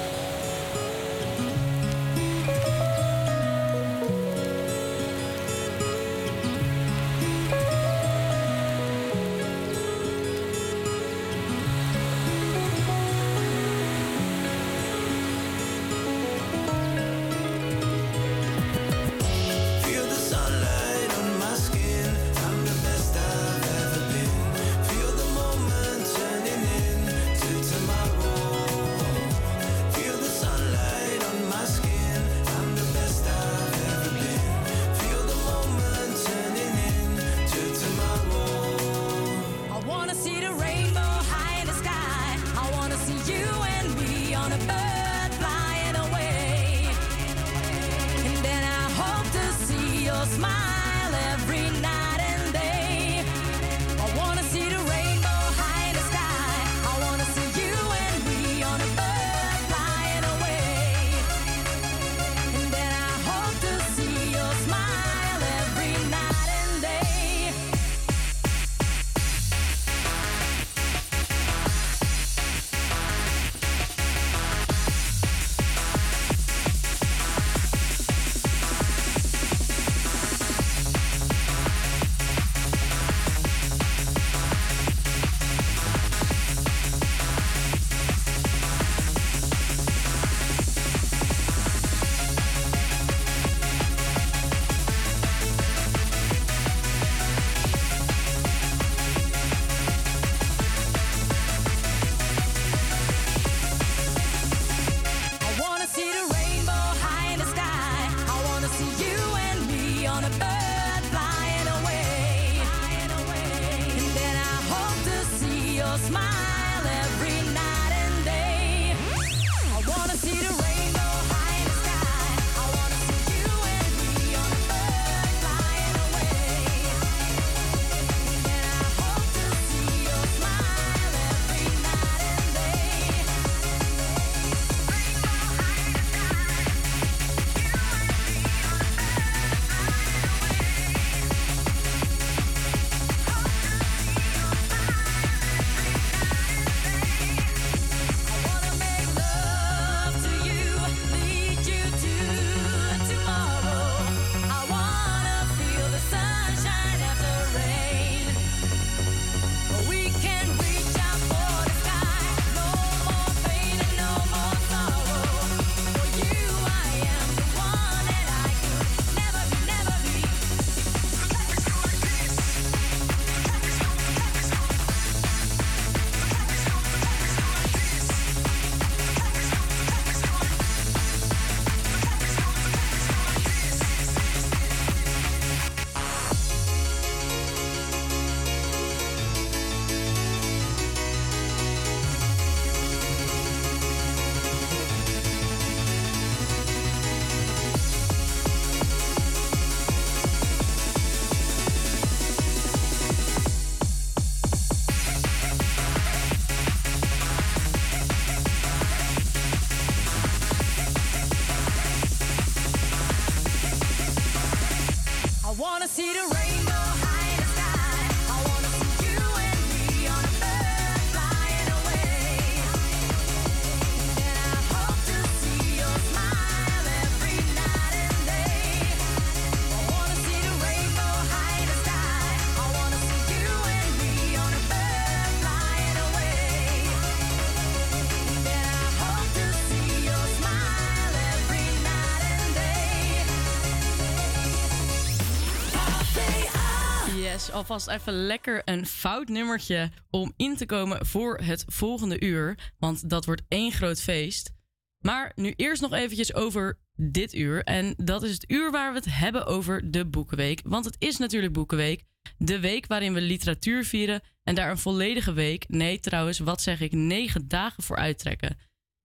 Alvast 247.51 247.87
even 247.87 248.13
lekker 248.13 248.61
een 248.65 248.85
fout 248.85 249.27
nummertje 249.27 249.91
om 250.09 250.33
in 250.35 250.55
te 250.55 250.65
komen 250.65 251.05
voor 251.05 251.37
het 251.37 251.63
volgende 251.67 252.21
uur. 252.21 252.71
Want 252.77 253.09
dat 253.09 253.25
wordt 253.25 253.41
één 253.47 253.71
groot 253.71 254.01
feest. 254.01 254.51
Maar 254.99 255.31
nu 255.35 255.53
eerst 255.55 255.81
nog 255.81 255.93
eventjes 255.93 256.33
over 256.33 256.79
dit 256.95 257.33
uur. 257.33 257.63
En 257.63 257.93
dat 257.97 258.23
is 258.23 258.31
het 258.31 258.51
uur 258.51 258.71
waar 258.71 258.91
we 258.91 258.97
het 258.97 259.15
hebben 259.15 259.45
over 259.45 259.91
de 259.91 260.05
Boekenweek. 260.05 260.61
Want 260.63 260.85
het 260.85 260.95
is 260.99 261.17
natuurlijk 261.17 261.53
Boekenweek. 261.53 262.03
De 262.37 262.59
week 262.59 262.87
waarin 262.87 263.13
we 263.13 263.21
literatuur 263.21 263.85
vieren. 263.85 264.21
En 264.43 264.55
daar 264.55 264.69
een 264.69 264.77
volledige 264.77 265.33
week, 265.33 265.65
nee 265.67 265.99
trouwens, 265.99 266.39
wat 266.39 266.61
zeg 266.61 266.81
ik, 266.81 266.91
negen 266.91 267.47
dagen 267.47 267.83
voor 267.83 267.97
uittrekken. 267.97 268.57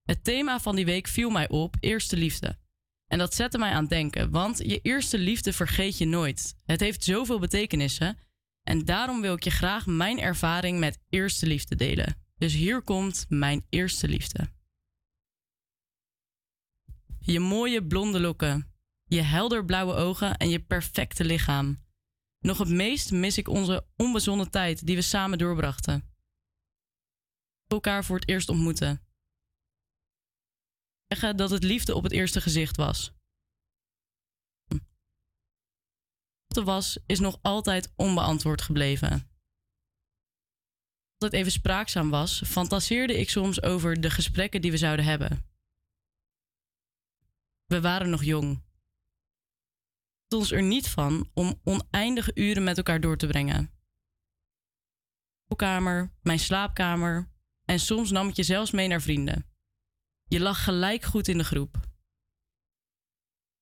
Het 0.03 0.23
thema 0.23 0.59
van 0.59 0.75
die 0.75 0.85
week 0.85 1.07
viel 1.07 1.29
mij 1.29 1.49
op, 1.49 1.75
eerste 1.79 2.17
liefde. 2.17 2.57
En 3.07 3.17
dat 3.17 3.35
zette 3.35 3.57
mij 3.57 3.71
aan 3.71 3.81
het 3.81 3.89
denken, 3.89 4.31
want 4.31 4.57
je 4.57 4.79
eerste 4.81 5.17
liefde 5.17 5.53
vergeet 5.53 5.97
je 5.97 6.05
nooit. 6.05 6.55
Het 6.65 6.79
heeft 6.79 7.03
zoveel 7.03 7.39
betekenissen. 7.39 8.17
En 8.69 8.85
daarom 8.85 9.21
wil 9.21 9.33
ik 9.33 9.43
je 9.43 9.49
graag 9.49 9.85
mijn 9.85 10.19
ervaring 10.19 10.79
met 10.79 10.99
eerste 11.09 11.47
liefde 11.47 11.75
delen. 11.75 12.15
Dus 12.37 12.53
hier 12.53 12.81
komt 12.81 13.25
mijn 13.29 13.65
eerste 13.69 14.07
liefde. 14.07 14.49
Je 17.19 17.39
mooie 17.39 17.87
blonde 17.87 18.19
lokken, 18.19 18.73
je 19.03 19.21
helder 19.21 19.65
blauwe 19.65 19.93
ogen 19.93 20.37
en 20.37 20.49
je 20.49 20.59
perfecte 20.59 21.25
lichaam. 21.25 21.83
Nog 22.39 22.57
het 22.57 22.69
meest 22.69 23.11
mis 23.11 23.37
ik 23.37 23.47
onze 23.47 23.87
onbezonnen 23.95 24.51
tijd 24.51 24.85
die 24.85 24.95
we 24.95 25.01
samen 25.01 25.37
doorbrachten. 25.37 26.09
Elkaar 27.67 28.05
voor 28.05 28.19
het 28.19 28.29
eerst 28.29 28.49
ontmoeten 28.49 29.01
zeggen 31.07 31.37
dat 31.37 31.49
het 31.49 31.63
liefde 31.63 31.95
op 31.95 32.03
het 32.03 32.11
eerste 32.11 32.41
gezicht 32.41 32.75
was. 32.75 33.13
Er 36.55 36.63
was, 36.63 36.97
is 37.05 37.19
nog 37.19 37.39
altijd 37.41 37.93
onbeantwoord 37.95 38.61
gebleven. 38.61 39.29
Altijd 41.17 41.41
even 41.41 41.51
spraakzaam 41.51 42.09
was, 42.09 42.41
fantaseerde 42.45 43.19
ik 43.19 43.29
soms 43.29 43.61
over 43.61 44.01
de 44.01 44.09
gesprekken 44.09 44.61
die 44.61 44.71
we 44.71 44.77
zouden 44.77 45.05
hebben. 45.05 45.45
We 47.65 47.81
waren 47.81 48.09
nog 48.09 48.23
jong. 48.23 48.63
Het 50.23 50.33
ons 50.33 50.51
er 50.51 50.63
niet 50.63 50.89
van 50.89 51.29
om 51.33 51.59
oneindige 51.63 52.31
uren 52.33 52.63
met 52.63 52.77
elkaar 52.77 53.01
door 53.01 53.17
te 53.17 53.27
brengen. 53.27 53.73
Kamer, 55.55 56.13
mijn 56.21 56.39
slaapkamer 56.39 57.31
en 57.65 57.79
soms 57.79 58.11
nam 58.11 58.27
ik 58.27 58.35
je 58.35 58.43
zelfs 58.43 58.71
mee 58.71 58.87
naar 58.87 59.01
vrienden. 59.01 59.45
Je 60.23 60.39
lag 60.39 60.63
gelijk 60.63 61.03
goed 61.03 61.27
in 61.27 61.37
de 61.37 61.43
groep. 61.43 61.88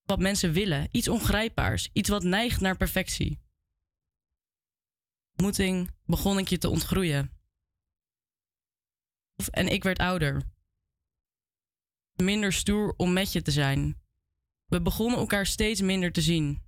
Wat 0.08 0.20
mensen 0.20 0.52
willen, 0.52 0.88
iets 0.92 1.08
ongrijpbaars, 1.08 1.90
iets 1.94 2.10
wat 2.10 2.24
neigt 2.24 2.62
naar 2.62 2.78
perfectie. 2.78 3.40
Ontmoeting 5.32 5.92
begon 6.06 6.38
ik 6.38 6.48
je 6.48 6.58
te 6.58 6.70
ontgroeien. 6.70 7.32
En 9.52 9.68
ik 9.68 9.84
werd 9.84 9.98
ouder. 9.98 10.42
Minder 12.16 12.54
stoer 12.54 12.94
om 12.98 13.14
met 13.14 13.32
je 13.32 13.42
te 13.42 13.52
zijn. 13.52 14.02
We 14.66 14.82
begonnen 14.82 15.20
elkaar 15.20 15.46
steeds 15.46 15.82
minder 15.82 16.12
te 16.12 16.22
zien. 16.22 16.54
De 16.54 16.62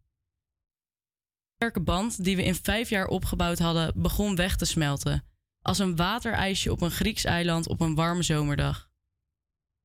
sterke 1.55 1.81
band 1.81 2.23
die 2.23 2.35
we 2.35 2.43
in 2.43 2.55
vijf 2.55 2.89
jaar 2.89 3.07
opgebouwd 3.07 3.59
hadden, 3.59 4.01
begon 4.01 4.35
weg 4.35 4.57
te 4.57 4.65
smelten. 4.65 5.23
Als 5.61 5.79
een 5.79 5.95
waterijsje 5.95 6.71
op 6.71 6.81
een 6.81 6.91
Grieks 6.91 7.23
eiland 7.23 7.67
op 7.67 7.81
een 7.81 7.95
warme 7.95 8.23
zomerdag. 8.23 8.89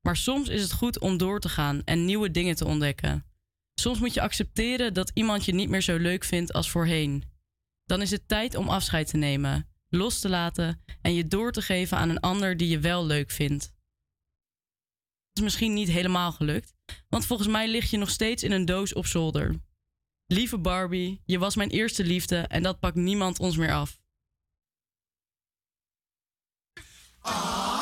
Maar 0.01 0.17
soms 0.17 0.49
is 0.49 0.63
het 0.63 0.73
goed 0.73 0.99
om 0.99 1.17
door 1.17 1.41
te 1.41 1.49
gaan 1.49 1.85
en 1.85 2.05
nieuwe 2.05 2.31
dingen 2.31 2.57
te 2.57 2.65
ontdekken. 2.65 3.34
Soms 3.75 3.99
moet 3.99 4.15
je 4.15 4.21
accepteren 4.21 4.95
dat 4.95 5.11
iemand 5.15 5.45
je 5.45 5.55
niet 5.55 5.69
meer 5.69 5.83
zo 5.83 5.97
leuk 5.97 6.25
vindt 6.25 6.53
als 6.53 6.71
voorheen. 6.71 7.25
Dan 7.85 8.03
is 8.03 8.11
het 8.11 8.29
tijd 8.29 8.55
om 8.55 8.69
afscheid 8.69 9.09
te 9.09 9.17
nemen, 9.17 9.69
los 9.89 10.21
te 10.21 10.29
laten 10.29 10.83
en 11.03 11.15
je 11.15 11.27
door 11.27 11.53
te 11.53 11.63
geven 11.63 11.97
aan 11.97 12.09
een 12.09 12.21
ander 12.21 12.57
die 12.57 12.69
je 12.69 12.79
wel 12.79 13.07
leuk 13.07 13.31
vindt. 13.31 13.63
Dat 13.63 15.43
is 15.43 15.43
misschien 15.43 15.75
niet 15.75 15.89
helemaal 15.89 16.33
gelukt, 16.33 16.75
want 17.09 17.27
volgens 17.27 17.49
mij 17.49 17.69
lig 17.69 17.91
je 17.91 17.97
nog 17.97 18.11
steeds 18.11 18.43
in 18.43 18.53
een 18.53 18.65
doos 18.65 18.93
op 18.93 19.07
zolder. 19.07 19.63
Lieve 20.27 20.59
Barbie, 20.59 21.23
je 21.25 21.39
was 21.39 21.57
mijn 21.57 21.71
eerste 21.71 22.05
liefde 22.05 22.37
en 22.37 22.63
dat 22.63 22.81
pakt 22.81 22.97
niemand 22.97 23.39
ons 23.39 23.57
meer 23.57 23.73
af. 23.73 24.03
Say 27.25 27.74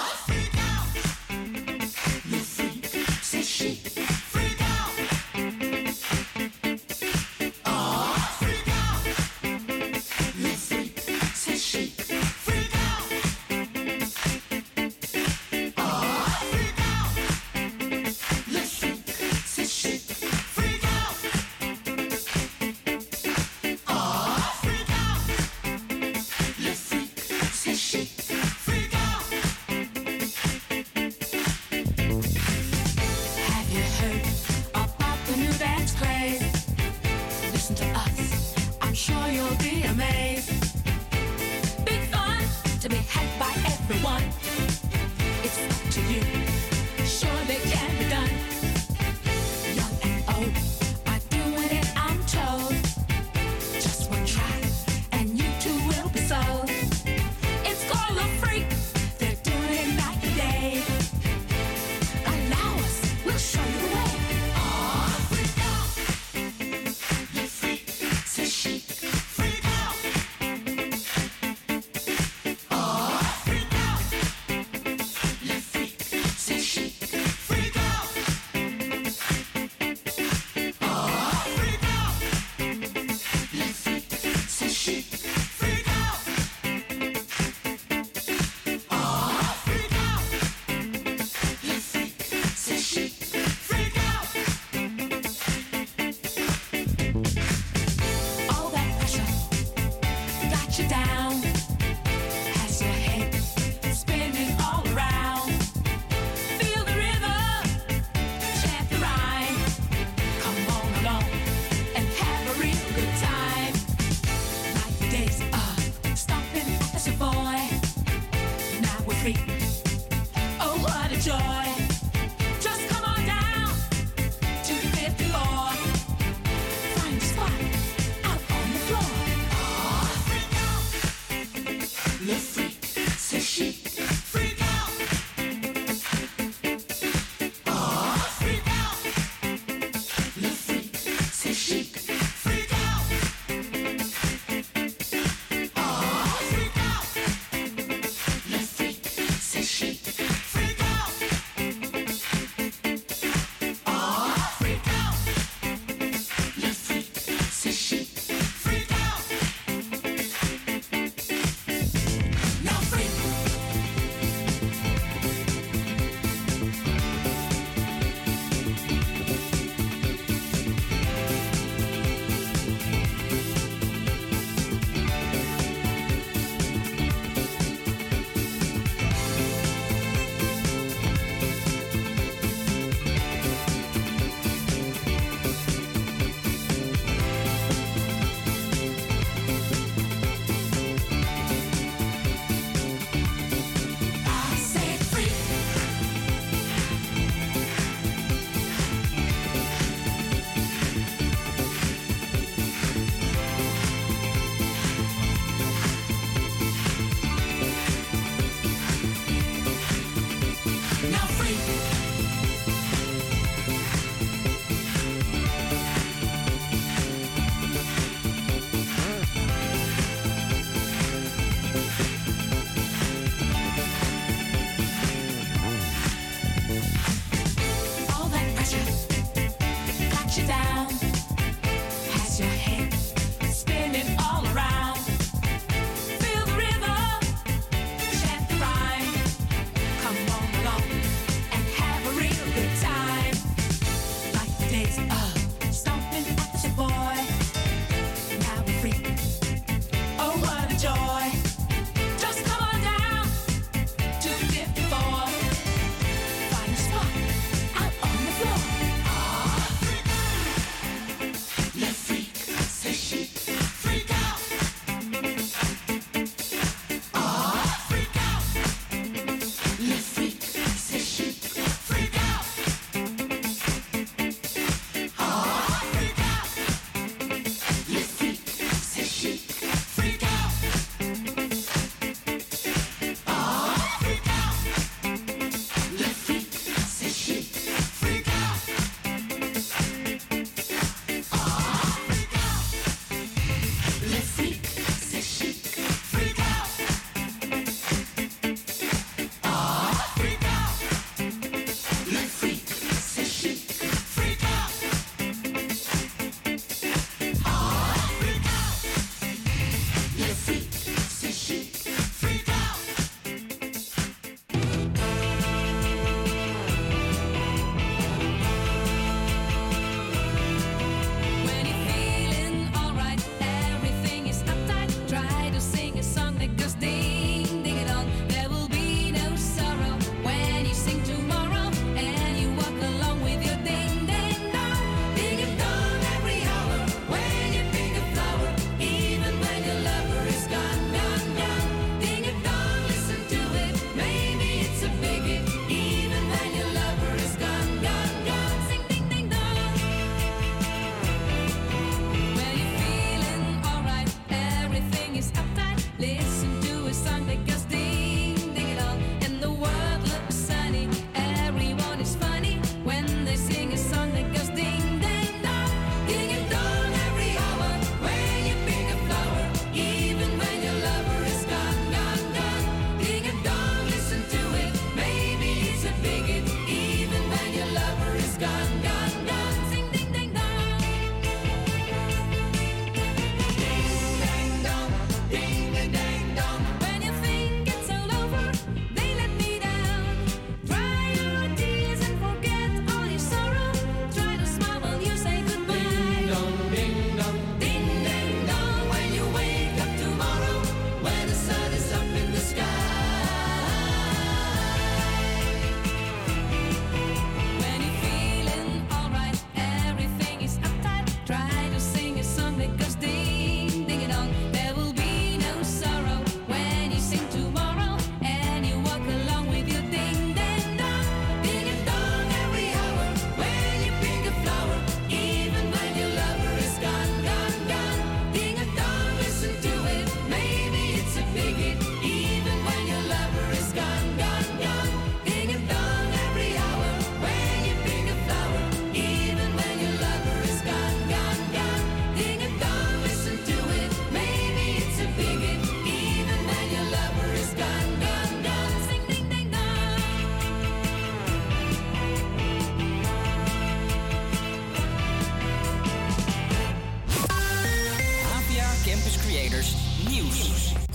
down. 230.47 231.11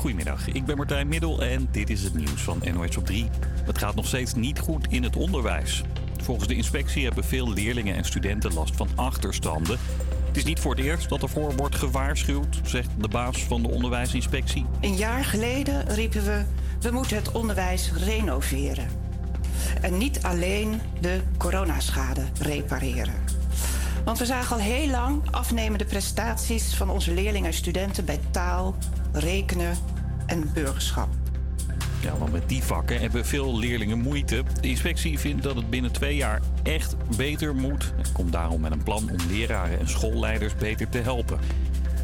Goedemiddag, 0.07 0.47
ik 0.47 0.65
ben 0.65 0.77
Martijn 0.77 1.07
Middel 1.07 1.41
en 1.41 1.67
dit 1.71 1.89
is 1.89 2.03
het 2.03 2.13
nieuws 2.13 2.41
van 2.41 2.61
NOS 2.73 2.97
op 2.97 3.05
3. 3.05 3.29
Het 3.65 3.77
gaat 3.77 3.95
nog 3.95 4.05
steeds 4.05 4.33
niet 4.33 4.59
goed 4.59 4.87
in 4.89 5.03
het 5.03 5.15
onderwijs. 5.15 5.83
Volgens 6.23 6.47
de 6.47 6.55
inspectie 6.55 7.05
hebben 7.05 7.23
veel 7.23 7.53
leerlingen 7.53 7.95
en 7.95 8.03
studenten 8.03 8.53
last 8.53 8.75
van 8.75 8.87
achterstanden. 8.95 9.77
Het 10.27 10.37
is 10.37 10.43
niet 10.43 10.59
voor 10.59 10.75
het 10.75 10.83
eerst 10.85 11.09
dat 11.09 11.21
ervoor 11.21 11.55
wordt 11.55 11.75
gewaarschuwd, 11.75 12.59
zegt 12.63 12.89
de 12.99 13.07
baas 13.07 13.43
van 13.43 13.61
de 13.61 13.69
onderwijsinspectie. 13.69 14.65
Een 14.81 14.95
jaar 14.95 15.25
geleden 15.25 15.87
riepen 15.87 16.23
we, 16.23 16.43
we 16.81 16.91
moeten 16.91 17.17
het 17.17 17.31
onderwijs 17.31 17.91
renoveren. 17.93 18.87
En 19.81 19.97
niet 19.97 20.23
alleen 20.23 20.81
de 21.01 21.21
coronaschade 21.37 22.23
repareren. 22.39 23.23
Want 24.05 24.19
we 24.19 24.25
zagen 24.25 24.55
al 24.55 24.61
heel 24.61 24.89
lang 24.89 25.31
afnemende 25.31 25.85
prestaties 25.85 26.75
van 26.75 26.89
onze 26.89 27.13
leerlingen 27.13 27.47
en 27.47 27.53
studenten 27.53 28.05
bij 28.05 28.19
taal, 28.31 28.75
rekenen 29.11 29.77
en 30.27 30.49
burgerschap. 30.53 31.09
Ja, 32.01 32.17
want 32.17 32.31
met 32.31 32.49
die 32.49 32.63
vakken 32.63 32.99
hebben 32.99 33.25
veel 33.25 33.57
leerlingen 33.57 33.99
moeite. 33.99 34.43
De 34.61 34.67
inspectie 34.67 35.19
vindt 35.19 35.43
dat 35.43 35.55
het 35.55 35.69
binnen 35.69 35.91
twee 35.91 36.15
jaar 36.15 36.41
echt 36.63 36.95
beter 37.17 37.55
moet. 37.55 37.93
En 37.97 38.11
komt 38.13 38.31
daarom 38.31 38.61
met 38.61 38.71
een 38.71 38.83
plan 38.83 39.09
om 39.09 39.17
leraren 39.29 39.79
en 39.79 39.89
schoolleiders 39.89 40.55
beter 40.55 40.89
te 40.89 40.97
helpen. 40.97 41.39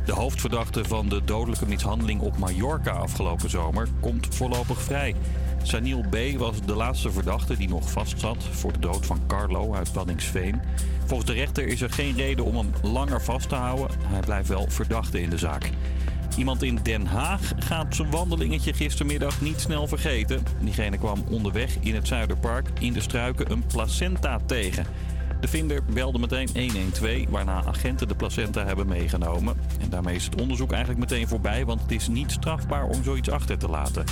De 0.05 0.13
hoofdverdachte 0.13 0.86
van 0.86 1.09
de 1.09 1.21
dodelijke 1.26 1.67
mishandeling 1.67 2.21
op 2.21 2.38
Mallorca 2.38 2.91
afgelopen 2.91 3.49
zomer 3.49 3.88
komt 3.99 4.36
voorlopig 4.36 4.82
vrij. 4.82 5.15
Saniel 5.61 6.03
B. 6.09 6.17
was 6.38 6.61
de 6.65 6.76
laatste 6.76 7.11
verdachte 7.11 7.57
die 7.57 7.69
nog 7.69 7.91
vastzat 7.91 8.43
voor 8.51 8.71
de 8.71 8.80
dood 8.80 9.05
van 9.05 9.19
Carlo 9.28 9.74
uit 9.74 9.91
Paddingsveen. 9.91 10.61
Volgens 11.05 11.30
de 11.30 11.36
rechter 11.36 11.67
is 11.67 11.82
er 11.82 11.89
geen 11.89 12.15
reden 12.15 12.45
om 12.45 12.55
hem 12.55 12.71
langer 12.82 13.21
vast 13.21 13.49
te 13.49 13.55
houden. 13.55 13.88
Hij 14.03 14.19
blijft 14.19 14.47
wel 14.47 14.65
verdachte 14.69 15.21
in 15.21 15.30
de 15.30 15.38
zaak. 15.38 15.69
Iemand 16.38 16.63
in 16.63 16.79
Den 16.84 17.05
Haag 17.05 17.51
gaat 17.57 17.95
zijn 17.95 18.11
wandelingetje 18.11 18.73
gistermiddag 18.73 19.41
niet 19.41 19.59
snel 19.59 19.88
vergeten. 19.88 20.43
Diegene 20.61 20.97
kwam 20.97 21.23
onderweg 21.29 21.77
in 21.79 21.95
het 21.95 22.07
Zuiderpark 22.07 22.67
in 22.79 22.93
de 22.93 23.01
struiken 23.01 23.51
een 23.51 23.65
placenta 23.65 24.39
tegen. 24.45 24.86
De 25.39 25.47
vinder 25.47 25.84
belde 25.93 26.19
meteen 26.19 26.49
112, 26.53 27.29
waarna 27.29 27.63
agenten 27.65 28.07
de 28.07 28.15
placenta 28.15 28.65
hebben 28.65 28.88
meegenomen. 28.88 29.55
En 29.81 29.89
daarmee 29.89 30.15
is 30.15 30.25
het 30.25 30.41
onderzoek 30.41 30.71
eigenlijk 30.71 31.09
meteen 31.09 31.27
voorbij, 31.27 31.65
want 31.65 31.81
het 31.81 31.91
is 31.91 32.07
niet 32.07 32.31
strafbaar 32.31 32.86
om 32.86 33.03
zoiets 33.03 33.29
achter 33.29 33.57
te 33.57 33.69
laten. 33.69 34.03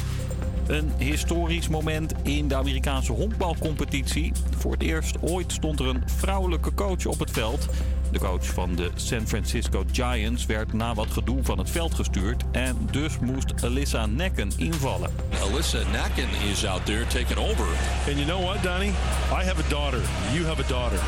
Een 0.67 0.91
historisch 0.97 1.67
moment 1.67 2.13
in 2.24 2.47
de 2.47 2.55
Amerikaanse 2.55 3.11
honkbalcompetitie. 3.11 4.32
Voor 4.57 4.72
het 4.72 4.82
eerst 4.82 5.22
ooit 5.22 5.51
stond 5.51 5.80
er 5.80 5.88
een 5.88 6.03
vrouwelijke 6.05 6.74
coach 6.74 7.05
op 7.05 7.19
het 7.19 7.32
veld. 7.32 7.67
De 8.12 8.20
coach 8.20 8.45
van 8.45 8.76
de 8.76 8.89
San 8.95 9.28
Francisco 9.28 9.84
Giants 9.91 10.45
werd 10.45 10.74
na 10.74 10.93
wat 10.93 11.12
gedoe 11.12 11.43
van 11.43 11.57
het 11.57 11.70
veld 11.70 11.93
gestuurd. 11.93 12.43
En 12.51 12.78
dus 12.91 13.20
moest 13.20 13.64
Alyssa 13.64 14.05
Necken 14.05 14.51
invallen. 14.57 15.09
Alyssa 15.41 15.80
Nacken 15.91 16.28
is 16.49 16.66
out 16.66 16.86
there 16.86 17.07
taking 17.07 17.38
over. 17.38 17.66
And 18.07 18.18
you 18.18 18.26
know 18.26 18.43
what, 18.43 18.64
Donnie? 18.64 18.91
I 19.32 19.43
have 19.43 19.66
a 19.66 19.70
daughter. 19.70 20.01
You 20.34 20.45
have 20.45 20.64
a 20.64 20.68
daughter. 20.68 20.99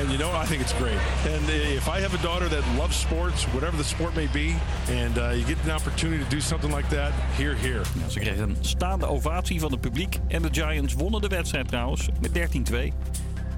And 0.00 0.10
you 0.10 0.18
know, 0.18 0.42
I 0.42 0.46
think 0.46 0.60
it's 0.60 0.74
great. 0.74 1.00
And 1.34 1.48
if 1.48 1.88
I 1.88 2.00
have 2.00 2.14
a 2.14 2.22
daughter 2.22 2.48
that 2.48 2.62
loves 2.78 2.96
sports, 2.96 3.46
whatever 3.52 3.76
the 3.76 3.84
sport 3.84 4.14
may 4.14 4.28
be, 4.32 4.54
and 4.90 5.18
uh, 5.18 5.30
you 5.30 5.44
get 5.46 5.56
an 5.64 5.70
opportunity 5.70 6.24
to 6.24 6.30
do 6.30 6.40
something 6.40 6.74
like 6.74 6.88
that, 6.88 7.12
here, 7.36 7.54
here. 7.54 7.80
Ja, 8.00 8.08
ze 8.08 8.18
kregen 8.18 8.48
een 8.48 8.56
staande 8.60 9.06
ovatie 9.06 9.60
van 9.60 9.70
het 9.70 9.80
publiek. 9.80 10.18
En 10.28 10.42
de 10.42 10.48
Giants 10.52 10.94
wonnen 10.94 11.20
de 11.20 11.28
wedstrijd 11.28 11.68
trouwens 11.68 12.08
met 12.20 12.30
13-2. 12.32 12.92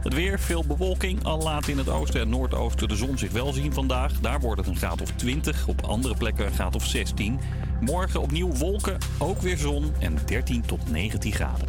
Het 0.03 0.15
weer, 0.15 0.39
veel 0.39 0.65
bewolking. 0.67 1.25
Al 1.25 1.43
laat 1.43 1.69
in 1.69 1.79
het 1.79 1.89
oosten 1.89 2.21
en 2.21 2.29
noordoosten 2.29 2.89
de 2.89 2.97
zon 2.97 3.19
zich 3.19 3.31
wel 3.31 3.53
zien 3.53 3.73
vandaag. 3.73 4.13
Daar 4.13 4.41
wordt 4.41 4.61
het 4.61 4.69
een 4.69 4.77
graad 4.77 5.01
of 5.01 5.11
20. 5.11 5.67
Op 5.67 5.85
andere 5.85 6.15
plekken 6.15 6.47
een 6.47 6.53
graad 6.53 6.75
of 6.75 6.87
16. 6.87 7.41
Morgen 7.81 8.21
opnieuw 8.21 8.53
wolken, 8.53 8.99
ook 9.19 9.41
weer 9.41 9.57
zon 9.57 9.93
en 9.99 10.19
13 10.27 10.63
tot 10.67 10.91
19 10.91 11.33
graden. 11.33 11.69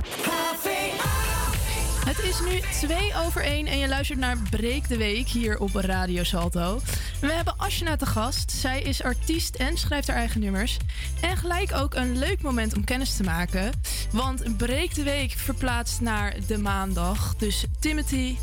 Het 2.06 2.20
is 2.20 2.40
nu 2.40 2.60
2 2.88 3.12
over 3.26 3.44
1 3.44 3.68
en 3.68 3.78
je 3.78 3.88
luistert 3.88 4.20
naar 4.20 4.38
Breek 4.50 4.88
de 4.88 4.98
Week 4.98 5.28
hier 5.28 5.60
op 5.60 5.76
Radio 5.76 6.24
Salto. 6.24 6.80
We 7.22 7.32
hebben 7.32 7.58
Ashna 7.58 7.96
te 7.96 8.06
gast. 8.06 8.52
Zij 8.52 8.82
is 8.82 9.04
artiest 9.04 9.56
en 9.56 9.78
schrijft 9.78 10.08
haar 10.08 10.18
eigen 10.18 10.40
nummers. 10.40 10.78
En 11.22 11.38
gelijk 11.38 11.74
ook 11.76 11.96
een 11.96 12.18
leuk 12.18 12.42
moment 12.42 12.76
om 12.76 12.84
kennis 12.84 13.16
te 13.16 13.24
maken. 13.24 13.72
Want 14.12 14.58
Breek 14.58 14.96
de 14.96 15.04
Week 15.04 15.32
verplaatst 15.32 16.02
naar 16.02 16.36
de 16.48 16.58
maandag. 16.58 17.36
Dus 17.36 17.66
Timothy, 17.80 18.36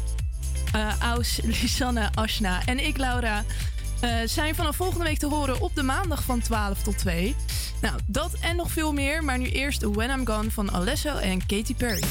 eh 0.72 1.00
Aus, 1.00 1.40
Lisanne, 1.60 2.08
Ashna 2.14 2.64
en 2.64 2.86
ik, 2.86 2.96
Laura, 2.96 3.44
eh, 4.00 4.10
zijn 4.24 4.54
vanaf 4.54 4.76
volgende 4.76 5.04
week 5.04 5.18
te 5.18 5.26
horen 5.26 5.60
op 5.60 5.74
de 5.74 5.82
maandag 5.82 6.22
van 6.22 6.40
12 6.40 6.82
tot 6.82 6.98
2. 6.98 7.36
Nou, 7.80 7.94
dat 8.06 8.32
en 8.40 8.56
nog 8.56 8.70
veel 8.70 8.92
meer. 8.92 9.24
Maar 9.24 9.38
nu 9.38 9.50
eerst 9.50 9.82
When 9.82 10.10
I'm 10.10 10.26
Gone 10.26 10.50
van 10.50 10.70
Alesso 10.72 11.16
en 11.16 11.46
Katy 11.46 11.74
Perry. 11.74 12.02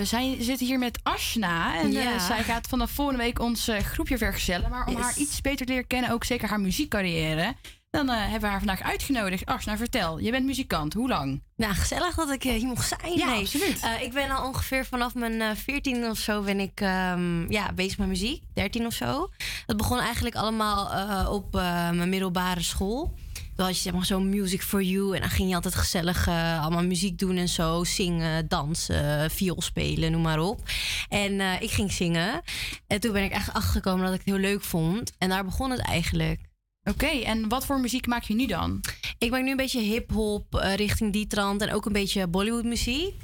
We 0.00 0.06
zijn, 0.06 0.42
zitten 0.42 0.66
hier 0.66 0.78
met 0.78 0.98
Ashna. 1.02 1.78
En 1.78 1.96
eh, 1.96 2.18
zij 2.26 2.42
gaat 2.42 2.66
vanaf 2.68 2.90
volgende 2.90 3.22
week 3.22 3.40
ons 3.40 3.68
eh, 3.68 3.78
groepje 3.78 4.18
vergezellen. 4.18 4.70
Maar 4.70 4.86
om 4.86 4.92
Yes. 4.96 5.02
haar 5.02 5.16
iets 5.18 5.40
beter 5.40 5.66
te 5.66 5.72
leren 5.72 5.86
kennen, 5.86 6.10
ook 6.10 6.24
zeker 6.24 6.48
haar 6.48 6.60
muziekcarrière... 6.60 7.54
dan 7.90 8.08
eh, 8.10 8.20
hebben 8.20 8.40
we 8.40 8.46
haar 8.46 8.58
vandaag 8.58 8.82
uitgenodigd. 8.82 9.46
Ashna, 9.46 9.76
vertel. 9.76 10.18
Je 10.18 10.30
bent 10.30 10.46
muzikant. 10.46 10.92
Hoe 10.94 11.08
lang? 11.08 11.42
Nou, 11.56 11.74
gezellig 11.74 12.14
dat 12.14 12.30
ik 12.30 12.42
hier 12.42 12.66
mocht 12.66 12.88
zijn. 13.00 13.18
Ja, 13.18 13.26
Nee. 13.26 13.40
absoluut. 13.40 13.80
Ik 14.00 14.12
ben 14.12 14.30
al 14.30 14.46
ongeveer 14.46 14.86
vanaf 14.86 15.14
mijn 15.14 15.56
14 15.56 16.10
of 16.10 16.18
zo 16.18 16.42
ben 16.42 16.60
ik 16.60 16.80
ehm, 16.80 17.50
ja, 17.52 17.72
bezig 17.72 17.98
met 17.98 18.08
muziek. 18.08 18.42
13 18.54 18.86
of 18.86 18.92
zo. 18.94 19.30
Het 19.66 19.76
begon 19.76 19.98
eigenlijk 19.98 20.34
allemaal 20.36 20.86
op 21.32 21.52
mijn 21.52 22.08
middelbare 22.08 22.62
school. 22.62 23.14
Toen 23.56 23.64
had 23.66 23.76
je 23.76 23.82
zeg 23.82 23.92
maar 23.92 24.04
zo'n 24.04 24.28
Music 24.28 24.62
for 24.62 24.82
You. 24.82 25.14
En 25.14 25.20
dan 25.20 25.30
ging 25.30 25.48
je 25.48 25.54
altijd 25.54 25.74
gezellig 25.74 26.26
eh, 26.26 26.62
allemaal 26.62 26.84
muziek 26.84 27.18
doen 27.18 27.36
en 27.36 27.48
zo. 27.48 27.84
Zingen, 27.84 28.48
dansen, 28.48 29.30
viool 29.30 29.62
spelen, 29.62 30.12
noem 30.12 30.22
maar 30.22 30.38
op. 30.40 30.60
En 31.08 31.40
eh, 31.40 31.60
ik 31.60 31.70
ging 31.70 31.92
zingen. 31.92 32.40
En 32.86 33.00
toen 33.00 33.12
ben 33.12 33.24
ik 33.24 33.32
echt 33.32 33.52
achtergekomen 33.52 34.04
dat 34.04 34.12
ik 34.14 34.20
het 34.24 34.28
heel 34.28 34.38
leuk 34.50 34.62
vond. 34.64 35.12
En 35.18 35.28
daar 35.28 35.44
begon 35.44 35.70
het 35.70 35.80
eigenlijk. 35.80 36.40
Oké, 36.82 37.06
en 37.06 37.48
wat 37.48 37.66
voor 37.66 37.80
muziek 37.80 38.06
maak 38.06 38.22
je 38.22 38.34
nu 38.34 38.46
dan? 38.46 38.80
Ik 39.18 39.30
maak 39.30 39.42
nu 39.42 39.50
een 39.50 39.56
beetje 39.56 39.80
hip-hop 39.80 40.54
eh, 40.54 40.74
richting 40.74 41.12
die 41.12 41.26
trant 41.26 41.62
en 41.62 41.72
ook 41.72 41.86
een 41.86 41.92
beetje 41.92 42.26
Bollywood 42.26 42.64
muziek. 42.64 43.14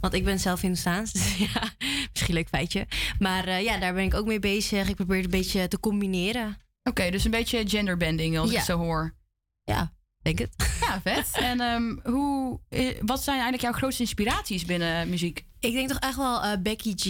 Want 0.00 0.14
ik 0.14 0.24
ben 0.24 0.38
zelf 0.40 0.60
Hindoestaans, 0.60 1.12
dus 1.12 1.36
ja, 1.36 1.62
misschien 2.12 2.34
leuk 2.34 2.48
feitje. 2.48 2.86
Maar 3.18 3.62
ja, 3.62 3.78
daar 3.78 3.94
ben 3.94 4.04
ik 4.04 4.14
ook 4.14 4.26
mee 4.26 4.38
bezig. 4.38 4.88
Ik 4.88 4.94
probeer 4.96 5.16
het 5.16 5.24
een 5.24 5.30
beetje 5.30 5.68
te 5.68 5.80
combineren. 5.80 6.56
Oké, 6.82 7.10
dus 7.10 7.24
een 7.24 7.30
beetje 7.30 7.62
genderbending 7.68 8.38
als 8.38 8.46
ik 8.46 8.52
Ja. 8.52 8.58
het 8.58 8.66
zo 8.68 8.78
hoor. 8.78 9.14
Ja, 9.64 9.92
denk 10.22 10.38
het. 10.38 10.50
Ja, 10.80 11.00
vet. 11.00 11.30
en 11.50 11.60
ehm, 11.60 12.12
hoe, 12.12 12.60
eh, 12.68 12.96
wat 13.00 13.22
zijn 13.22 13.34
eigenlijk 13.34 13.62
jouw 13.62 13.72
grootste 13.72 14.02
inspiraties 14.02 14.64
binnen 14.64 15.08
muziek? 15.08 15.44
Ik 15.60 15.72
denk 15.72 15.88
toch 15.88 15.98
echt 15.98 16.16
wel 16.16 16.42
eh, 16.42 16.52
Becky 16.60 16.94
G. 16.96 17.06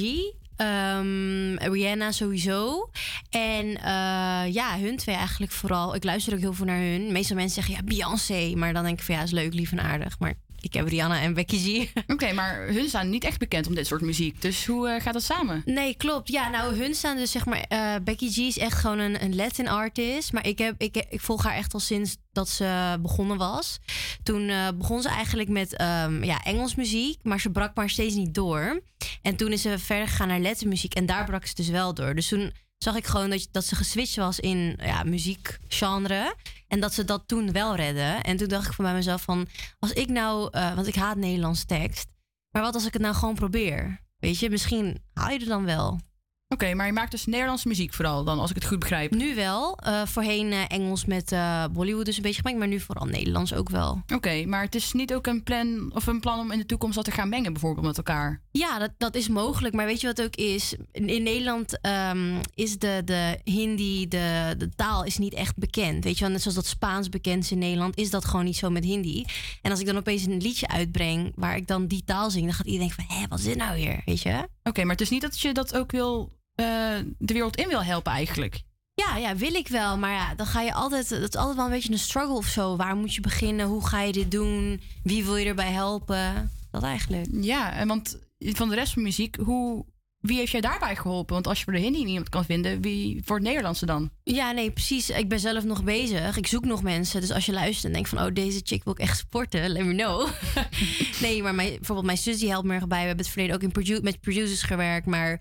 ehm, 0.57 1.55
Rihanna 1.55 2.13
sowieso. 2.13 2.91
En 3.31 3.77
eh, 3.77 4.53
ja, 4.53 4.79
hun 4.79 4.97
twee 4.97 5.17
eigenlijk 5.17 5.53
vooral. 5.53 5.95
Ik 5.95 6.05
luister 6.05 6.35
ook 6.35 6.41
heel 6.41 6.53
veel 6.53 6.67
naar 6.67 6.81
hun. 6.81 7.13
Meestal 7.13 7.37
mensen 7.37 7.63
zeggen 7.63 7.75
ja, 7.75 7.95
Beyoncé. 7.95 8.53
Maar 8.57 8.73
dan 8.73 8.85
denk 8.85 8.99
ik 8.99 9.05
van 9.05 9.15
ja, 9.15 9.23
is 9.23 9.31
leuk, 9.31 9.55
lief 9.55 9.73
en 9.73 9.83
aardig. 9.83 10.19
Maar 10.19 10.35
ik 10.63 10.73
heb 10.75 10.89
Rihanna 10.89 11.21
en 11.21 11.35
Becky 11.35 11.59
G. 11.59 11.93
Oké, 12.13 12.33
maar 12.33 12.67
hun 12.67 12.89
staan 12.89 13.11
niet 13.11 13.25
echt 13.25 13.39
bekend 13.39 13.67
om 13.67 13.75
dit 13.75 13.87
soort 13.87 14.01
muziek. 14.01 14.43
Dus 14.43 14.67
hoe 14.67 14.89
eh, 14.89 15.03
gaat 15.03 15.13
dat 15.13 15.23
samen? 15.23 15.63
Nee, 15.65 15.97
klopt. 15.97 16.29
Ja, 16.29 16.49
nou, 16.49 16.77
hun 16.77 16.95
staan 16.95 17.17
dus 17.17 17.31
zeg 17.31 17.47
maar. 17.47 17.65
eh, 17.69 17.95
Becky 18.05 18.31
G 18.31 18.37
is 18.37 18.59
echt 18.59 18.79
gewoon 18.79 18.99
een, 18.99 19.23
een 19.25 19.35
Latin 19.35 19.69
artist. 19.69 20.33
Maar 20.33 20.47
ik, 20.47 20.59
heb, 20.59 20.75
ik, 20.79 20.97
ik 20.97 21.21
volg 21.21 21.43
haar 21.43 21.55
echt 21.55 21.75
al 21.75 21.81
sinds 21.81 22.17
dat 22.33 22.49
ze 22.49 22.99
begonnen 23.01 23.37
was. 23.37 23.79
Toen 24.23 24.49
eh, 24.49 24.69
begon 24.79 25.03
ze 25.03 25.09
eigenlijk 25.09 25.49
met 25.49 25.77
ehm, 25.77 26.25
ja, 26.25 26.43
Engels 26.43 26.75
muziek. 26.75 27.19
Maar 27.23 27.41
ze 27.41 27.51
brak 27.51 27.75
maar 27.75 27.91
steeds 27.91 28.15
niet 28.15 28.35
door. 28.35 28.83
En 29.23 29.37
toen 29.37 29.53
is 29.53 29.63
ze 29.63 29.79
verder 29.79 30.09
gegaan 30.09 30.29
naar 30.29 30.41
Latin 30.41 30.69
muziek. 30.69 30.95
En 30.95 31.07
daar 31.07 31.25
brak 31.25 31.47
ze 31.47 31.55
dus 31.55 31.69
wel 31.69 31.95
door. 31.95 32.15
Dus 32.15 32.29
toen 32.29 32.53
zag 32.83 32.97
ik 32.97 33.07
gewoon 33.07 33.31
dat, 33.31 33.49
dat 33.51 33.65
ze 33.65 33.75
geswitcht 33.75 34.17
was 34.17 34.41
in 34.41 34.79
ja, 34.79 35.03
muziekgenre. 35.03 36.35
En 36.69 36.81
dat 36.81 36.95
ze 36.95 37.05
dat 37.05 37.23
toen 37.27 37.53
wel 37.53 37.77
redde. 37.77 38.19
En 38.23 38.37
toen 38.37 38.49
dacht 38.49 38.67
ik 38.67 38.73
van 38.73 38.85
bij 38.85 38.95
mezelf 38.95 39.23
van... 39.23 39.47
Als 39.79 39.93
ik 39.93 40.09
nou... 40.09 40.49
eh, 40.51 40.75
want 40.75 40.87
ik 40.87 40.95
haat 40.95 41.17
Nederlands 41.17 41.65
tekst. 41.65 42.07
Maar 42.51 42.63
wat 42.63 42.75
als 42.75 42.87
ik 42.87 42.93
het 42.93 43.03
nou 43.03 43.15
gewoon 43.15 43.35
probeer? 43.35 44.01
Weet 44.19 44.39
je, 44.39 44.51
misschien 44.51 45.03
haal 45.13 45.31
je 45.31 45.39
er 45.39 45.47
dan 45.47 45.65
wel. 45.65 46.01
Oké, 46.53 46.75
maar 46.75 46.87
je 46.87 46.93
maakt 46.93 47.11
dus 47.11 47.27
Nederlandse 47.27 47.69
muziek 47.69 47.95
vooral 47.95 48.25
dan, 48.25 48.39
als 48.39 48.51
ik 48.51 48.57
het 48.57 48.67
goed 48.67 48.79
begrijp. 48.79 49.15
Nu 49.15 49.35
wel. 49.35 49.77
Eh, 49.79 50.03
voorheen 50.07 50.53
eh, 50.53 50.59
Engels 50.69 51.05
met 51.05 51.33
eh, 51.33 51.65
Bollywood 51.73 52.05
dus 52.05 52.17
een 52.17 52.23
beetje 52.23 52.41
gemaakt. 52.41 52.59
Maar 52.59 52.69
nu 52.69 52.81
vooral 52.81 53.07
Nederlands 53.07 53.55
ook 53.55 53.71
wel. 53.71 54.03
Oké, 54.15 54.45
maar 54.47 54.63
het 54.63 54.75
is 54.75 54.93
niet 54.93 55.15
ook 55.15 55.27
een 55.27 55.43
plan 55.43 55.91
of 55.95 56.07
een 56.07 56.21
plan 56.21 56.39
om 56.39 56.51
in 56.51 56.59
de 56.59 56.67
toekomst 56.67 56.95
dat 56.95 57.05
te 57.05 57.11
gaan 57.11 57.29
mengen, 57.29 57.53
bijvoorbeeld 57.53 57.87
met 57.87 57.97
elkaar. 57.97 58.41
Ja, 58.51 58.79
dat, 58.79 58.91
dat 58.99 59.15
is 59.15 59.29
mogelijk. 59.29 59.75
Maar 59.75 59.87
weet 59.87 60.01
je 60.01 60.07
wat 60.07 60.23
ook 60.23 60.37
is? 60.37 60.75
In, 60.93 61.09
in 61.09 61.23
Nederland 61.23 61.81
ehm, 61.81 62.41
is 62.55 62.79
de, 62.79 63.03
de 63.05 63.39
Hindi, 63.45 64.09
de, 64.09 64.55
de 64.59 64.69
taal 64.77 65.05
is 65.05 65.19
niet 65.19 65.35
echt 65.35 65.57
bekend. 65.57 66.05
Weet 66.05 66.19
je 66.19 66.25
wel, 66.25 66.33
net 66.33 66.41
zoals 66.41 66.57
dat 66.57 66.67
Spaans 66.67 67.09
bekend 67.09 67.45
is 67.45 67.53
in 67.53 67.59
Nederland, 67.59 67.97
is 67.97 68.11
dat 68.11 68.25
gewoon 68.25 68.45
niet 68.45 68.57
zo 68.57 68.71
met 68.71 68.85
Hindi. 68.85 69.25
En 69.63 69.71
als 69.71 69.81
ik 69.81 69.87
dan 69.87 69.97
opeens 69.97 70.25
een 70.25 70.43
liedje 70.43 70.69
uitbreng 70.69 71.33
waar 71.35 71.57
ik 71.57 71.67
dan 71.67 71.87
die 71.87 72.03
taal 72.05 72.31
zing, 72.31 72.45
dan 72.45 72.55
gaat 72.55 72.67
iedereen 72.67 72.89
denken 72.89 73.07
van, 73.07 73.17
hé, 73.17 73.27
wat 73.29 73.39
is 73.39 73.45
dit 73.45 73.57
nou 73.57 73.75
weer? 73.75 74.03
Weet 74.05 74.23
je? 74.23 74.49
Oké, 74.63 74.83
maar 74.83 74.93
het 74.93 75.01
is 75.01 75.11
niet 75.11 75.23
dat 75.23 75.41
je 75.41 75.53
dat 75.53 75.77
ook 75.77 75.91
wil, 75.91 76.31
eh, 76.55 76.67
de 77.19 77.33
wereld 77.33 77.57
in 77.57 77.69
wil 77.69 77.85
helpen 77.85 78.13
eigenlijk. 78.13 78.63
Ja, 78.95 79.17
ja, 79.17 79.37
wil 79.37 79.55
ik 79.55 79.69
wel. 79.69 79.99
Maar 79.99 80.13
ja, 80.13 80.35
dan 80.35 80.47
ga 80.47 80.61
je 80.61 80.73
altijd. 80.73 81.09
Dat 81.09 81.29
is 81.29 81.37
altijd 81.37 81.57
wel 81.57 81.65
een 81.65 81.71
beetje 81.71 81.93
een 81.93 81.99
struggle 81.99 82.37
of 82.37 82.47
zo. 82.47 82.77
Waar 82.77 82.97
moet 82.97 83.15
je 83.15 83.21
beginnen? 83.21 83.67
Hoe 83.67 83.87
ga 83.87 84.01
je 84.01 84.13
dit 84.13 84.31
doen? 84.31 84.81
Wie 85.03 85.25
wil 85.25 85.37
je 85.37 85.47
erbij 85.47 85.73
helpen? 85.73 86.51
Dat 86.71 86.83
eigenlijk. 86.83 87.27
Ja, 87.31 87.73
en 87.73 87.89
want 87.89 88.19
van 88.39 88.69
de 88.69 88.75
rest 88.75 88.93
van 88.93 89.03
muziek, 89.03 89.37
hoe, 89.37 89.85
wie 90.19 90.37
heeft 90.37 90.53
jij 90.53 90.61
daarbij 90.61 90.97
geholpen? 90.97 91.35
Want 91.35 91.47
als 91.47 91.59
je 91.59 91.65
voor 91.65 91.73
de 91.73 91.79
Hindi 91.79 92.05
niemand 92.05 92.29
kan 92.29 92.45
vinden, 92.45 92.81
wie 92.81 93.23
voor 93.25 93.37
het 93.37 93.45
Nederlandse 93.45 93.87
dan? 93.87 94.11
Ja, 94.23 94.53
nee, 94.53 94.71
precies. 94.71 95.11
Ik 95.11 95.29
ben 95.29 95.41
zelf 95.41 95.65
nog 95.65 95.85
bezig. 95.85 96.37
Ik 96.37 96.47
zoek 96.47 96.65
nog 96.65 96.83
mensen. 96.83 97.21
Dus 97.21 97.31
als 97.31 97.47
je 97.47 97.53
luistert 97.53 97.85
en 97.85 97.93
denkt 97.93 98.09
van... 98.09 98.19
oh, 98.19 98.35
deze 98.35 98.61
chick 98.65 98.85
wil 98.85 98.93
ik 98.93 98.99
echt 98.99 99.19
supporten, 99.19 99.69
let 99.71 99.85
me 99.85 99.95
know. 99.95 100.29
nee, 101.27 101.43
maar 101.43 101.55
mijn, 101.55 101.69
bijvoorbeeld 101.69 102.07
mijn 102.07 102.19
zus 102.19 102.39
die 102.39 102.49
helpt 102.49 102.67
me 102.67 102.75
erbij. 102.75 103.01
We 103.01 103.07
hebben 103.07 103.25
het 103.25 103.33
verleden 103.35 103.55
ook 103.55 103.63
in 103.63 103.73
produ 103.73 104.01
met 104.03 104.21
producers 104.21 104.63
gewerkt. 104.63 105.07
Maar 105.07 105.41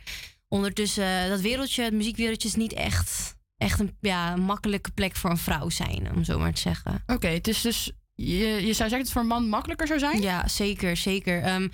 ondertussen, 0.52 1.30
dat 1.30 1.41
wereldje, 1.41 1.84
het 1.84 1.94
muziekwereldje... 1.94 2.48
is 2.48 2.56
niet 2.56 2.73
echt, 2.73 3.36
echt 3.57 3.80
een, 3.80 3.95
ja, 4.02 4.34
een 4.34 4.41
makkelijke 4.41 4.91
plek 4.91 5.15
voor 5.15 5.30
een 5.30 5.38
vrouw 5.38 5.69
zijn, 5.69 6.15
om 6.15 6.23
zo 6.23 6.40
maar 6.40 6.53
te 6.53 6.61
zeggen. 6.61 7.03
Oké, 7.07 7.28
het 7.28 7.48
is 7.48 7.61
dus 7.61 7.91
je, 8.26 8.45
je 8.45 8.73
zou 8.73 8.89
zeggen 8.89 8.89
dat 8.89 8.99
het 8.99 9.11
voor 9.11 9.22
een 9.22 9.27
man 9.27 9.49
makkelijker 9.49 9.88
zou 9.88 9.99
zijn? 9.99 10.22
Ja, 10.22 10.48
zeker, 10.48 10.98
zeker. 10.98 11.41
Ehm, 11.41 11.68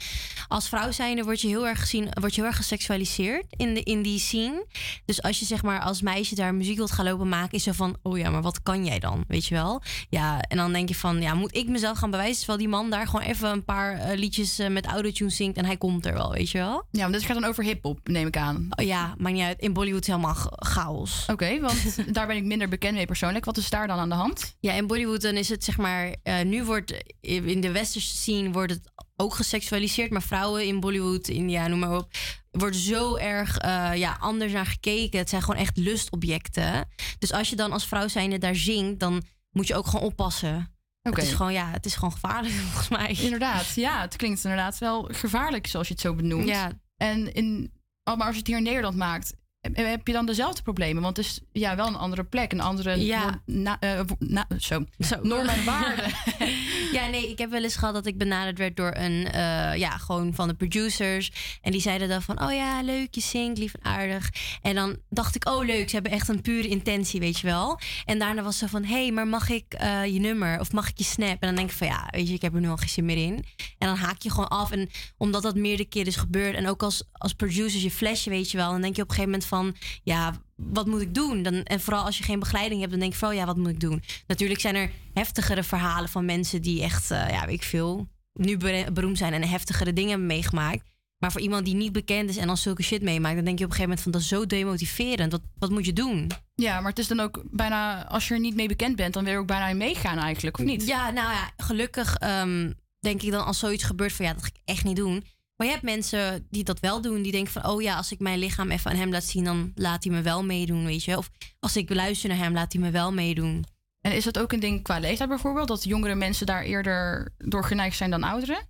als 0.47 0.69
vrouw 0.69 0.91
zijnde 0.91 1.23
word 1.23 1.41
je 1.41 1.47
heel 1.47 1.67
erg 1.67 1.79
gezien, 1.79 2.07
word 2.19 2.35
je 2.35 2.41
heel 2.41 2.49
erg 2.49 2.59
geseksualiseerd 2.59 3.45
in, 3.49 3.73
de, 3.73 3.83
in 3.83 4.01
die 4.01 4.19
scene. 4.19 4.65
Dus 5.05 5.21
als 5.21 5.39
je 5.39 5.45
zeg 5.45 5.63
maar 5.63 5.79
als 5.81 6.01
meisje 6.01 6.35
daar 6.35 6.55
muziek 6.55 6.77
wilt 6.77 6.91
gaan 6.91 7.05
lopen 7.05 7.29
maken, 7.29 7.57
is 7.57 7.63
zo 7.63 7.71
van, 7.71 7.97
oh 8.01 8.17
ja, 8.17 8.29
maar 8.29 8.41
wat 8.41 8.63
kan 8.63 8.85
jij 8.85 8.99
dan? 8.99 9.23
Weet 9.27 9.45
je 9.45 9.55
wel? 9.55 9.81
Ja, 10.09 10.41
en 10.41 10.57
dan 10.57 10.73
denk 10.73 10.89
je 10.89 10.95
van, 10.95 11.21
ja, 11.21 11.33
moet 11.33 11.55
ik 11.55 11.67
mezelf 11.67 11.97
gaan 11.97 12.11
bewijzen? 12.11 12.37
Terwijl 12.37 12.57
die 12.59 12.67
man 12.67 12.89
daar 12.89 13.07
gewoon 13.07 13.25
even 13.25 13.49
een 13.49 13.63
paar 13.65 13.93
eh, 13.99 14.17
liedjes 14.17 14.59
eh, 14.59 14.69
met 14.69 14.85
autotune 14.85 15.29
zingt 15.29 15.57
en 15.57 15.65
hij 15.65 15.77
komt 15.77 16.05
er 16.05 16.13
wel, 16.13 16.31
weet 16.31 16.49
je 16.49 16.57
wel? 16.57 16.85
Ja, 16.91 17.01
want 17.01 17.13
dit 17.13 17.23
gaat 17.23 17.39
dan 17.39 17.49
over 17.49 17.63
hip-hop, 17.63 17.99
neem 18.03 18.27
ik 18.27 18.37
aan. 18.37 18.67
Oh, 18.69 18.85
ja, 18.85 19.15
maar 19.17 19.31
niet 19.31 19.43
uit. 19.43 19.59
In 19.59 19.73
Bollywood 19.73 20.01
is 20.01 20.07
helemaal 20.07 20.33
cha- 20.33 20.53
chaos. 20.55 21.25
Oké, 21.31 21.59
want 21.59 21.97
daar 22.15 22.27
ben 22.27 22.35
ik 22.35 22.43
minder 22.43 22.67
bekend 22.69 22.93
mee 22.95 23.05
persoonlijk. 23.05 23.45
Wat 23.45 23.57
is 23.57 23.69
daar 23.69 23.87
dan 23.87 23.97
aan 23.99 24.09
de 24.09 24.15
hand? 24.15 24.55
Ja, 24.59 24.73
in 24.73 24.87
Bollywood 24.87 25.21
dan 25.21 25.35
is 25.35 25.49
het 25.49 25.63
zeg 25.63 25.77
maar... 25.77 26.15
eh, 26.39 26.45
nu 26.45 26.63
wordt 26.63 27.03
in 27.21 27.61
de 27.61 27.71
westerse 27.71 28.15
scene 28.15 28.51
wordt 28.51 28.71
het 28.71 28.91
ook 29.15 29.33
geseksualiseerd. 29.33 30.11
Maar 30.11 30.21
vrouwen 30.21 30.65
in 30.65 30.79
Bollywood, 30.79 31.27
India, 31.27 31.67
noem 31.67 31.79
maar 31.79 31.97
op... 31.97 32.11
wordt 32.51 32.75
zo 32.75 33.15
erg 33.15 33.57
eh, 33.57 33.91
ja, 33.95 34.17
anders 34.19 34.51
naar 34.51 34.65
gekeken. 34.65 35.19
Het 35.19 35.29
zijn 35.29 35.41
gewoon 35.41 35.59
echt 35.59 35.77
lustobjecten. 35.77 36.87
Dus 37.19 37.31
als 37.31 37.49
je 37.49 37.55
dan 37.55 37.71
als 37.71 37.87
vrouw 37.87 38.07
zijnde 38.07 38.37
daar 38.37 38.55
zingt... 38.55 38.99
dan 38.99 39.23
moet 39.51 39.67
je 39.67 39.75
ook 39.75 39.87
gewoon 39.87 40.05
oppassen. 40.05 40.75
Oké. 41.03 41.19
Het 41.19 41.29
is 41.29 41.33
gewoon, 41.33 41.53
ja, 41.53 41.71
het 41.71 41.85
is 41.85 41.95
gewoon 41.95 42.11
gevaarlijk 42.11 42.53
volgens 42.63 42.87
mij. 42.87 43.17
Inderdaad, 43.21 43.73
ja, 43.75 44.01
het 44.01 44.15
klinkt 44.15 44.43
inderdaad 44.43 44.77
wel 44.77 45.09
gevaarlijk 45.11 45.67
zoals 45.67 45.87
je 45.87 45.93
het 45.93 46.01
zo 46.01 46.15
benoemt. 46.15 46.47
Ja. 46.47 46.71
En 46.97 47.33
in, 47.33 47.73
oh, 48.03 48.17
maar 48.17 48.25
als 48.25 48.33
je 48.33 48.39
het 48.39 48.47
hier 48.47 48.57
in 48.57 48.63
Nederland 48.63 48.95
maakt, 48.95 49.33
heb- 49.61 50.07
je 50.07 50.13
dan 50.13 50.25
dezelfde 50.25 50.61
problemen? 50.61 51.03
Want 51.03 51.17
het 51.17 51.25
is 51.25 51.39
ja, 51.51 51.75
wel 51.75 51.87
een 51.87 51.95
andere 51.95 52.23
plek, 52.23 52.51
een 52.51 52.61
andere 52.61 53.05
Ja. 53.05 53.41
na, 53.45 53.79
eh, 53.79 53.99
na- 54.19 54.47
zo. 54.59 54.83
normen 55.21 55.53
en 55.53 55.65
waarden. 55.65 56.11
ja, 56.97 57.07
nee, 57.07 57.29
ik 57.29 57.37
heb 57.37 57.49
wel 57.49 57.63
eens 57.63 57.75
gehad 57.75 57.93
dat 57.93 58.05
ik 58.05 58.17
benaderd 58.17 58.57
werd 58.57 58.75
door 58.75 58.95
een, 58.95 59.25
eh, 59.31 59.75
ja, 59.75 59.89
gewoon 59.97 60.33
van 60.33 60.47
de 60.47 60.53
producers. 60.53 61.31
En 61.61 61.71
die 61.71 61.81
zeiden 61.81 62.09
dan 62.09 62.21
van, 62.21 62.41
oh 62.43 62.53
ja, 62.53 62.81
leuk, 62.81 63.15
je 63.15 63.21
zingt, 63.21 63.57
lief 63.57 63.73
en 63.73 63.83
aardig. 63.91 64.29
En 64.61 64.75
dan 64.75 64.97
dacht 65.09 65.35
ik, 65.35 65.49
oh 65.49 65.65
leuk, 65.65 65.87
ze 65.89 65.93
hebben 65.95 66.11
echt 66.11 66.27
een 66.27 66.41
pure 66.41 66.67
intentie, 66.67 67.19
weet 67.19 67.39
je 67.39 67.47
wel. 67.47 67.79
En 68.05 68.19
daarna 68.19 68.41
was 68.43 68.57
ze 68.57 68.69
van, 68.69 68.83
hé, 68.83 69.01
hey, 69.01 69.11
maar 69.11 69.27
mag 69.27 69.49
ik 69.49 69.73
eh, 69.73 70.05
je 70.05 70.19
nummer 70.19 70.59
of 70.59 70.71
mag 70.71 70.89
ik 70.89 70.97
je 70.97 71.03
snap? 71.03 71.29
En 71.29 71.37
dan 71.47 71.55
denk 71.55 71.69
ik 71.69 71.75
van, 71.77 71.87
ja, 71.87 72.07
weet 72.11 72.27
je, 72.27 72.33
ik 72.33 72.41
heb 72.41 72.53
er 72.53 72.59
nu 72.61 72.69
al 72.69 72.77
geen 72.77 72.89
zin 72.89 73.05
meer 73.05 73.17
in. 73.25 73.45
En 73.77 73.87
dan 73.87 73.95
haak 73.97 74.21
je 74.21 74.29
gewoon 74.31 74.47
af. 74.49 74.71
En 74.71 74.89
omdat 75.17 75.41
dat 75.41 75.55
meerdere 75.55 75.89
keren 75.89 76.07
is 76.07 76.15
gebeurd 76.15 76.55
en 76.55 76.67
ook 76.67 76.83
als, 76.83 77.03
als 77.11 77.33
producer 77.33 77.81
je 77.81 77.91
flesje, 77.91 78.29
weet 78.29 78.51
je 78.51 78.57
wel. 78.57 78.71
Dan 78.71 78.81
denk 78.81 78.95
je 78.95 79.01
op 79.01 79.09
een 79.09 79.15
gegeven 79.15 79.31
moment 79.31 79.49
van, 79.49 79.56
ja, 80.03 80.33
wat 80.55 80.85
moet 80.85 81.01
ik 81.01 81.13
doen? 81.13 81.43
Dan, 81.43 81.53
en 81.53 81.79
vooral 81.79 82.03
als 82.03 82.17
je 82.17 82.23
geen 82.23 82.39
begeleiding 82.39 82.79
hebt, 82.79 82.91
dan 82.91 82.99
denk 82.99 83.11
je 83.11 83.19
van, 83.19 83.35
ja, 83.35 83.45
wat 83.45 83.57
moet 83.57 83.69
ik 83.69 83.79
doen? 83.79 84.03
Natuurlijk 84.27 84.59
zijn 84.59 84.75
er 84.75 84.91
heftigere 85.13 85.63
verhalen 85.63 86.09
van 86.09 86.25
mensen 86.25 86.61
die 86.61 86.81
echt, 86.81 87.11
eh, 87.11 87.29
ja, 87.29 87.45
weet 87.45 87.55
ik 87.55 87.63
veel, 87.63 88.07
nu 88.33 88.57
beroemd 88.93 89.17
zijn 89.17 89.33
en 89.33 89.47
heftigere 89.47 89.93
dingen 89.93 90.09
hebben 90.09 90.27
meegemaakt. 90.27 90.83
Maar 91.17 91.31
voor 91.31 91.41
iemand 91.41 91.65
die 91.65 91.75
niet 91.75 91.91
bekend 91.91 92.29
is 92.29 92.37
en 92.37 92.47
dan 92.47 92.57
zulke 92.57 92.83
shit 92.83 93.01
meemaakt, 93.01 93.35
dan 93.35 93.45
denk 93.45 93.59
je 93.59 93.65
op 93.65 93.71
een 93.71 93.77
gegeven 93.77 93.97
moment 93.97 94.01
van, 94.01 94.11
dat 94.11 94.21
is 94.21 94.27
zo 94.27 94.45
demotiverend. 94.45 95.31
Wat, 95.31 95.41
wat 95.59 95.69
moet 95.69 95.85
je 95.85 95.93
doen? 95.93 96.31
Ja, 96.55 96.79
maar 96.79 96.89
het 96.89 96.99
is 96.99 97.07
dan 97.07 97.19
ook 97.19 97.43
bijna, 97.51 98.07
als 98.07 98.27
je 98.27 98.33
er 98.33 98.39
niet 98.39 98.55
mee 98.55 98.67
bekend 98.67 98.95
bent, 98.95 99.13
dan 99.13 99.23
wil 99.23 99.33
je 99.33 99.39
ook 99.39 99.47
bijna 99.47 99.73
meegaan 99.73 100.17
eigenlijk, 100.17 100.57
of 100.59 100.65
niet? 100.65 100.87
Ja, 100.87 101.11
nou 101.11 101.31
ja, 101.31 101.51
gelukkig 101.57 102.15
ehm, 102.15 102.71
denk 102.99 103.21
ik 103.21 103.31
dan 103.31 103.45
als 103.45 103.59
zoiets 103.59 103.83
gebeurt 103.83 104.13
van 104.13 104.25
ja, 104.25 104.33
dat 104.33 104.43
ga 104.43 104.49
ik 104.53 104.61
echt 104.65 104.83
niet 104.83 104.95
doen. 104.95 105.23
Maar 105.57 105.67
je 105.67 105.73
hebt 105.73 105.85
mensen 105.85 106.47
die 106.49 106.63
dat 106.63 106.79
wel 106.79 107.01
doen. 107.01 107.21
Die 107.21 107.31
denken 107.31 107.51
van, 107.53 107.65
oh 107.65 107.81
ja, 107.81 107.95
als 107.95 108.11
ik 108.11 108.19
mijn 108.19 108.39
lichaam 108.39 108.71
even 108.71 108.91
aan 108.91 108.97
hem 108.97 109.11
laat 109.11 109.23
zien, 109.23 109.43
dan 109.43 109.71
laat 109.75 110.03
hij 110.03 110.13
me 110.13 110.21
wel 110.21 110.43
meedoen, 110.43 110.85
weet 110.85 111.03
je. 111.03 111.17
Of 111.17 111.29
als 111.59 111.75
ik 111.77 111.89
luister 111.93 112.29
naar 112.29 112.37
hem, 112.37 112.53
laat 112.53 112.73
hij 112.73 112.81
me 112.81 112.91
wel 112.91 113.13
meedoen. 113.13 113.65
En 114.01 114.11
is 114.11 114.23
dat 114.23 114.39
ook 114.39 114.51
een 114.51 114.59
ding 114.59 114.83
qua 114.83 114.99
leeftijd 114.99 115.29
bijvoorbeeld? 115.29 115.67
Dat 115.67 115.83
jongere 115.83 116.15
mensen 116.15 116.45
daar 116.45 116.63
eerder 116.63 117.33
door 117.37 117.63
geneigd 117.63 117.97
zijn 117.97 118.09
dan 118.09 118.23
ouderen? 118.23 118.65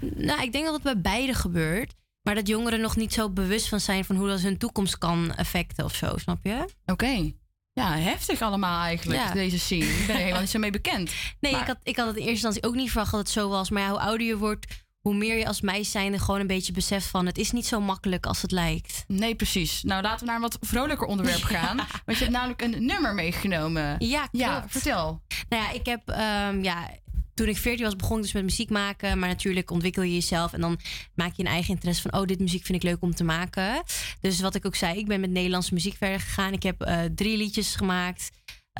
Nou, 0.00 0.42
ik 0.42 0.52
denk 0.52 0.64
dat 0.64 0.74
het 0.74 0.82
bij 0.82 1.00
beide 1.00 1.34
gebeurt. 1.34 1.94
Maar 2.22 2.34
dat 2.34 2.46
jongeren 2.48 2.80
nog 2.80 2.96
niet 2.96 3.12
zo 3.12 3.30
bewust 3.30 3.68
van 3.68 3.80
zijn 3.80 4.04
van 4.04 4.16
hoe 4.16 4.28
dat 4.28 4.40
hun 4.40 4.58
toekomst 4.58 4.98
kan 4.98 5.36
affecten 5.36 5.84
of 5.84 5.94
zo, 5.94 6.16
snap 6.16 6.38
je? 6.42 6.64
Oké. 6.86 7.32
Ja, 7.72 7.96
heftig 7.96 8.40
allemaal 8.40 8.82
eigenlijk, 8.84 9.20
Ja. 9.20 9.32
deze 9.32 9.58
scene. 9.58 9.84
Ik 9.84 10.06
ben 10.06 10.14
er 10.14 10.20
helemaal 10.20 10.40
niet 10.40 10.50
zo 10.50 10.58
mee 10.58 10.70
bekend. 10.70 11.10
Nee, 11.40 11.52
Maar- 11.52 11.60
ik, 11.60 11.66
had, 11.66 11.76
ik 11.82 11.96
had 11.96 12.06
het 12.06 12.16
in 12.16 12.20
eerste 12.26 12.32
instantie 12.46 12.62
ook 12.62 12.74
niet 12.74 12.90
verwacht 12.90 13.10
dat 13.10 13.20
het 13.20 13.28
zo 13.30 13.48
was. 13.48 13.70
Maar 13.70 13.82
ja, 13.82 13.88
hoe 13.90 13.98
ouder 14.00 14.26
je 14.26 14.36
wordt, 14.36 14.66
hoe 15.00 15.14
meer 15.14 15.38
je 15.38 15.46
als 15.46 15.60
meisje 15.60 15.90
zijnde 15.90 16.18
gewoon 16.18 16.40
een 16.40 16.46
beetje 16.46 16.72
beseft 16.72 17.06
van... 17.06 17.26
het 17.26 17.38
is 17.38 17.50
niet 17.50 17.66
zo 17.66 17.80
makkelijk 17.80 18.26
als 18.26 18.42
het 18.42 18.50
lijkt. 18.50 19.04
Nee, 19.06 19.34
precies. 19.34 19.82
Nou, 19.82 20.02
laten 20.02 20.18
we 20.20 20.24
naar 20.26 20.34
een 20.34 20.40
wat 20.40 20.58
vrolijker 20.60 21.06
onderwerp 21.06 21.42
gaan. 21.54 21.76
Want 21.76 22.18
je 22.18 22.24
hebt 22.24 22.30
namelijk 22.30 22.62
een 22.62 22.84
nummer 22.84 23.14
meegenomen. 23.14 23.96
Ja, 23.98 24.28
Ja, 24.32 24.58
klopt. 24.58 24.72
vertel. 24.72 25.22
Nou 25.48 25.62
ja, 25.62 25.70
ik 25.70 25.86
heb... 25.86 26.08
ehm, 26.08 26.62
ja, 26.62 26.90
toen 27.34 27.48
ik 27.48 27.56
14 27.56 27.84
was, 27.84 27.96
begon 27.96 28.16
ik 28.16 28.22
dus 28.22 28.32
met 28.32 28.42
muziek 28.42 28.70
maken. 28.70 29.18
Maar 29.18 29.28
natuurlijk 29.28 29.70
ontwikkel 29.70 30.02
je 30.02 30.14
jezelf. 30.14 30.52
En 30.52 30.60
dan 30.60 30.78
maak 31.14 31.34
je 31.36 31.42
een 31.42 31.50
eigen 31.50 31.74
interesse 31.74 32.08
van... 32.08 32.20
oh, 32.20 32.26
dit 32.26 32.38
muziek 32.40 32.64
vind 32.64 32.78
ik 32.78 32.90
leuk 32.90 33.02
om 33.02 33.14
te 33.14 33.24
maken. 33.24 33.82
Dus 34.20 34.40
wat 34.40 34.54
ik 34.54 34.66
ook 34.66 34.74
zei, 34.74 34.98
ik 34.98 35.06
ben 35.06 35.20
met 35.20 35.30
Nederlandse 35.30 35.74
muziek 35.74 35.96
verder 35.96 36.20
gegaan. 36.20 36.52
Ik 36.52 36.62
heb 36.62 36.80
eh, 36.80 36.98
drie 37.14 37.36
liedjes 37.36 37.74
gemaakt. 37.74 38.30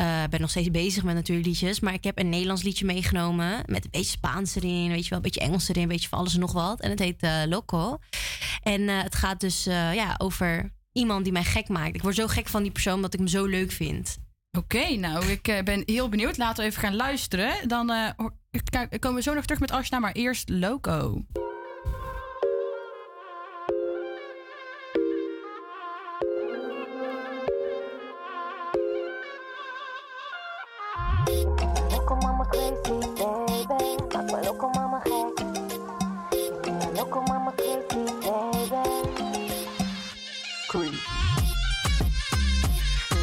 Eh, 0.00 0.22
ben 0.30 0.40
nog 0.40 0.50
steeds 0.50 0.70
bezig 0.70 1.02
met 1.02 1.14
natuurlijk 1.14 1.46
liedjes. 1.46 1.80
Maar 1.80 1.94
ik 1.94 2.04
heb 2.04 2.18
een 2.18 2.28
Nederlands 2.28 2.62
liedje 2.62 2.84
meegenomen. 2.84 3.62
Met 3.66 3.84
een 3.84 3.90
beetje 3.90 4.10
Spaans 4.10 4.54
erin, 4.54 4.88
weet 4.88 5.02
je 5.02 5.08
wel. 5.08 5.18
Een 5.18 5.24
beetje 5.24 5.40
Engels 5.40 5.68
erin, 5.68 5.82
een 5.82 5.88
beetje 5.88 6.08
van 6.08 6.18
alles 6.18 6.34
en 6.34 6.40
nog 6.40 6.52
wat. 6.52 6.80
En 6.80 6.90
het 6.90 6.98
heet 6.98 7.22
eh, 7.22 7.42
Loco. 7.46 7.98
En 8.62 8.88
eh, 8.88 9.02
het 9.02 9.14
gaat 9.14 9.40
dus 9.40 9.64
ja, 9.64 10.14
over 10.18 10.72
iemand 10.92 11.24
die 11.24 11.32
mij 11.32 11.44
gek 11.44 11.68
maakt. 11.68 11.94
Ik 11.94 12.02
word 12.02 12.14
zo 12.14 12.26
gek 12.26 12.48
van 12.48 12.62
die 12.62 12.72
persoon 12.72 13.02
dat 13.02 13.12
ik 13.12 13.18
hem 13.18 13.28
zo 13.28 13.44
leuk 13.44 13.72
vind. 13.72 14.18
Oké, 14.58 14.96
nou, 14.96 15.26
ik 15.26 15.62
ben 15.64 15.82
heel 15.86 16.08
benieuwd. 16.08 16.36
Laten 16.36 16.64
we 16.64 16.70
even 16.70 16.82
gaan 16.82 16.96
luisteren. 16.96 17.68
Dan 17.68 17.86
komen 18.98 19.14
we 19.14 19.22
zo 19.22 19.34
nog 19.34 19.44
terug 19.44 19.60
met 19.60 19.70
Ashna, 19.70 19.98
maar 19.98 20.12
eerst. 20.12 20.48
Loco 20.48 21.24
loco 34.50 34.68
mama 34.74 35.00
gek. 35.04 35.36
Loco 36.96 37.20
mama 37.28 37.52
crazy, 37.52 38.02
baby. 38.20 38.82
Creep. 40.68 40.94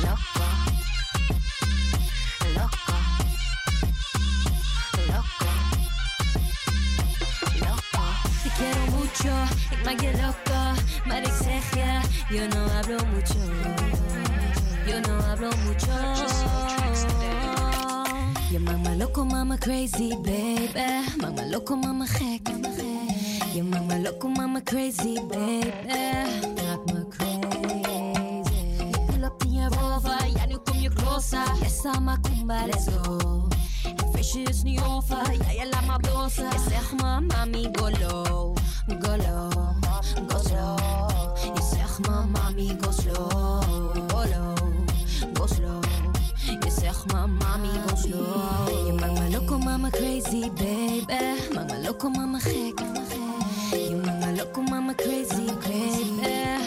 Loco. 0.05 0.47
Loco. 2.55 2.95
Loco. 5.11 5.47
Loco. 7.63 8.03
Te 8.43 8.49
quiero 8.57 8.83
mucho, 8.95 9.35
ik 9.71 9.83
maak 9.83 9.99
je 9.99 10.11
loco. 10.21 10.59
Maar 11.05 11.21
ik 11.21 11.33
zeg 11.43 11.75
ja, 11.75 12.01
yo 12.29 12.47
no 12.47 12.69
hablo 12.73 12.97
mucho. 13.11 13.43
Yo 14.85 14.99
no 14.99 15.21
hablo 15.27 15.49
mucho. 15.65 16.76
Maakt 18.59 18.87
me 18.87 18.95
loco, 18.95 19.23
mama 19.23 19.57
crazy, 19.57 20.15
baby. 20.23 20.71
Eh, 20.75 21.03
mama 21.21 21.45
loco, 21.45 21.75
mama 21.75 22.05
gek. 22.05 22.41
Maakt 23.63 23.87
me 23.87 23.99
loco, 24.03 24.27
mama 24.29 24.61
crazy, 24.61 25.19
baby. 25.29 25.71
Maak 26.57 26.79
eh, 26.87 26.93
me 26.93 27.05
crazy. 27.09 27.81
Je 28.91 28.97
pull 29.07 29.23
up 29.23 29.43
in 29.43 29.53
je 29.53 29.67
rover, 29.69 30.27
ja 30.35 30.45
nu 30.45 30.57
kom 30.63 30.77
je 30.79 30.89
closer. 30.89 31.45
Yes, 31.61 31.83
I'm 31.85 32.07
a 32.07 32.17
kumba, 32.21 32.65
let's 32.65 32.87
go. 32.87 33.47
Het 33.83 34.05
feestje 34.13 34.41
is 34.43 34.63
niet 34.63 34.81
over, 34.81 35.33
ja 35.33 35.51
je 35.51 35.69
laat 35.69 35.85
me 35.85 36.09
blozen. 36.09 36.49
Je 36.51 36.59
zegt 36.69 36.91
me, 37.01 37.21
mami, 37.21 37.69
go 37.71 37.89
low, 37.89 38.55
go 39.01 39.15
low, 39.15 39.51
go 40.27 40.37
slow. 40.43 40.79
Je 41.55 41.61
zegt 41.75 41.99
me, 41.99 42.25
mami, 42.31 42.75
go 42.81 42.91
slow, 42.91 43.61
go 44.07 44.23
low, 44.33 44.55
go 45.33 45.45
slow. 45.45 45.76
Me, 47.13 47.27
mami, 47.39 47.69
go 47.87 47.95
slow. 47.95 48.85
Je 48.85 48.93
maakt 48.93 49.19
me 49.19 49.29
loco, 49.29 49.57
mama 49.57 49.89
crazy, 49.89 50.49
baby. 50.49 51.05
Maak 51.53 51.71
me 51.71 51.77
loco, 51.83 52.09
mama 52.09 52.39
gek. 52.39 52.79
Je 53.71 53.95
maakt 53.95 54.25
me 54.25 54.35
loco, 54.37 54.61
mama 54.61 54.93
crazy, 54.93 55.45
baby. 55.63 56.66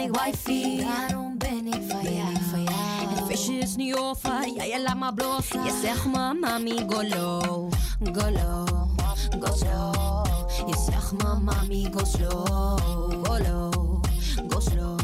ben 0.00 0.08
ik 0.08 0.20
wifey. 0.20 0.84
Daarom 0.84 1.38
ben 1.38 1.66
ik 1.66 1.82
van 1.88 2.14
jou. 2.14 2.36
Van 2.50 2.62
jou. 2.62 3.08
Het 3.08 3.26
visje 3.26 3.52
is 3.52 3.76
niet 3.76 3.96
over, 3.96 4.54
ja, 4.54 4.64
je 4.64 4.82
laat 4.82 4.96
maar 4.96 5.14
bloos. 5.14 5.48
Mami, 6.40 6.84
golo. 6.88 7.68
Golo, 8.12 8.64
go 9.40 9.54
slow. 9.54 10.26
Je 10.66 10.84
zegt 10.90 11.12
me, 11.12 11.38
mami, 11.40 11.88
go 11.92 12.04
slow. 12.04 12.78
Golo, 13.24 13.70
go 14.48 14.60
slow. 14.60 15.00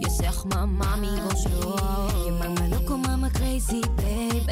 Je 0.00 0.66
mami, 0.66 1.06
go 1.06 1.36
slow. 1.36 2.24
Je 2.24 2.32
maakt 2.38 2.70
loco, 2.70 2.96
mama, 2.96 3.28
crazy, 3.28 3.80
baby. 3.96 4.42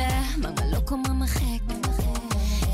Maak 0.40 0.62
loco, 0.70 0.96
mama, 0.96 1.26
gek. 1.26 1.62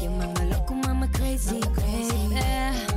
Je 0.01 0.09
maakt 0.09 0.43
loco, 0.51 0.75
mama, 0.75 1.07
crazy, 1.07 1.59
crazy. 1.75 2.90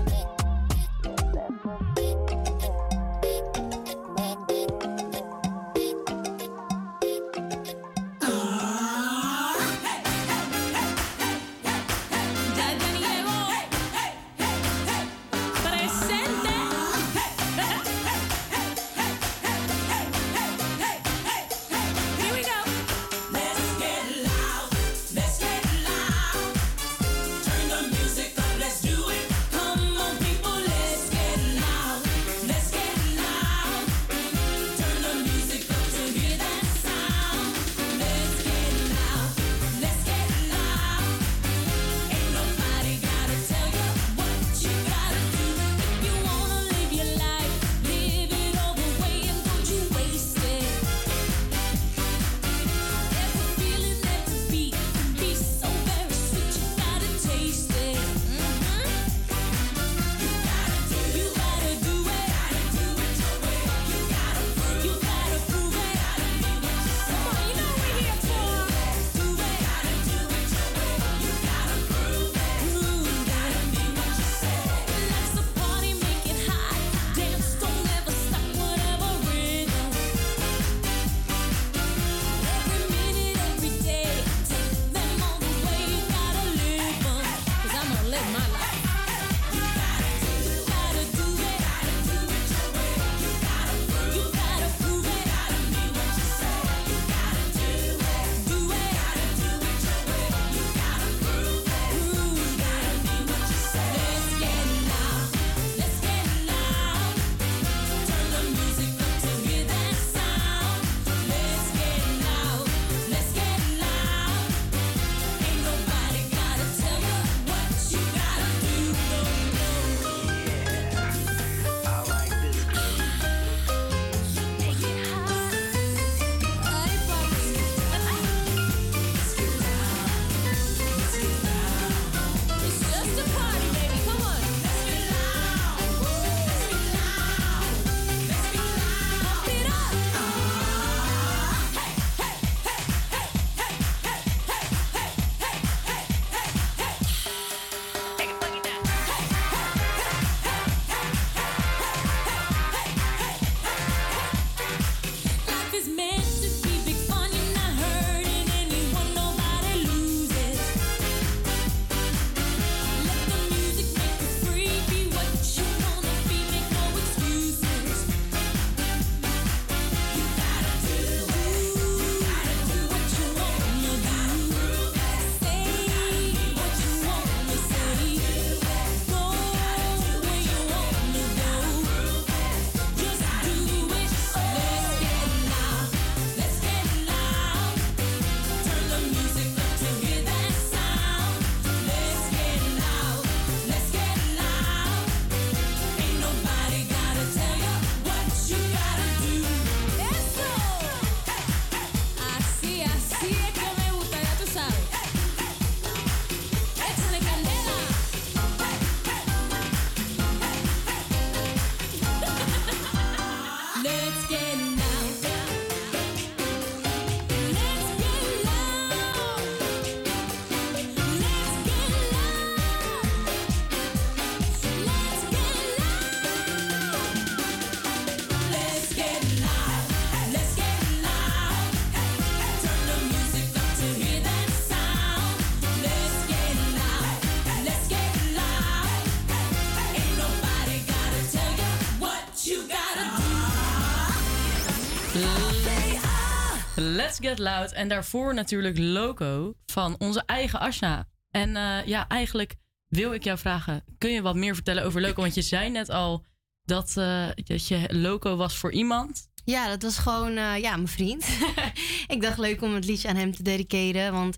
Let's 247.03 247.19
Get 247.19 247.39
Loud. 247.39 247.71
En 247.71 247.87
daarvoor 247.87 248.33
natuurlijk 248.33 248.77
Loco 248.77 249.55
van 249.65 249.95
onze 249.97 250.23
eigen 250.25 250.59
Asha. 250.59 251.07
En 251.31 251.55
eh, 251.55 251.85
ja, 251.85 252.07
eigenlijk 252.07 252.55
wil 252.87 253.13
ik 253.13 253.23
jou 253.23 253.37
vragen, 253.37 253.83
kun 253.97 254.11
je 254.11 254.21
wat 254.21 254.35
meer 254.35 254.55
vertellen 254.55 254.83
over 254.83 255.01
Loco? 255.01 255.21
Want 255.21 255.33
je 255.33 255.41
zei 255.41 255.69
net 255.69 255.89
al 255.89 256.25
dat, 256.63 256.97
eh, 256.97 257.27
dat 257.35 257.67
je 257.67 257.85
Loco 257.87 258.35
was 258.35 258.57
voor 258.57 258.71
iemand. 258.71 259.27
Ja, 259.45 259.67
dat 259.69 259.81
was 259.81 259.97
gewoon 259.97 260.37
eh, 260.37 260.57
ja, 260.57 260.75
mijn 260.75 260.87
vriend. 260.87 261.27
ik 262.15 262.21
dacht 262.21 262.37
leuk 262.37 262.61
om 262.61 262.73
het 262.73 262.85
liedje 262.85 263.07
aan 263.07 263.15
hem 263.15 263.35
te 263.35 263.43
dediceren. 263.43 264.13
Want 264.13 264.37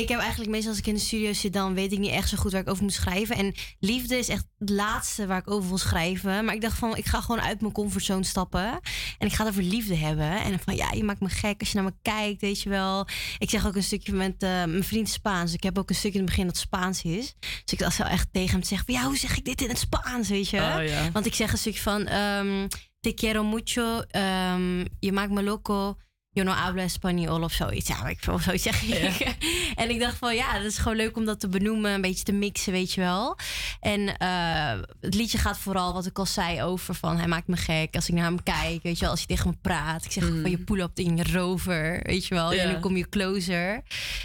ik 0.00 0.08
heb 0.08 0.18
eigenlijk 0.18 0.50
meestal 0.50 0.70
als 0.70 0.78
ik 0.78 0.86
in 0.86 0.94
de 0.94 1.00
studio 1.00 1.32
zit, 1.32 1.52
dan 1.52 1.74
weet 1.74 1.92
ik 1.92 1.98
niet 1.98 2.10
echt 2.10 2.28
zo 2.28 2.36
goed 2.36 2.52
waar 2.52 2.60
ik 2.60 2.70
over 2.70 2.82
moet 2.82 2.92
schrijven. 2.92 3.36
En 3.36 3.54
liefde 3.78 4.18
is 4.18 4.28
echt 4.28 4.44
het 4.58 4.70
laatste 4.70 5.26
waar 5.26 5.38
ik 5.38 5.50
over 5.50 5.68
wil 5.68 5.78
schrijven. 5.78 6.44
Maar 6.44 6.54
ik 6.54 6.60
dacht 6.60 6.78
van, 6.78 6.96
ik 6.96 7.06
ga 7.06 7.20
gewoon 7.20 7.40
uit 7.40 7.60
mijn 7.60 7.72
comfortzone 7.72 8.24
stappen. 8.24 8.80
En 9.18 9.26
ik 9.26 9.32
ga 9.32 9.44
het 9.44 9.52
over 9.52 9.62
liefde 9.62 9.94
hebben. 9.94 10.42
En 10.42 10.58
van, 10.58 10.76
ja, 10.76 10.92
je 10.92 11.04
maakt 11.04 11.20
me 11.20 11.28
gek 11.28 11.60
als 11.60 11.68
je 11.68 11.74
naar 11.74 11.84
me 11.84 11.94
kijkt, 12.02 12.40
weet 12.40 12.62
je 12.62 12.68
wel. 12.68 13.06
Ik 13.38 13.50
zeg 13.50 13.66
ook 13.66 13.76
een 13.76 13.82
stukje 13.82 14.12
met 14.12 14.42
eh, 14.42 14.48
mijn 14.50 14.84
vriend 14.84 15.08
Spaans. 15.08 15.52
Ik 15.52 15.62
heb 15.62 15.78
ook 15.78 15.88
een 15.88 15.94
stukje 15.94 16.18
in 16.18 16.24
het 16.24 16.34
begin 16.34 16.46
dat 16.46 16.56
Spaans 16.56 17.02
is. 17.02 17.34
Dus 17.40 17.72
ik 17.72 17.78
dacht 17.78 17.96
zo 17.96 18.02
echt 18.02 18.28
tegen 18.32 18.50
hem 18.50 18.62
zeggen 18.62 18.92
ja, 18.92 19.04
hoe 19.04 19.16
zeg 19.16 19.36
ik 19.36 19.44
dit 19.44 19.62
in 19.62 19.68
het 19.68 19.78
Spaans, 19.78 20.28
weet 20.28 20.48
je? 20.48 20.56
Oh, 20.56 20.86
ja. 20.86 21.10
Want 21.12 21.26
ik 21.26 21.34
zeg 21.34 21.52
een 21.52 21.58
stukje 21.58 21.82
van, 21.82 22.06
ehm, 22.06 22.68
te 23.00 23.12
quiero 23.12 23.44
mucho, 23.44 24.00
ehm, 24.00 24.84
je 25.00 25.12
maakt 25.12 25.30
me 25.30 25.42
loco. 25.42 25.96
Yo 26.30 26.44
no 26.44 26.52
hablo 26.52 26.82
español 26.82 27.42
of 27.42 27.52
zoiets. 27.52 27.88
Ja, 27.88 28.06
ik 28.08 28.18
of 28.30 28.42
zoiets 28.42 28.62
zeg 28.62 28.82
ik. 28.82 29.36
en 29.82 29.90
ik 29.90 30.00
dacht 30.00 30.16
van 30.16 30.34
ja, 30.34 30.52
dat 30.52 30.64
is 30.64 30.78
gewoon 30.78 30.96
leuk 30.96 31.16
om 31.16 31.24
dat 31.24 31.40
te 31.40 31.48
benoemen, 31.48 31.92
een 31.92 32.00
beetje 32.00 32.24
te 32.24 32.32
mixen, 32.32 32.72
weet 32.72 32.92
je 32.92 33.00
wel. 33.00 33.36
En 33.80 34.18
eh, 34.18 34.80
het 35.00 35.14
liedje 35.14 35.38
gaat 35.38 35.58
vooral, 35.58 35.92
wat 35.92 36.06
ik 36.06 36.18
al 36.18 36.26
zei, 36.26 36.62
over 36.62 36.94
van 36.94 37.16
hij 37.16 37.26
maakt 37.26 37.46
me 37.46 37.56
gek 37.56 37.94
als 37.94 38.08
ik 38.08 38.14
naar 38.14 38.24
hem 38.24 38.42
kijk, 38.42 38.82
weet 38.82 38.94
je 38.94 39.00
wel, 39.00 39.10
als 39.10 39.24
hij 39.26 39.36
tegen 39.36 39.50
me 39.50 39.56
praat. 39.60 40.04
Ik 40.04 40.12
zeg 40.12 40.24
van 40.24 40.50
je 40.50 40.58
pull 40.58 40.80
up 40.80 40.98
in 40.98 41.16
je 41.16 41.32
rover, 41.32 42.00
weet 42.02 42.26
je 42.26 42.34
wel. 42.34 42.52
Ja. 42.52 42.62
En 42.62 42.72
dan 42.72 42.80
kom 42.80 42.96
je 42.96 43.08
closer. 43.08 43.82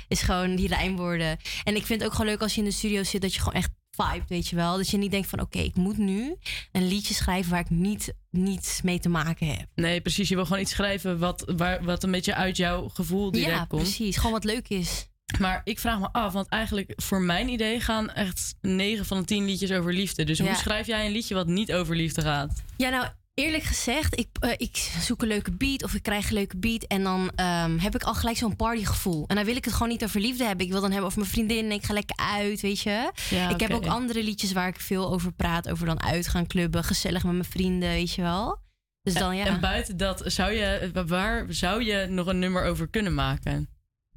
Is 0.07 0.21
gewoon 0.21 0.55
die 0.55 0.67
rijmwoorden. 0.67 1.37
En 1.63 1.75
ik 1.75 1.85
vind 1.85 1.99
het 1.99 2.09
ook 2.09 2.15
gewoon 2.15 2.31
leuk 2.31 2.41
als 2.41 2.53
je 2.53 2.59
in 2.59 2.67
de 2.67 2.73
studio 2.73 3.03
zit, 3.03 3.21
dat 3.21 3.33
je 3.33 3.39
gewoon 3.39 3.53
echt 3.53 3.69
vibe, 3.97 4.25
weet 4.27 4.47
je 4.47 4.55
wel. 4.55 4.77
Dat 4.77 4.89
je 4.89 4.97
niet 4.97 5.11
denkt 5.11 5.27
van 5.29 5.39
oké, 5.41 5.59
ik 5.59 5.75
moet 5.75 5.97
nu 5.97 6.35
een 6.71 6.87
liedje 6.87 7.13
schrijven 7.13 7.51
waar 7.51 7.59
ik 7.59 7.69
niet, 7.69 8.13
niets 8.29 8.81
mee 8.81 8.99
te 8.99 9.09
maken 9.09 9.47
heb. 9.47 9.67
Nee, 9.75 10.01
precies. 10.01 10.29
Je 10.29 10.35
wil 10.35 10.45
gewoon 10.45 10.61
iets 10.61 10.71
schrijven 10.71 11.19
wat, 11.19 11.51
waar, 11.55 11.83
wat 11.83 12.03
een 12.03 12.11
beetje 12.11 12.35
uit 12.35 12.57
jouw 12.57 12.87
gevoel 12.89 13.31
direct 13.31 13.51
Ja, 13.51 13.65
komt. 13.65 13.81
precies. 13.81 14.15
Gewoon 14.17 14.31
wat 14.31 14.43
leuk 14.43 14.67
is. 14.69 15.07
Maar 15.39 15.61
ik 15.63 15.79
vraag 15.79 15.99
me 15.99 16.11
af, 16.11 16.33
want 16.33 16.47
eigenlijk 16.47 16.93
voor 16.95 17.21
mijn 17.21 17.49
idee 17.49 17.79
gaan 17.79 18.09
echt 18.11 18.55
9 18.61 19.05
van 19.05 19.17
de 19.19 19.25
10 19.25 19.45
liedjes 19.45 19.71
over 19.71 19.93
liefde. 19.93 20.23
Dus 20.23 20.39
hoe 20.39 20.47
Ja. 20.47 20.53
schrijf 20.55 20.87
jij 20.87 21.05
een 21.05 21.11
liedje 21.11 21.35
wat 21.35 21.47
niet 21.47 21.73
over 21.73 21.95
liefde 21.95 22.21
gaat? 22.21 22.63
Ja, 22.77 22.89
nou, 22.89 23.07
eerlijk 23.33 23.63
gezegd, 23.63 24.19
ik, 24.19 24.27
eh, 24.39 24.51
ik 24.57 24.75
zoek 24.99 25.21
een 25.21 25.27
leuke 25.27 25.51
beat 25.51 25.83
of 25.83 25.93
ik 25.93 26.03
krijg 26.03 26.27
een 26.27 26.33
leuke 26.33 26.57
beat. 26.57 26.83
En 26.83 27.03
dan 27.03 27.31
ehm, 27.35 27.77
heb 27.77 27.95
ik 27.95 28.03
al 28.03 28.13
gelijk 28.13 28.37
zo'n 28.37 28.55
partygevoel. 28.55 29.23
En 29.27 29.35
dan 29.35 29.45
wil 29.45 29.55
ik 29.55 29.65
het 29.65 29.73
gewoon 29.73 29.87
niet 29.87 30.03
over 30.03 30.19
liefde 30.19 30.43
hebben. 30.43 30.65
Ik 30.65 30.71
wil 30.71 30.81
dan 30.81 30.89
hebben 30.91 31.07
over 31.07 31.19
mijn 31.19 31.31
vriendin. 31.31 31.71
Ik 31.71 31.83
ga 31.83 31.93
lekker 31.93 32.15
uit, 32.15 32.61
weet 32.61 32.79
je. 32.79 33.11
Ja, 33.29 33.49
ik 33.49 33.59
heb 33.59 33.71
ook 33.71 33.85
andere 33.85 34.23
liedjes 34.23 34.51
waar 34.51 34.67
ik 34.67 34.79
veel 34.79 35.11
over 35.11 35.31
praat. 35.31 35.69
Over 35.69 35.85
dan 35.85 36.03
uitgaan, 36.03 36.47
clubben, 36.47 36.83
gezellig 36.83 37.23
met 37.23 37.33
mijn 37.33 37.45
vrienden, 37.45 37.89
weet 37.89 38.13
je 38.13 38.21
wel. 38.21 38.61
Dus 39.01 39.13
dan 39.13 39.35
ja. 39.35 39.45
En 39.45 39.59
buiten 39.59 39.97
dat, 39.97 40.23
zou 40.25 40.51
je, 40.51 40.91
waar 41.07 41.45
zou 41.49 41.83
je 41.83 42.05
nog 42.09 42.27
een 42.27 42.39
nummer 42.39 42.63
over 42.63 42.87
kunnen 42.87 43.13
maken? 43.13 43.69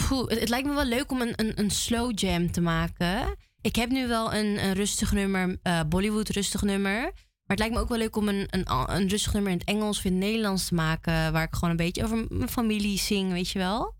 Poeh, 0.08 0.28
het, 0.28 0.40
het 0.40 0.48
lijkt 0.48 0.66
me 0.66 0.74
wel 0.74 0.84
leuk 0.84 1.10
om 1.10 1.20
een, 1.20 1.32
een, 1.36 1.52
een 1.60 1.70
slow 1.70 2.18
jam 2.18 2.50
te 2.50 2.60
maken. 2.60 3.36
Ik 3.60 3.76
heb 3.76 3.90
nu 3.90 4.06
wel 4.06 4.34
een, 4.34 4.64
een 4.64 4.72
rustig 4.72 5.12
nummer, 5.12 5.58
eh, 5.62 5.80
Bollywood 5.88 6.28
rustig 6.28 6.62
nummer. 6.62 7.12
Maar 7.46 7.56
het 7.56 7.58
lijkt 7.58 7.74
me 7.74 7.80
ook 7.80 7.88
wel 7.88 7.98
leuk 7.98 8.16
om 8.16 8.28
een, 8.28 8.46
een, 8.50 8.70
een 8.70 9.08
rustig 9.08 9.32
nummer 9.32 9.52
in 9.52 9.58
het 9.58 9.68
Engels 9.68 9.98
of 9.98 10.04
in 10.04 10.12
het 10.12 10.20
Nederlands 10.20 10.68
te 10.68 10.74
maken. 10.74 11.32
Waar 11.32 11.42
ik 11.42 11.54
gewoon 11.54 11.70
een 11.70 11.76
beetje 11.76 12.04
over 12.04 12.26
mijn 12.28 12.48
familie 12.48 12.98
zing, 12.98 13.32
weet 13.32 13.50
je 13.50 13.58
wel. 13.58 13.94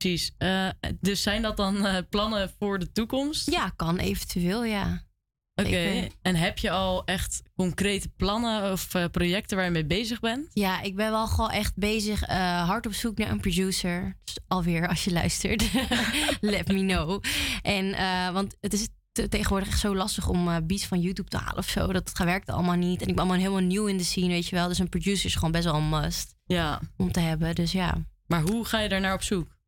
Precies. 0.00 0.34
Eh, 0.38 0.68
dus 1.00 1.22
zijn 1.22 1.42
dat 1.42 1.56
dan 1.56 1.86
eh, 1.86 1.96
plannen 2.08 2.52
voor 2.58 2.78
de 2.78 2.92
toekomst? 2.92 3.50
Ja, 3.50 3.72
kan 3.76 3.98
eventueel, 3.98 4.64
ja. 4.64 5.08
Oké. 5.54 6.08
En 6.22 6.36
heb 6.36 6.58
je 6.58 6.70
al 6.70 7.04
echt 7.04 7.42
concrete 7.54 8.08
plannen 8.08 8.72
of 8.72 8.94
eh, 8.94 9.04
projecten 9.10 9.56
waar 9.56 9.66
je 9.66 9.72
mee 9.72 9.86
bezig 9.86 10.20
bent? 10.20 10.50
Ja, 10.52 10.80
ik 10.80 10.96
ben 10.96 11.10
wel 11.10 11.26
gewoon 11.26 11.50
echt 11.50 11.76
bezig, 11.76 12.26
hard 12.66 12.86
op 12.86 12.92
zoek 12.92 13.18
naar 13.18 13.30
een 13.30 13.40
producer. 13.40 14.16
Dus 14.24 14.38
alweer, 14.48 14.88
als 14.88 15.04
je 15.04 15.12
luistert, 15.12 15.72
let 16.40 16.68
me 16.68 16.86
know. 16.86 17.22
En, 17.62 17.90
want 18.32 18.56
het 18.60 18.72
is 18.72 18.88
te- 19.12 19.28
tegenwoordig 19.28 19.68
echt 19.68 19.80
zo 19.80 19.96
lastig 19.96 20.28
om 20.28 20.48
eh, 20.48 20.56
beats 20.62 20.86
van 20.86 21.00
YouTube 21.00 21.28
te 21.28 21.36
halen 21.36 21.58
of 21.58 21.68
zo. 21.68 21.92
Dat 21.92 22.12
werkt 22.18 22.50
allemaal 22.50 22.74
niet. 22.76 23.02
En 23.02 23.08
ik 23.08 23.14
ben 23.14 23.24
allemaal 23.24 23.40
helemaal 23.42 23.60
nieuw 23.68 23.86
in 23.86 23.96
de 23.96 24.04
scene, 24.04 24.28
weet 24.28 24.46
je 24.48 24.56
wel. 24.56 24.68
Dus 24.68 24.78
een 24.78 24.88
producer 24.88 25.26
is 25.26 25.34
gewoon 25.34 25.50
best 25.52 25.64
wel 25.64 25.74
een 25.74 25.88
must 25.88 26.34
Ja. 26.44 26.80
om 26.96 27.12
te 27.12 27.20
hebben. 27.20 27.54
Dus 27.54 27.72
ja. 27.72 27.96
Maar 28.26 28.40
hoe 28.42 28.64
ga 28.64 28.80
je 28.80 28.88
daar 28.88 29.00
naar 29.00 29.14
op 29.14 29.22
zoek? 29.22 29.58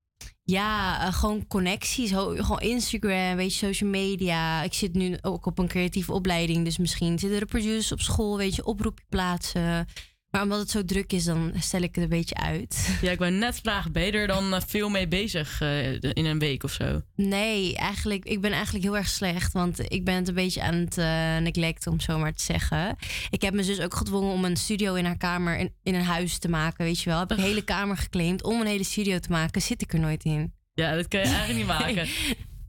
Ja, 0.45 1.07
eh, 1.07 1.13
gewoon 1.15 1.47
connecties. 1.47 2.11
Gewoon 2.11 2.61
Instagram, 2.61 3.37
weet 3.37 3.53
je, 3.57 3.67
social 3.67 3.91
media. 3.91 4.63
Ik 4.63 4.75
zit 4.75 4.95
nu 4.95 5.19
ook 5.21 5.47
op 5.47 5.59
een 5.59 5.69
creatieve 5.69 6.13
opleiding. 6.13 6.65
Dus 6.65 6.79
misschien 6.79 7.19
zitten 7.19 7.41
er 7.41 7.47
producers 7.47 7.93
op 7.93 8.01
school, 8.01 8.37
weet 8.37 8.55
je, 8.55 8.65
oproepje 8.65 9.05
plaatsen. 9.09 9.87
Maar 10.33 10.43
omdat 10.43 10.59
het 10.59 10.71
zo 10.71 10.85
druk 10.85 11.13
is, 11.13 11.25
dan 11.25 11.53
stel 11.59 11.81
ik 11.83 11.95
het 11.95 12.05
een 12.05 12.11
beetje 12.11 12.35
uit. 12.35 12.99
Ja, 13.03 13.11
ik 13.11 13.19
wou 13.19 13.31
net 13.31 13.61
vragen, 13.63 13.93
ben 13.93 14.03
je 14.05 14.13
er 14.13 14.27
dan 14.27 14.55
eh, 14.55 14.61
veel 14.67 14.89
mee 14.89 15.09
bezig 15.09 15.61
eh, 15.61 15.93
in 15.93 16.25
een 16.25 16.39
week 16.39 16.63
of 16.65 16.73
zo? 16.73 17.01
Nee, 17.17 17.77
eigenlijk, 17.77 18.25
ik 18.25 18.41
ben 18.41 18.53
eigenlijk 18.53 18.85
heel 18.85 18.97
erg 18.97 19.09
slecht. 19.09 19.53
Want 19.53 19.93
ik 19.93 20.05
ben 20.05 20.15
het 20.15 20.29
een 20.29 20.35
beetje 20.35 20.63
aan 20.63 20.75
het 20.75 20.99
eh 20.99 21.37
neglecten, 21.39 21.93
om 21.93 22.01
zo 22.01 22.19
maar 22.19 22.33
te 22.33 22.43
zeggen. 22.43 22.97
Ik 23.31 23.43
heb 23.43 23.53
mijn 23.55 23.67
zus 23.67 23.81
ook 23.81 23.95
gedwongen 23.95 24.33
om 24.33 24.45
een 24.45 24.57
studio 24.57 24.95
in 24.95 25.05
haar 25.05 25.17
kamer, 25.17 25.59
in, 25.59 25.75
in 25.83 25.95
een 25.95 26.05
huis 26.05 26.39
te 26.39 26.49
maken, 26.49 26.85
weet 26.85 27.01
je 27.01 27.11
wel. 27.11 27.19
Heb 27.19 27.33
ik 27.33 27.39
een 27.39 27.45
hele 27.45 27.65
kamer 27.65 27.97
geclaimd 27.97 28.43
om 28.43 28.61
een 28.61 28.67
hele 28.67 28.85
studio 28.85 29.19
te 29.19 29.31
maken. 29.31 29.63
Zit 29.63 29.83
ik 29.83 29.93
er 29.93 30.01
nooit 30.01 30.25
in. 30.25 30.53
Ja, 30.75 30.95
dat 30.95 31.09
kan 31.09 31.21
je 31.21 31.27
eigenlijk 31.27 31.59
niet 31.59 31.67
maken. 31.79 32.09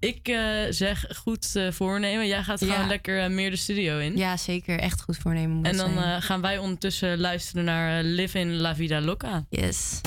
Ik 0.03 0.27
eh, 0.27 0.37
zeg 0.69 1.05
goed 1.15 1.55
eh, 1.55 1.71
voornemen. 1.71 2.27
Jij 2.27 2.43
gaat 2.43 2.59
gewoon 2.59 2.79
Ja. 2.79 2.87
lekker 2.87 3.23
eh, 3.23 3.29
meer 3.29 3.49
de 3.49 3.55
studio 3.55 3.99
in. 3.99 4.17
Ja, 4.17 4.37
zeker. 4.37 4.79
Echt 4.79 5.01
goed 5.01 5.17
voornemen 5.17 5.55
moet 5.55 5.65
En 5.67 5.77
dan 5.77 6.21
gaan 6.21 6.41
wij 6.41 6.57
ondertussen 6.57 7.19
luisteren 7.19 7.63
naar 7.65 8.03
Live 8.03 8.39
in 8.39 8.55
La 8.55 8.75
Vida 8.75 9.01
Loca. 9.01 9.45
Yes. 9.49 10.01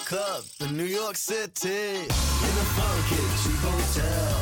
Woke 0.00 0.12
up 0.12 0.44
in 0.60 0.76
New 0.76 0.84
York 0.84 1.16
City 1.16 1.68
in 1.68 2.04
a 2.04 2.66
funky 2.74 3.16
cheap 3.42 3.58
hotel. 3.60 4.39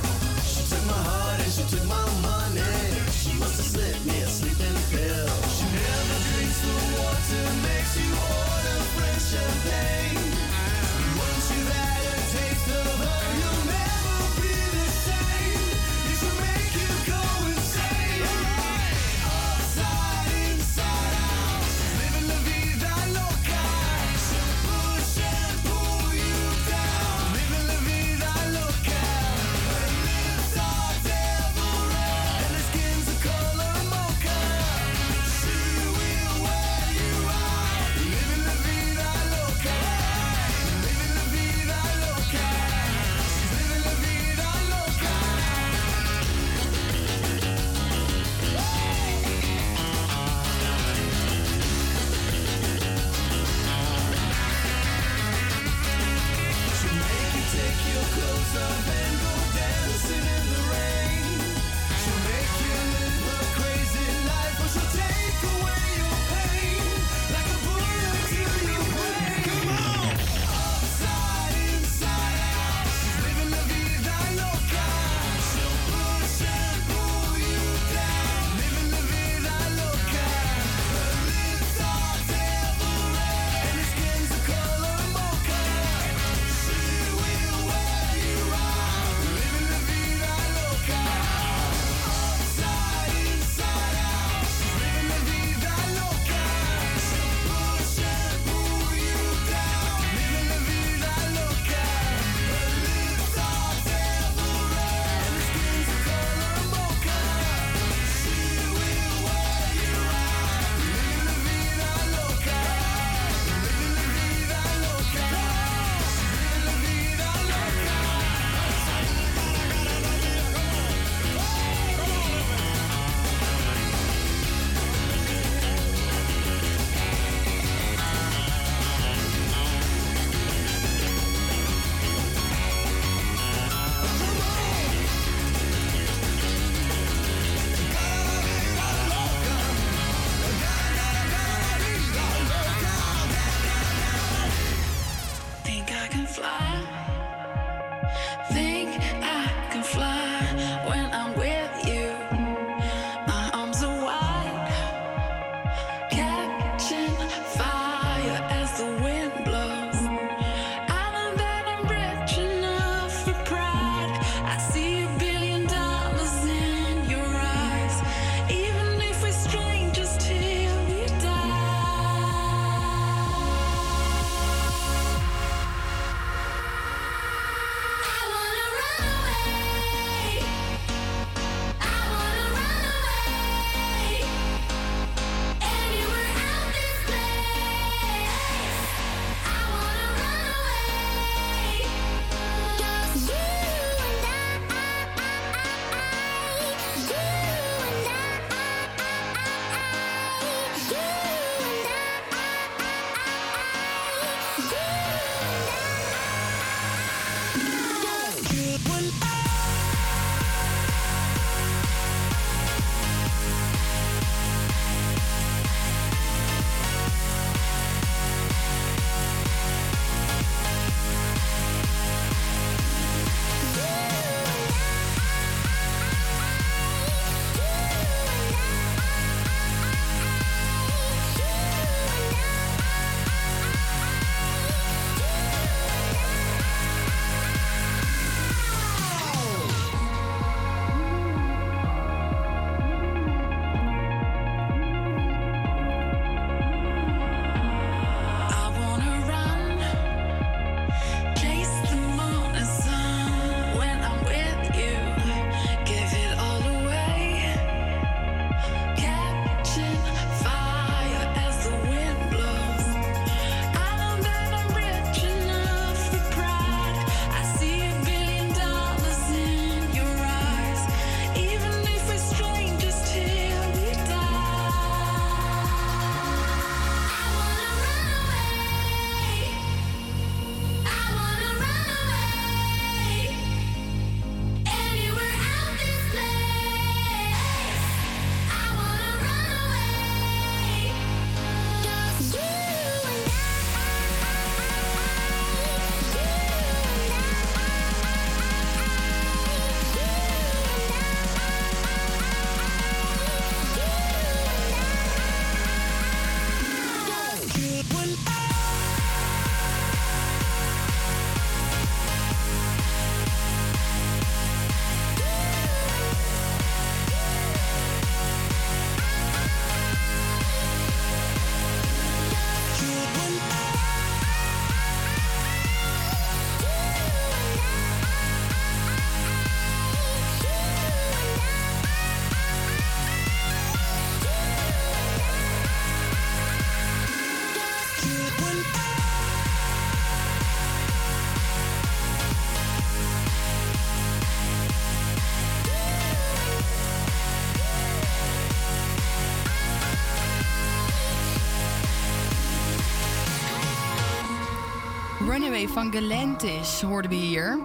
Van 355.48 355.92
Galantis 355.92 356.80
hoorden 356.80 357.10
we 357.10 357.16
hier. 357.16 357.58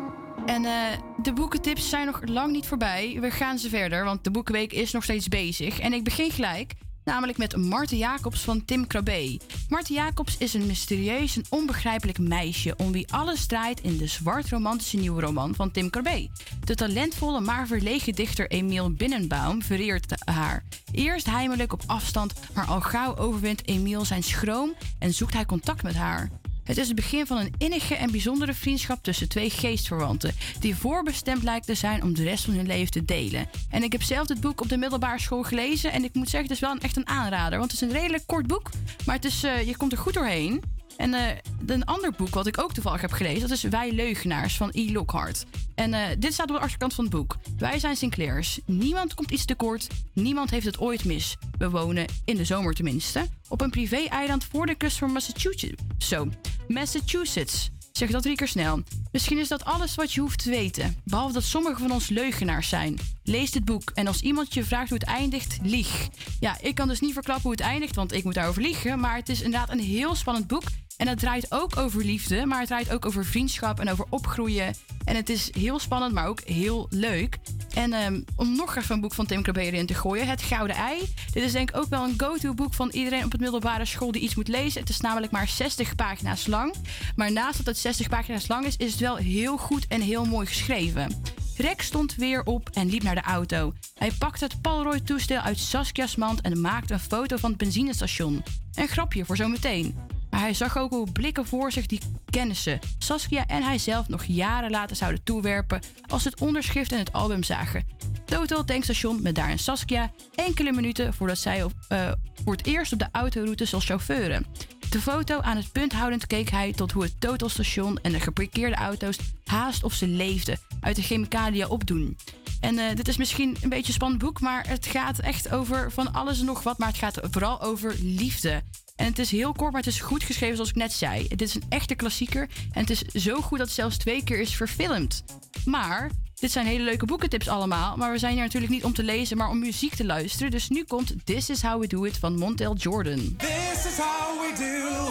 En 0.46 0.66
eh, 0.66 0.74
de 1.22 1.34
boekentips 1.34 1.90
zijn 1.90 2.06
nog 2.06 2.22
lang 2.26 2.52
niet 2.52 2.66
voorbij. 2.66 3.18
We 3.20 3.32
gaan 3.32 3.58
ze 3.58 3.70
verder, 3.70 4.04
want 4.04 4.24
de 4.24 4.32
Boekenweek 4.32 4.74
is 4.74 4.92
nog 4.92 5.04
steeds 5.04 5.28
bezig. 5.28 5.80
En 5.80 5.94
ik 5.94 6.04
begin 6.04 6.32
gelijk, 6.32 6.74
namelijk 7.04 7.38
met 7.38 7.56
Marten 7.56 7.98
Jacobs 7.98 8.42
van 8.42 8.66
Tim 8.66 8.88
Krabbe. 8.88 9.40
Marten 9.70 9.96
Jacobs 9.96 10.38
is 10.38 10.54
een 10.54 10.66
mysterieus 10.66 11.36
en 11.36 11.46
onbegrijpelijk 11.50 12.20
meisje... 12.20 12.76
om 12.78 12.92
wie 12.92 13.14
alles 13.14 13.46
draait 13.46 13.82
in 13.82 13.98
de 13.98 14.08
zwart-romantische 14.08 14.98
nieuwe 14.98 15.22
roman 15.22 15.56
van 15.56 15.72
Tim 15.72 15.90
Krabbe. 15.90 16.30
De 16.64 16.76
talentvolle 16.76 17.40
maar 17.40 17.68
verlegen 17.68 18.14
dichter 18.14 18.50
Emiel 18.50 18.92
Binnenbaum 18.92 19.62
vereert 19.62 20.14
haar. 20.26 20.64
Eerst 20.92 21.30
heimelijk 21.30 21.74
op 21.74 21.84
afstand, 21.86 22.34
maar 22.54 22.66
al 22.66 22.82
gauw 22.82 23.16
overwint 23.16 23.68
Emiel 23.68 24.06
zijn 24.06 24.24
schroom... 24.24 24.74
en 25.00 25.14
zoekt 25.14 25.34
hij 25.34 25.46
contact 25.46 25.84
met 25.84 25.96
haar. 25.96 26.30
Het 26.64 26.78
is 26.78 26.88
het 26.88 26.96
begin 26.96 27.26
van 27.26 27.38
een 27.38 27.54
innige 27.58 27.96
en 27.96 28.12
bijzondere 28.12 28.54
vriendschap 28.54 29.04
tussen 29.04 29.30
twee 29.30 29.50
geestverwanten, 29.50 30.36
die 30.60 30.76
voorbestemd 30.76 31.44
lijkt 31.44 31.66
te 31.66 31.76
zijn 31.76 32.04
om 32.04 32.14
de 32.14 32.24
rest 32.24 32.44
van 32.44 32.54
hun 32.54 32.68
leven 32.68 32.92
te 32.92 33.06
delen. 33.06 33.50
En 33.70 33.84
ik 33.84 33.92
heb 33.92 34.04
zelf 34.04 34.28
dit 34.28 34.42
boek 34.42 34.62
op 34.62 34.70
de 34.70 34.78
middelbare 34.78 35.20
school 35.20 35.44
gelezen 35.44 35.92
en 35.92 36.04
ik 36.04 36.14
moet 36.14 36.30
zeggen, 36.30 36.50
het 36.50 36.52
is 36.52 36.60
wel 36.60 36.72
een, 36.72 36.82
echt 36.82 36.98
een 36.98 37.08
aanrader, 37.08 37.60
want 37.60 37.72
het 37.72 37.82
is 37.82 37.88
een 37.88 38.00
redelijk 38.00 38.24
kort 38.26 38.48
boek, 38.48 38.70
maar 39.06 39.16
het 39.16 39.26
is, 39.26 39.44
eh, 39.44 39.68
je 39.68 39.78
komt 39.78 39.92
er 39.92 39.98
goed 39.98 40.14
doorheen. 40.14 40.62
En 40.98 41.14
eh, 41.14 41.22
een 41.66 41.86
ander 41.86 42.12
boek 42.12 42.34
wat 42.34 42.48
ik 42.48 42.58
ook 42.62 42.74
toevallig 42.74 43.02
heb 43.02 43.12
gelezen, 43.12 43.42
dat 43.42 43.58
is 43.58 43.64
Wij 43.64 43.92
Leugenaars 43.92 44.58
van 44.58 44.70
E. 44.72 44.92
Lockhart. 44.92 45.46
En 45.76 45.94
eh, 45.94 46.02
dit 46.20 46.34
staat 46.34 46.50
op 46.50 46.56
de 46.56 46.62
achterkant 46.62 46.94
van 46.94 47.04
het 47.04 47.14
boek. 47.14 47.38
Wij 47.58 47.80
zijn 47.80 47.96
Sinclairs. 47.96 48.60
Niemand 48.66 49.14
komt 49.14 49.32
iets 49.32 49.46
tekort. 49.46 49.88
Niemand 50.14 50.50
heeft 50.50 50.66
het 50.66 50.80
ooit 50.80 51.06
mis. 51.06 51.38
We 51.58 51.70
wonen, 51.70 52.06
in 52.26 52.36
de 52.36 52.46
zomer 52.46 52.74
tenminste, 52.74 53.28
op 53.48 53.62
een 53.62 53.70
privé-eiland 53.70 54.46
voor 54.46 54.66
de 54.66 54.76
kust 54.76 54.98
van 54.98 55.12
Massachusetts. 55.12 55.84
Zo, 55.98 56.28
Massachusetts. 56.68 57.72
Zeg 57.94 58.12
dat 58.12 58.22
drie 58.22 58.36
keer 58.36 58.48
snel. 58.48 58.84
Misschien 59.12 59.38
is 59.38 59.48
dat 59.48 59.66
alles 59.66 59.96
wat 59.96 60.14
je 60.14 60.22
hoeft 60.22 60.44
te 60.44 60.50
weten. 60.50 60.96
Behalve 61.04 61.34
dat 61.34 61.44
sommigen 61.44 61.80
van 61.80 61.92
ons 61.92 62.10
leugenaars 62.10 62.70
zijn. 62.70 63.00
Lees 63.24 63.52
dit 63.52 63.66
boek 63.66 63.92
en 63.94 64.08
als 64.08 64.22
iemand 64.22 64.54
je 64.54 64.64
vraagt 64.64 64.90
hoe 64.90 64.98
het 64.98 65.08
eindigt, 65.08 65.58
lieg. 65.62 66.08
Ja, 66.40 66.58
ik 66.62 66.76
kan 66.76 66.88
dus 66.88 67.00
niet 67.00 67.14
verklappen 67.14 67.44
hoe 67.44 67.52
het 67.52 67.62
eindigt, 67.62 67.96
want 67.96 68.12
ik 68.12 68.24
moet 68.24 68.34
daarover 68.34 68.62
liegen. 68.62 69.00
Maar 69.00 69.16
het 69.16 69.30
is 69.30 69.42
inderdaad 69.42 69.70
een 69.70 69.80
heel 69.80 70.16
spannend 70.16 70.48
boek. 70.48 70.64
En 70.98 71.08
het 71.08 71.20
draait 71.20 71.52
ook 71.52 71.78
over 71.78 72.06
liefde, 72.06 72.46
maar 72.46 72.60
het 72.60 72.68
draait 72.68 72.94
ook 72.94 73.06
over 73.06 73.26
vriendschap 73.26 73.80
en 73.80 73.92
over 73.92 74.06
opgroeien. 74.10 74.76
En 75.06 75.16
het 75.16 75.30
is 75.30 75.50
heel 75.54 75.80
spannend, 75.80 76.14
maar 76.14 76.28
ook 76.28 76.42
heel 76.42 76.88
leuk. 76.90 77.38
En 77.74 77.94
ehm, 77.94 78.22
om 78.36 78.56
nog 78.56 78.76
even 78.76 78.96
een 78.96 79.02
boek 79.02 79.14
van 79.14 79.26
Tim 79.26 79.42
Krabbe 79.42 79.62
erin 79.62 79.86
te 79.86 79.94
gooien, 79.94 80.28
Het 80.28 80.42
Gouden 80.42 80.76
Ei. 80.76 81.14
Dit 81.32 81.44
is 81.44 81.52
denk 81.52 81.70
ik 81.70 81.78
ook 81.78 81.90
wel 81.90 82.04
een 82.04 82.14
go-to 82.18 82.54
boek 82.54 82.74
van 82.74 82.90
iedereen 82.90 83.26
op 83.26 83.32
het 83.32 83.42
middelbare 83.42 83.86
school 83.86 84.12
die 84.12 84.22
iets 84.22 84.36
moet 84.36 84.48
lezen. 84.48 84.80
Het 84.80 84.90
is 84.90 85.02
namelijk 85.02 85.32
maar 85.32 85.48
60 85.48 85.96
pagina's 85.96 86.48
lang. 86.48 86.76
Maar 87.16 87.32
naast 87.32 87.58
dat 87.58 87.66
het 87.66 87.78
60 87.78 88.10
pagina's 88.10 88.48
lang 88.48 88.66
is, 88.66 88.78
is 88.78 88.92
het 88.92 89.00
wel 89.00 89.16
heel 89.16 89.58
goed 89.58 89.88
en 89.88 90.02
heel 90.02 90.26
mooi 90.26 90.48
geschreven. 90.48 91.22
Rex 91.58 91.86
stond 91.86 92.16
weer 92.16 92.44
op 92.44 92.70
en 92.74 92.90
liep 92.90 93.04
naar 93.04 93.16
de 93.16 93.22
auto. 93.22 93.74
Hij 93.94 94.12
pakte 94.12 94.44
het 94.44 94.62
Polaroid-toestel 94.62 95.40
uit 95.40 95.60
Saskia's 95.60 96.16
mand 96.16 96.42
en 96.42 96.62
maakte 96.62 96.94
een 96.94 97.00
foto 97.00 97.38
van 97.38 97.50
het 97.50 97.60
benzinestation. 97.60 98.44
Een 98.74 98.88
grapje 98.88 99.26
voor 99.26 99.36
zometeen. 99.36 99.96
Maar 100.34 100.42
hij 100.42 100.54
zag 100.54 100.78
ook 100.78 100.92
hoe 100.92 101.12
blikken 101.12 101.46
voor 101.46 101.72
zich 101.72 101.86
die 101.86 102.02
kennissen, 102.30 102.80
Saskia 102.98 103.46
en 103.48 103.64
hij 103.64 103.78
zelf 103.78 104.08
nog 104.08 104.24
jaren 104.24 104.72
later 104.72 104.96
zouden 104.96 105.24
toewerpen 105.24 105.82
als 106.08 106.24
ze 106.24 106.30
het 106.30 106.42
onderschrift 106.42 106.92
en 106.92 106.98
het 106.98 107.14
album 107.14 107.44
zagen. 107.44 107.86
Total 108.26 108.64
tankstation 108.64 109.22
met 109.22 109.36
daarin 109.36 109.60
Saskia 109.60 110.12
enkele 110.36 110.72
minuten 110.72 111.14
voordat 111.14 111.38
zij 111.38 111.64
op, 111.64 111.74
eh, 111.88 112.12
voor 112.44 112.54
het 112.54 112.66
eerst 112.66 112.94
op 112.94 113.00
de 113.00 113.08
autoroute 113.12 113.66
zal 113.66 113.80
chauffeuren. 113.80 114.46
De 114.90 115.02
foto 115.02 115.40
aan 115.40 115.58
het 115.58 115.72
punt 115.72 115.94
houdend 115.94 116.28
keek 116.28 116.50
hij 116.50 116.72
tot 116.72 116.92
hoe 116.92 117.04
het 117.04 117.20
Total 117.20 117.50
station 117.50 118.00
en 118.02 118.12
de 118.12 118.20
geparkeerde 118.20 118.76
auto's 118.76 119.18
haast 119.46 119.84
of 119.84 119.94
ze 119.94 120.08
leefden 120.08 120.60
uit 120.80 120.96
de 120.96 121.02
chemicaliën 121.02 121.70
opdoen. 121.70 122.18
En 122.60 122.78
eh, 122.78 122.96
dit 122.96 123.08
is 123.08 123.18
misschien 123.18 123.58
een 123.62 123.70
beetje 123.70 123.88
een 123.88 123.94
spannend 123.94 124.22
boek, 124.22 124.40
maar 124.40 124.68
het 124.68 124.86
gaat 124.86 125.20
echt 125.20 125.52
over 125.52 125.92
van 125.92 126.14
alles 126.14 126.40
en 126.40 126.46
nog 126.46 126.64
wat. 126.64 126.78
Maar 126.78 126.88
het 126.88 126.98
gaat 126.98 127.20
vooral 127.32 127.62
over 127.62 127.96
liefde. 128.00 128.64
En 129.04 129.10
het 129.10 129.20
is 129.20 129.32
heel 129.32 129.54
kort, 129.54 129.72
maar 129.72 129.82
het 129.82 129.94
is 129.94 130.00
goed 130.00 130.24
geschreven 130.24 130.56
zoals 130.56 130.70
ik 130.70 130.76
net 130.76 130.94
zei. 130.94 131.28
Dit 131.28 131.42
is 131.42 131.56
een 131.56 131.64
echte 131.70 131.96
klassieker 131.96 132.50
en 132.72 132.82
het 132.82 132.90
is 132.90 133.00
zo 133.00 133.42
goed 133.42 133.58
dat 133.58 133.68
het 133.68 133.76
zelfs 133.76 133.98
twee 133.98 134.24
keer 134.24 134.40
is 134.40 134.56
verfilmd. 134.56 135.24
Maar 135.66 136.12
dit 136.36 136.52
zijn 136.52 136.66
hele 136.66 136.84
leuke 136.84 137.06
boekentips 137.06 137.48
allemaal. 137.48 137.98
Maar 137.98 138.12
we 138.12 138.18
zijn 138.18 138.34
hier 138.34 138.42
natuurlijk 138.42 138.72
niet 138.72 138.84
om 138.84 138.94
te 138.94 139.04
lezen, 139.04 139.38
maar 139.38 139.50
om 139.50 139.60
muziek 139.60 139.96
te 139.96 140.06
luisteren. 140.06 140.52
Dus 140.52 140.70
nu 140.70 140.84
komt 140.84 141.14
This 141.24 141.50
Is 141.50 141.62
How 141.62 141.82
We 141.82 141.88
Do 141.88 142.04
It 142.04 142.18
van 142.18 142.38
Montel 142.38 142.76
Jordan. 142.76 143.36
This 143.38 143.86
is 143.86 143.98
how 143.98 144.40
we 144.40 144.54
do 144.58 145.03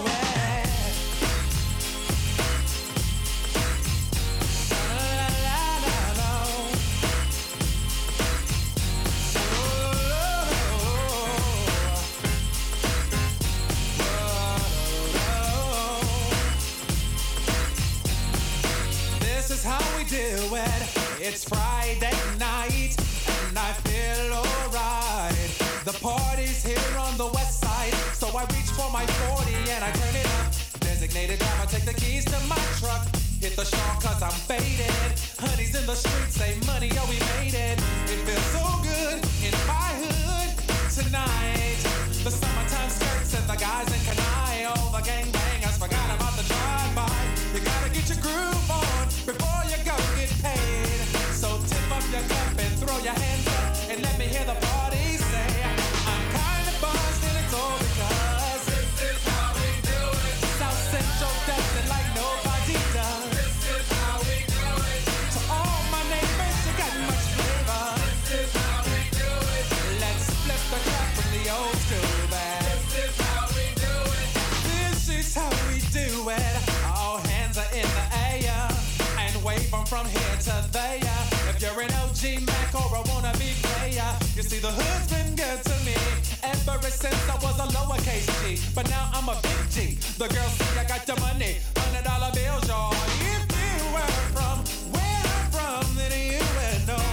It's 21.32 21.48
Friday 21.48 22.12
night, 22.38 22.92
and 23.48 23.58
I 23.58 23.72
feel 23.88 24.36
alright. 24.36 25.48
The 25.88 25.96
party's 25.96 26.62
here 26.62 26.98
on 27.00 27.16
the 27.16 27.24
west 27.32 27.64
side, 27.64 27.94
so 28.12 28.28
I 28.36 28.44
reach 28.52 28.68
for 28.76 28.92
my 28.92 29.06
40 29.32 29.48
and 29.72 29.82
I 29.82 29.90
turn 29.92 30.14
it 30.14 30.28
up. 30.36 30.52
Designated 30.80 31.38
driver, 31.38 31.64
take 31.72 31.86
the 31.86 31.94
keys 31.94 32.26
to 32.26 32.36
my 32.52 32.60
truck. 32.76 33.08
Hit 33.40 33.56
the 33.56 33.64
shawl 33.64 33.96
cause 34.04 34.20
I'm 34.20 34.36
faded. 34.44 34.92
Honey's 35.40 35.72
in 35.74 35.86
the 35.86 35.96
streets, 35.96 36.36
say 36.36 36.52
money, 36.66 36.92
oh 37.00 37.08
we 37.08 37.16
made 37.40 37.56
it. 37.56 37.80
It 38.12 38.20
feels 38.28 38.48
so 38.52 38.64
good 38.84 39.16
in 39.40 39.56
my 39.64 39.88
hood 40.04 40.52
tonight. 40.92 41.80
The 42.28 42.30
summertime 42.30 42.90
skirts 42.92 43.32
and 43.40 43.48
the 43.48 43.56
guys 43.56 43.88
in 43.88 44.00
Kanai. 44.04 44.68
All 44.68 44.92
the 44.92 45.00
gangbangers 45.00 45.80
forgot 45.80 46.12
about 46.12 46.36
the 46.36 46.44
drive-by. 46.44 47.08
You 47.56 47.64
gotta 47.64 47.88
get 47.88 48.04
your 48.12 48.20
groove 48.20 48.68
on 48.68 49.08
before 49.24 49.64
you 49.72 49.80
go 49.80 49.96
get 50.20 50.28
paid. 50.44 51.01
So 52.10 52.18
tip 52.18 53.31
you 84.42 84.48
see 84.48 84.58
the 84.58 84.70
hood's 84.70 85.06
been 85.12 85.36
good 85.36 85.62
to 85.62 85.76
me 85.86 85.94
ever 86.42 86.90
since 86.90 87.28
I 87.28 87.34
was 87.42 87.56
a 87.60 87.68
lowercase 87.76 88.26
G. 88.42 88.58
But 88.74 88.88
now 88.90 89.10
I'm 89.12 89.28
a 89.28 89.38
big 89.42 89.70
G. 89.70 89.98
The 90.18 90.26
girls 90.28 90.52
see 90.58 90.78
I 90.78 90.84
got 90.84 91.06
the 91.06 91.14
money, 91.20 91.58
hundred 91.76 92.04
dollar 92.04 92.32
bills, 92.34 92.66
y'all. 92.66 92.92
If 93.34 93.44
you 93.54 93.74
were 93.94 94.14
from 94.34 94.58
where 94.94 95.22
I'm 95.34 95.46
from, 95.54 95.84
then 95.94 96.10
you 96.10 96.42
would 96.56 96.80
know 96.90 97.06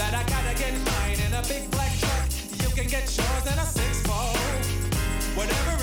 that 0.00 0.14
I 0.14 0.22
gotta 0.24 0.54
get 0.56 0.72
mine 0.80 1.20
in 1.26 1.32
a 1.34 1.42
big 1.44 1.70
black 1.72 1.92
truck. 2.00 2.24
You 2.62 2.68
can 2.72 2.88
get 2.88 3.04
yours 3.04 3.44
in 3.52 3.58
a 3.58 3.66
six 3.66 4.00
fold. 4.06 4.64
Whatever 5.36 5.75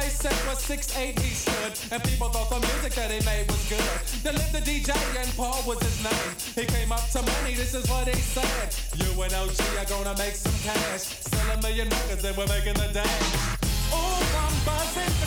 they 0.00 0.08
said 0.08 0.32
was 0.48 0.64
6'8 0.64 1.18
he 1.18 1.34
stood, 1.34 1.92
and 1.92 2.02
people 2.04 2.28
thought 2.30 2.48
the 2.48 2.60
music 2.66 2.94
that 2.94 3.10
he 3.10 3.20
made 3.24 3.46
was 3.48 3.62
good. 3.68 4.00
They 4.24 4.32
lived 4.32 4.52
the 4.52 4.60
DJ 4.60 4.90
and 5.20 5.28
Paul 5.36 5.62
was 5.66 5.82
his 5.82 6.02
name. 6.02 6.30
He 6.56 6.64
came 6.64 6.90
up 6.90 7.06
to 7.10 7.22
money, 7.22 7.54
this 7.54 7.74
is 7.74 7.88
what 7.88 8.08
he 8.08 8.18
said. 8.20 8.74
You 8.96 9.22
and 9.22 9.32
OG 9.34 9.60
are 9.78 9.84
gonna 9.84 10.16
make 10.16 10.34
some 10.34 10.56
cash. 10.64 11.04
Sell 11.28 11.58
a 11.58 11.62
million 11.62 11.88
records 11.88 12.24
and 12.24 12.36
we're 12.36 12.46
making 12.46 12.74
the 12.74 12.88
day.' 12.92 13.20
Ooh, 13.92 14.38
I'm 14.44 14.54
buzzing. 14.64 15.19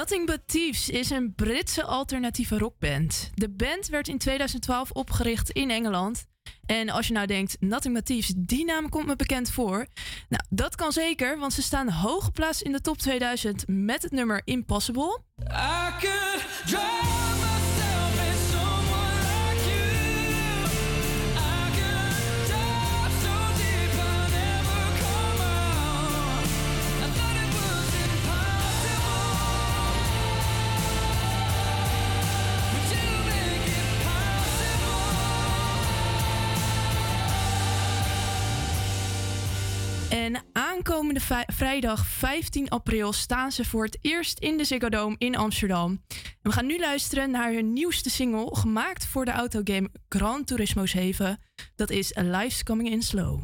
Nothing 0.00 0.26
But 0.26 0.40
Thieves 0.46 0.88
is 0.88 1.10
een 1.10 1.34
Britse 1.34 1.84
alternatieve 1.84 2.58
rockband. 2.58 3.30
De 3.34 3.48
band 3.48 3.88
werd 3.88 4.08
in 4.08 4.18
2012 4.18 4.90
opgericht 4.90 5.50
in 5.50 5.70
Engeland. 5.70 6.26
En 6.66 6.90
als 6.90 7.06
je 7.06 7.12
nou 7.12 7.26
denkt, 7.26 7.56
Nothing 7.60 7.94
But 7.94 8.06
Thieves, 8.06 8.32
die 8.36 8.64
naam 8.64 8.88
komt 8.88 9.06
me 9.06 9.16
bekend 9.16 9.50
voor. 9.50 9.86
Nou, 10.28 10.42
dat 10.48 10.74
kan 10.74 10.92
zeker, 10.92 11.38
want 11.38 11.52
ze 11.52 11.62
staan 11.62 11.90
hoog 11.90 12.24
geplaatst 12.24 12.62
in 12.62 12.72
de 12.72 12.80
top 12.80 12.98
2000 12.98 13.64
met 13.66 14.02
het 14.02 14.12
nummer 14.12 14.40
Impossible. 14.44 15.20
I 15.38 15.90
drive 16.66 17.19
En 40.20 40.42
aankomende 40.52 41.20
vrijdag 41.46 42.06
15 42.06 42.68
april 42.68 43.12
staan 43.12 43.52
ze 43.52 43.64
voor 43.64 43.84
het 43.84 43.98
eerst 44.00 44.38
in 44.38 44.56
de 44.56 44.64
Ziggo 44.64 44.88
Dome 44.88 45.14
in 45.18 45.36
Amsterdam. 45.36 46.02
En 46.08 46.50
we 46.50 46.52
gaan 46.52 46.66
nu 46.66 46.78
luisteren 46.78 47.30
naar 47.30 47.52
hun 47.52 47.72
nieuwste 47.72 48.10
single 48.10 48.56
gemaakt 48.56 49.06
voor 49.06 49.24
de 49.24 49.30
autogame 49.30 49.90
Gran 50.08 50.44
Turismo 50.44 50.86
7. 50.86 51.38
Dat 51.76 51.90
is 51.90 52.16
A 52.16 52.22
Life's 52.22 52.62
Coming 52.62 52.90
in 52.90 53.02
Slow. 53.02 53.40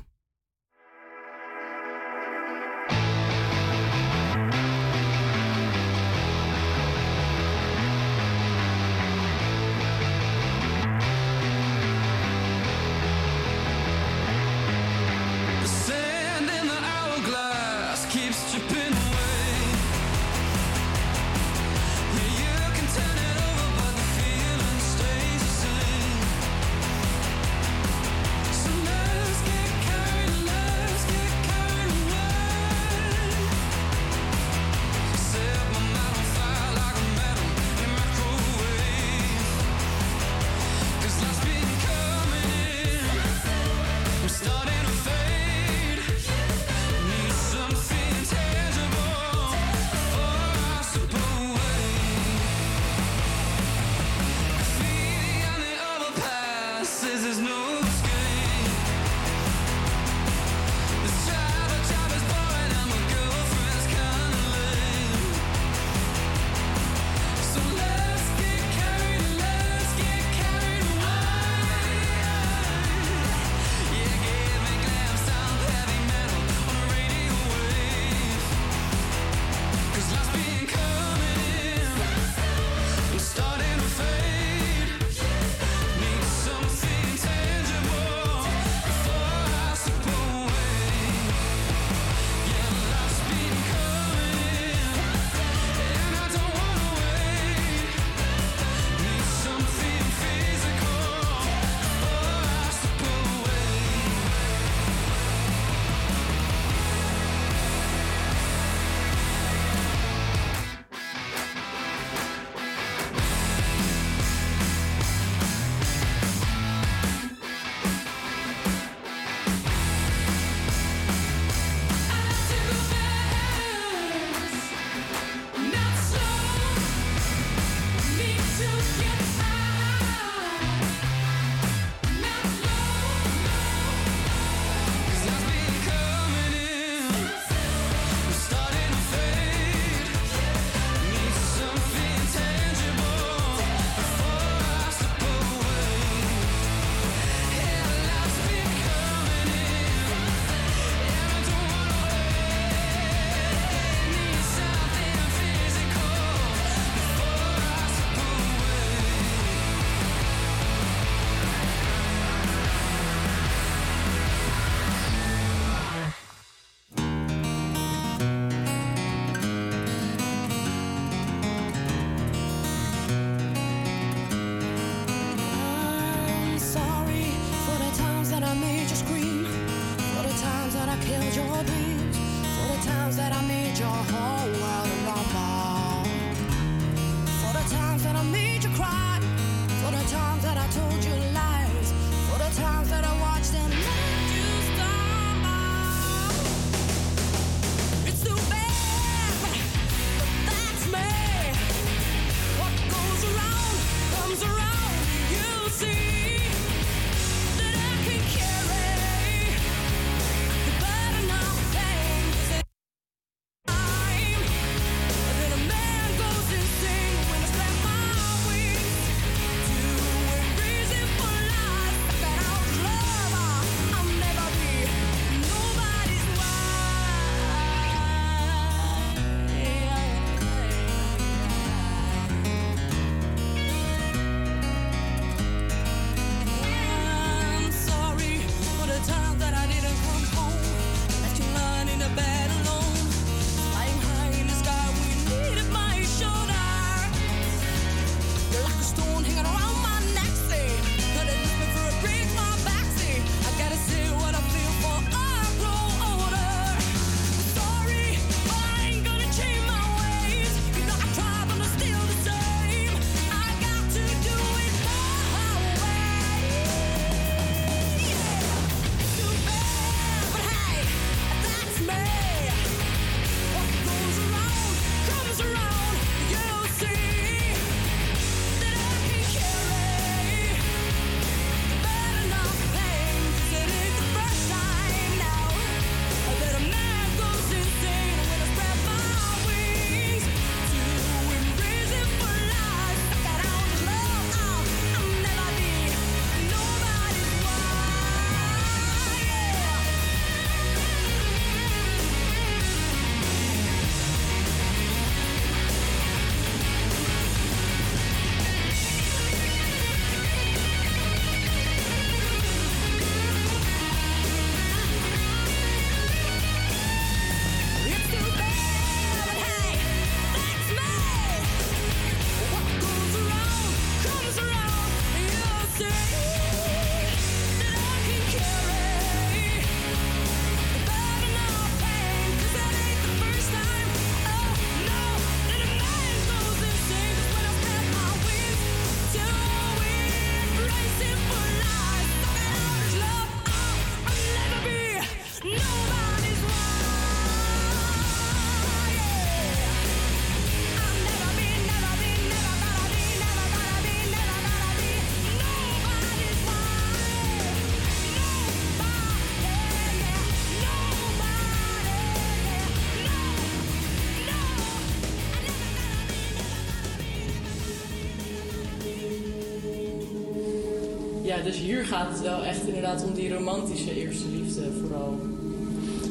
Dus 371.46 371.56
hier 371.56 371.84
gaat 371.86 372.08
het 372.12 372.20
wel 372.20 372.44
echt 372.44 372.66
inderdaad 372.66 373.04
om 373.04 373.14
die 373.14 373.34
romantische 373.34 373.94
eerste 374.00 374.28
liefde 374.28 374.72
vooral. 374.80 375.20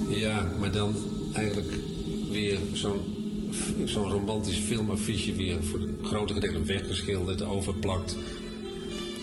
Ja, 0.10 0.48
maar 0.60 0.72
dan 0.72 0.96
eigenlijk 1.34 1.74
weer 2.30 2.58
zo'n 2.74 3.00
zo'n 3.86 4.12
romantisch 4.12 4.58
filmaffiche 4.58 5.34
weer 5.36 5.64
voor 5.64 5.80
een 5.80 5.98
grote 6.04 6.34
gedeelte 6.34 6.64
weggeschilderd, 6.64 7.42
overplakt. 7.44 8.16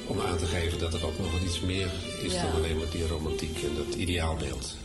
Om 0.07 0.21
aan 0.21 0.39
te 0.39 0.47
geven 0.47 0.79
dat 0.79 0.95
er 0.95 1.07
ook 1.07 1.19
nog 1.19 1.33
wel 1.33 1.41
iets 1.43 1.61
meer 1.61 1.91
is 2.23 2.33
Ja. 2.33 2.43
dan 2.43 2.53
alleen 2.53 2.77
maar 2.77 2.91
die 2.93 3.07
romantiek 3.07 3.63
en 3.63 3.75
dat 3.87 3.95
ideaalbeeld. 3.95 4.77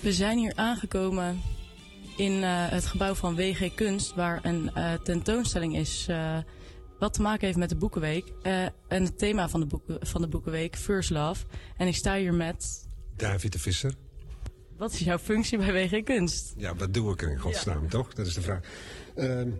We 0.00 0.12
zijn 0.12 0.38
hier 0.38 0.52
aangekomen 0.54 1.40
in 2.16 2.42
eh, 2.42 2.50
het 2.68 2.86
gebouw 2.86 3.14
van 3.14 3.34
WG 3.36 3.74
Kunst, 3.74 4.14
waar 4.14 4.40
een 4.42 4.70
eh, 4.74 4.92
tentoonstelling 5.02 5.76
is. 5.76 6.06
eh, 6.08 6.36
wat 7.02 7.14
te 7.14 7.22
maken 7.22 7.46
heeft 7.46 7.58
met 7.58 7.68
de 7.68 7.76
Boekenweek. 7.76 8.32
Eh, 8.42 8.62
en 8.64 9.04
het 9.04 9.18
thema 9.18 9.48
van 9.48 9.60
de, 9.60 9.66
boeken, 9.66 10.06
van 10.06 10.20
de 10.20 10.28
Boekenweek, 10.28 10.76
First 10.76 11.10
Love. 11.10 11.44
En 11.76 11.86
ik 11.86 11.94
sta 11.94 12.16
hier 12.16 12.34
met. 12.34 12.86
David 13.16 13.52
de 13.52 13.58
Visser. 13.58 13.94
Wat 14.76 14.92
is 14.92 14.98
jouw 14.98 15.18
functie 15.18 15.58
bij 15.58 15.72
WG 15.72 16.02
Kunst? 16.02 16.54
Ja, 16.56 16.74
wat 16.74 16.94
doe 16.94 17.12
ik 17.12 17.22
er 17.22 17.30
in 17.30 17.38
godsnaam, 17.38 17.88
toch? 17.88 18.14
Dat 18.14 18.26
is 18.26 18.34
de 18.34 18.40
vraag. 18.40 18.60
Ehm, 19.14 19.50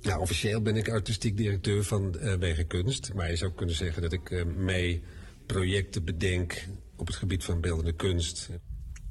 nou, 0.00 0.20
officieel 0.20 0.62
ben 0.62 0.76
ik 0.76 0.88
artistiek 0.88 1.36
directeur 1.36 1.84
van 1.84 2.18
eh 2.18 2.34
WG 2.34 2.66
Kunst. 2.66 3.14
Maar 3.14 3.30
je 3.30 3.36
zou 3.36 3.52
kunnen 3.52 3.74
zeggen 3.74 4.02
dat 4.02 4.12
ik 4.12 4.30
eh, 4.30 4.44
mee 4.44 5.02
projecten 5.46 6.04
bedenk 6.04 6.66
op 6.96 7.06
het 7.06 7.16
gebied 7.16 7.44
van 7.44 7.60
beeldende 7.60 7.92
kunst. 7.92 8.50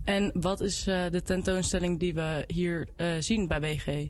En 0.04 0.32
wat 0.34 0.62
is 0.62 0.84
de 0.84 1.22
tentoonstelling 1.24 2.00
die 2.00 2.14
we 2.14 2.44
hier 2.48 2.88
zien 3.20 3.48
bij 3.48 3.60
WG? 3.60 4.10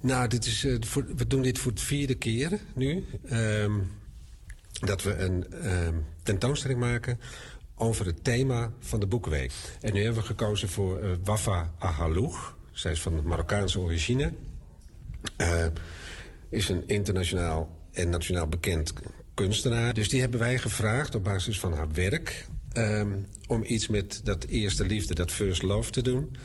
Nou, 0.00 0.28
dit 0.28 0.46
is, 0.46 0.64
eh, 0.64 0.78
we 1.16 1.26
doen 1.26 1.42
dit 1.42 1.58
voor 1.58 1.70
het 1.72 1.80
vierde 1.80 2.14
keer 2.14 2.58
nu. 2.74 3.04
ehm, 3.28 3.72
dat 4.80 5.02
we 5.02 5.14
een 5.14 5.52
ehm, 5.52 5.94
tentoonstelling 6.22 6.80
maken 6.80 7.20
over 7.74 8.06
het 8.06 8.24
thema 8.24 8.72
van 8.80 9.00
de 9.00 9.06
Boekenweek. 9.06 9.52
En 9.80 9.92
nu 9.92 10.02
hebben 10.02 10.20
we 10.20 10.26
gekozen 10.26 10.68
voor 10.68 10.98
eh, 10.98 11.10
Wafa 11.24 11.72
Ahaloug. 11.78 12.56
Zij 12.72 12.92
is 12.92 13.00
van 13.00 13.22
Marokkaanse 13.24 13.78
origine. 13.78 14.32
Eh, 15.36 15.66
is 16.48 16.68
een 16.68 16.82
internationaal 16.86 17.76
en 17.92 18.10
nationaal 18.10 18.48
bekend 18.48 18.92
kunstenaar. 19.34 19.94
Dus 19.94 20.08
die 20.08 20.20
hebben 20.20 20.40
wij 20.40 20.58
gevraagd 20.58 21.14
op 21.14 21.24
basis 21.24 21.60
van 21.60 21.72
haar 21.72 21.92
werk... 21.92 22.46
ehm, 22.72 23.12
om 23.46 23.64
iets 23.66 23.88
met 23.88 24.20
dat 24.24 24.44
eerste 24.44 24.86
liefde, 24.86 25.14
dat 25.14 25.32
first 25.32 25.62
love 25.62 25.90
te 25.90 26.02
doen. 26.02 26.36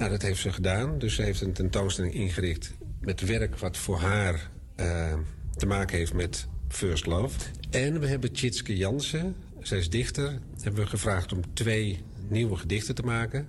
Nou, 0.00 0.12
dat 0.12 0.22
heeft 0.22 0.40
ze 0.40 0.52
gedaan. 0.52 0.98
Dus 0.98 1.14
ze 1.14 1.22
heeft 1.22 1.40
een 1.40 1.52
tentoonstelling 1.52 2.14
ingericht 2.14 2.74
met 3.00 3.20
werk 3.20 3.58
wat 3.58 3.76
voor 3.76 3.98
haar 3.98 4.50
eh, 4.76 5.14
te 5.56 5.66
maken 5.66 5.96
heeft 5.96 6.14
met 6.14 6.46
First 6.68 7.06
Love. 7.06 7.38
En 7.70 8.00
we 8.00 8.06
hebben 8.06 8.32
Tjitske 8.32 8.76
Jansen, 8.76 9.36
zij 9.60 9.78
is 9.78 9.90
dichter, 9.90 10.38
hebben 10.62 10.82
we 10.82 10.88
gevraagd 10.88 11.32
om 11.32 11.54
twee 11.54 12.02
nieuwe 12.28 12.56
gedichten 12.56 12.94
te 12.94 13.02
maken. 13.02 13.46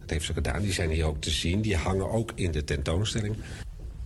Dat 0.00 0.10
heeft 0.10 0.24
ze 0.24 0.32
gedaan, 0.32 0.62
die 0.62 0.72
zijn 0.72 0.90
hier 0.90 1.04
ook 1.04 1.20
te 1.20 1.30
zien. 1.30 1.60
Die 1.60 1.76
hangen 1.76 2.10
ook 2.10 2.32
in 2.34 2.50
de 2.50 2.64
tentoonstelling. 2.64 3.36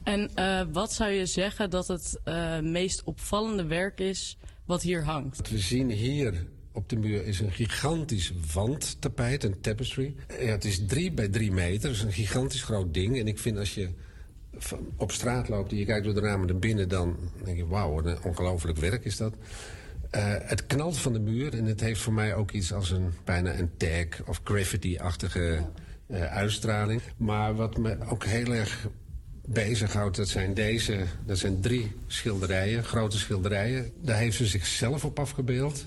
En 0.03 0.31
eh, 0.35 0.63
wat 0.73 0.93
zou 0.93 1.11
je 1.11 1.27
zeggen 1.27 1.71
dat 1.71 1.89
het 1.89 2.21
eh, 2.25 2.61
meest 2.61 3.05
opvallende 3.05 3.65
werk 3.65 4.01
is 4.01 4.39
wat 4.65 4.83
hier 4.83 5.05
hangt? 5.05 5.37
Wat 5.37 5.49
we 5.49 5.59
zien 5.59 5.91
hier 5.91 6.47
op 6.77 6.89
de 6.89 6.97
muur 6.97 7.25
is 7.25 7.41
een 7.41 7.53
gigantisch 7.53 8.33
wandtapijt, 8.53 9.45
een 9.45 9.61
tapestry. 9.61 10.15
Ja, 10.41 10.47
het 10.47 10.65
is 10.65 10.87
drie 10.87 11.13
bij 11.13 11.29
drie 11.29 11.53
meter, 11.53 11.89
dus 11.89 12.03
een 12.03 12.13
gigantisch 12.13 12.63
groot 12.63 12.95
ding. 12.95 13.19
En 13.19 13.27
ik 13.27 13.39
vind 13.39 13.59
als 13.59 13.75
je 13.75 13.89
op 14.97 15.13
straat 15.13 15.49
loopt 15.49 15.71
en 15.71 15.79
je 15.79 15.85
kijkt 15.85 16.05
door 16.05 16.15
de 16.15 16.21
ramen 16.21 16.47
naar 16.47 16.59
binnen... 16.59 16.89
dan 16.89 17.17
denk 17.45 17.57
je, 17.57 17.67
wauw, 17.67 18.05
een 18.05 18.23
ongelooflijk 18.23 18.79
werk 18.79 19.05
is 19.05 19.17
dat. 19.17 19.35
Eh, 20.11 20.35
het 20.39 20.67
knalt 20.67 20.99
van 20.99 21.13
de 21.13 21.19
muur 21.19 21.55
en 21.55 21.65
het 21.65 21.81
heeft 21.81 22.01
voor 22.01 22.13
mij 22.13 22.35
ook 22.35 22.51
iets 22.51 22.73
als 22.73 22.91
een 22.91 23.13
bijna 23.25 23.59
een 23.59 23.71
tag 23.77 24.27
of 24.27 24.41
graffiti-achtige 24.45 25.61
eh, 26.07 26.25
uitstraling. 26.25 27.01
Maar 27.17 27.55
wat 27.55 27.77
me 27.77 27.97
ook 28.09 28.25
heel 28.25 28.55
erg 28.55 28.89
bezighoudt, 29.45 30.17
dat 30.17 30.29
zijn 30.29 30.55
deze, 30.55 31.05
dat 31.27 31.39
zijn 31.39 31.61
drie 31.61 31.93
schilderijen, 32.07 32.85
grote 32.85 33.19
schilderijen. 33.19 33.93
Daar 34.01 34.19
heeft 34.19 34.37
ze 34.37 34.47
zichzelf 34.47 35.05
op 35.05 35.19
afgebeeld. 35.19 35.87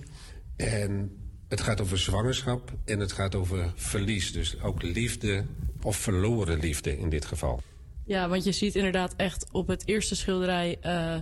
En 0.60 1.18
het 1.48 1.62
gaat 1.62 1.82
over 1.82 1.98
zwangerschap 1.98 2.74
en 2.86 3.00
het 3.00 3.12
gaat 3.12 3.36
over 3.36 3.72
verlies. 3.76 4.32
Dus 4.32 4.62
ook 4.62 4.82
liefde 4.82 5.46
of 5.82 5.96
verloren 5.96 6.60
liefde 6.60 6.98
in 6.98 7.10
dit 7.10 7.26
geval. 7.26 7.62
Ja, 8.06 8.30
want 8.30 8.44
je 8.44 8.52
ziet 8.52 8.76
inderdaad 8.76 9.14
echt 9.16 9.46
op 9.52 9.68
het 9.68 9.88
eerste 9.88 10.16
schilderij 10.16 10.78
eh, 10.82 11.16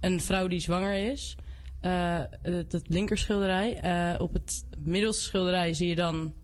een 0.00 0.20
vrouw 0.20 0.46
die 0.46 0.60
zwanger 0.60 1.12
is. 1.12 1.36
Eh, 1.80 2.20
het, 2.42 2.72
het 2.72 2.88
linkerschilderij. 2.88 3.80
Eh, 3.80 4.20
op 4.20 4.32
het 4.32 4.64
middelste 4.78 5.22
schilderij 5.22 5.74
zie 5.74 5.88
je 5.88 5.94
dan 5.94 6.34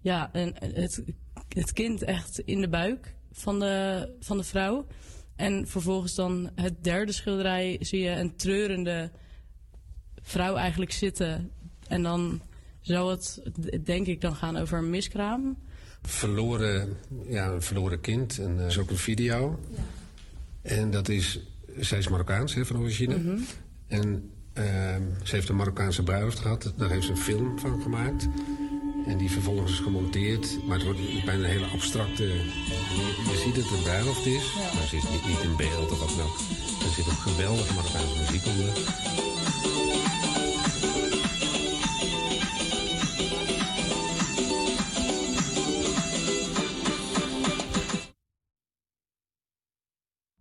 ja, 0.00 0.30
een, 0.32 0.56
het, 0.58 1.02
het 1.48 1.72
kind 1.72 2.02
echt 2.02 2.38
in 2.38 2.60
de 2.60 2.68
buik 2.68 3.14
van 3.32 3.58
de, 3.60 4.08
van 4.20 4.36
de 4.36 4.44
vrouw. 4.44 4.86
En 5.36 5.66
vervolgens 5.68 6.14
dan 6.14 6.50
het 6.54 6.84
derde 6.84 7.12
schilderij 7.12 7.76
zie 7.80 8.00
je 8.00 8.10
een 8.10 8.36
treurende 8.36 9.10
vrouw 10.22 10.56
eigenlijk 10.56 10.92
zitten. 10.92 11.50
En 11.88 12.02
dan 12.02 12.40
zou 12.80 13.10
het, 13.10 13.40
denk 13.84 14.06
ik, 14.06 14.20
dan 14.20 14.36
gaan 14.36 14.56
over 14.56 14.78
een 14.78 14.90
miskraam. 14.90 15.56
Verloren, 16.02 16.96
ja, 17.28 17.46
een 17.46 17.62
verloren 17.62 18.00
kind. 18.00 18.38
En 18.38 18.58
er 18.58 18.66
is 18.66 18.78
ook 18.78 18.90
een 18.90 18.96
video. 18.96 19.58
En 20.62 20.90
dat 20.90 21.08
is, 21.08 21.40
zij 21.78 21.98
is 21.98 22.08
Marokkaans 22.08 22.54
hè, 22.54 22.66
van 22.66 22.78
origine. 22.78 23.16
Mhm. 23.16 23.38
En 23.86 24.30
ehm, 24.52 25.02
ze 25.22 25.34
heeft 25.34 25.48
een 25.48 25.56
Marokkaanse 25.56 26.02
bruiloft 26.02 26.38
gehad. 26.38 26.72
Daar 26.76 26.90
heeft 26.90 27.04
ze 27.04 27.10
een 27.10 27.16
film 27.16 27.58
van 27.58 27.82
gemaakt. 27.82 28.28
En 29.06 29.18
die 29.18 29.30
vervolgens 29.30 29.72
is 29.72 29.78
gemonteerd. 29.78 30.58
Maar 30.66 30.76
het 30.76 30.84
wordt 30.84 31.00
bijna 31.24 31.44
een 31.44 31.50
hele 31.50 31.66
abstracte... 31.66 32.22
Je, 32.22 33.24
je 33.30 33.42
ziet 33.44 33.54
dat 33.54 33.64
het 33.64 33.72
een 33.72 33.82
bruiloft 33.82 34.26
is. 34.26 34.54
Maar 34.74 34.86
ze 34.86 34.96
is 34.96 35.10
niet, 35.10 35.26
niet 35.26 35.42
in 35.42 35.56
beeld 35.56 35.90
of 35.90 35.98
wat 35.98 36.08
dan 36.08 36.26
ook. 36.26 36.38
Er 36.84 36.92
zit 36.94 37.06
ook 37.06 37.12
geweldige 37.12 37.74
Marokkaanse 37.74 38.18
muziek 38.18 38.46
onder. 38.46 38.72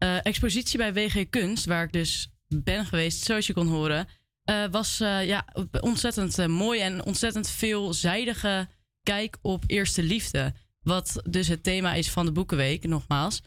Eh, 0.06 0.18
expositie 0.24 0.78
bij 0.78 0.94
WG 0.94 1.30
Kunst, 1.30 1.66
waar 1.66 1.84
ik 1.84 1.92
dus 1.92 2.30
ben 2.48 2.86
geweest, 2.86 3.24
zoals 3.24 3.48
je 3.48 3.54
kon 3.54 3.68
horen, 3.68 4.08
eh, 4.44 4.66
was 4.72 5.00
eh, 5.00 5.26
ja, 5.26 5.48
ontzettend 5.80 6.48
mooi 6.48 6.82
en 6.82 7.06
ontzettend 7.06 7.50
veelzijdige 7.50 8.68
kijk 9.04 9.38
op 9.42 9.64
eerste 9.68 10.04
liefde. 10.04 10.54
Wat 10.82 11.22
dus 11.30 11.48
het 11.48 11.64
thema 11.64 11.94
is 11.94 12.10
van 12.10 12.26
de 12.26 12.32
Boekenweek, 12.32 12.88
nogmaals. 12.88 13.42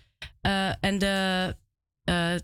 En 0.80 0.98
de, 0.98 1.56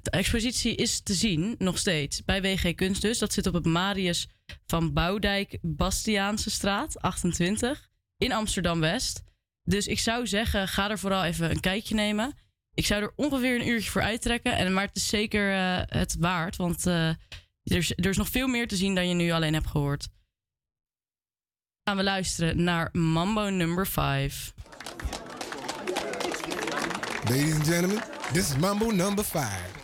expositie 0.02 0.74
is 0.74 1.00
te 1.00 1.14
zien, 1.14 1.54
nog 1.58 1.78
steeds, 1.78 2.24
bij 2.24 2.42
WG 2.42 2.74
Kunst 2.74 3.02
dus. 3.02 3.18
Dat 3.18 3.32
zit 3.32 3.46
op 3.46 3.54
het 3.54 3.64
Marius 3.64 4.28
van 4.66 4.92
Boudijk 4.92 5.58
Bastiaanse 5.62 6.50
straat, 6.50 7.00
28, 7.00 7.88
in 8.18 8.32
Amsterdam-West. 8.32 9.22
Dus 9.62 9.86
ik 9.86 9.98
zou 9.98 10.26
zeggen, 10.26 10.68
ga 10.68 10.90
er 10.90 10.98
vooral 10.98 11.24
even 11.24 11.50
een 11.50 11.60
kijkje 11.60 11.94
nemen 11.94 12.34
ik 12.74 12.86
zou 12.86 13.02
er 13.02 13.12
ongeveer 13.16 13.54
een 13.60 13.68
uurtje 13.68 13.90
voor 13.90 14.02
uittrekken. 14.02 14.56
En, 14.56 14.72
maar 14.72 14.86
het 14.86 14.96
is 14.96 15.08
zeker 15.08 15.52
eh, 15.52 15.98
het 15.98 16.16
waard, 16.18 16.56
want 16.56 16.86
eh, 16.86 17.08
er, 17.08 17.16
is, 17.64 17.92
er 17.96 18.08
is 18.08 18.16
nog 18.16 18.28
veel 18.28 18.46
meer 18.46 18.68
te 18.68 18.76
zien 18.76 18.94
dan 18.94 19.08
je 19.08 19.14
nu 19.14 19.30
alleen 19.30 19.54
hebt 19.54 19.66
gehoord. 19.66 20.08
Gaan 21.88 21.96
we 21.96 22.02
luisteren 22.02 22.64
naar 22.64 22.88
Mambo 22.92 23.48
number 23.48 23.86
5. 23.86 24.54
Ladies 27.24 27.54
and 27.54 27.66
gentlemen, 27.66 28.02
this 28.32 28.50
is 28.50 28.56
Mambo 28.56 28.90
number 28.90 29.24
5. 29.24 29.83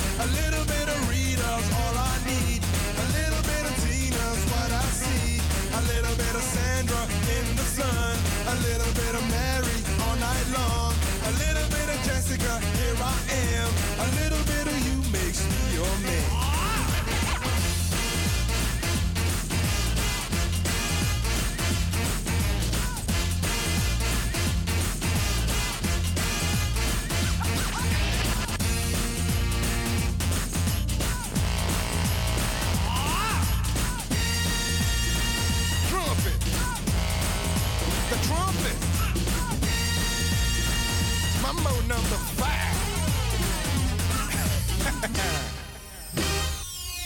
A 14.01 14.07
little 14.15 14.40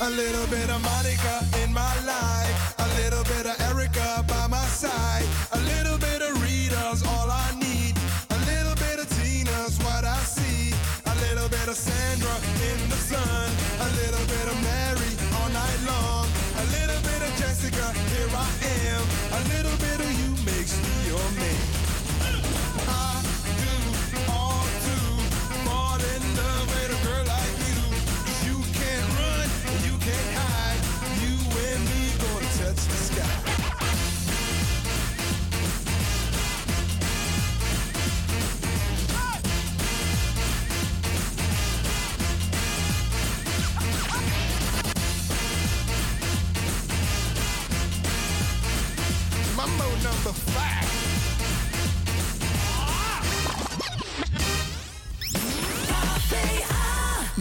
A 0.05 0.09
little 0.11 0.45
bit 0.45 0.69
of 0.69 0.83
Monica 0.83 1.43
in 1.63 1.73
my 1.73 1.95
life. 2.05 2.75
A 2.77 2.87
little 3.01 3.23
bit 3.23 3.47
of 3.47 3.64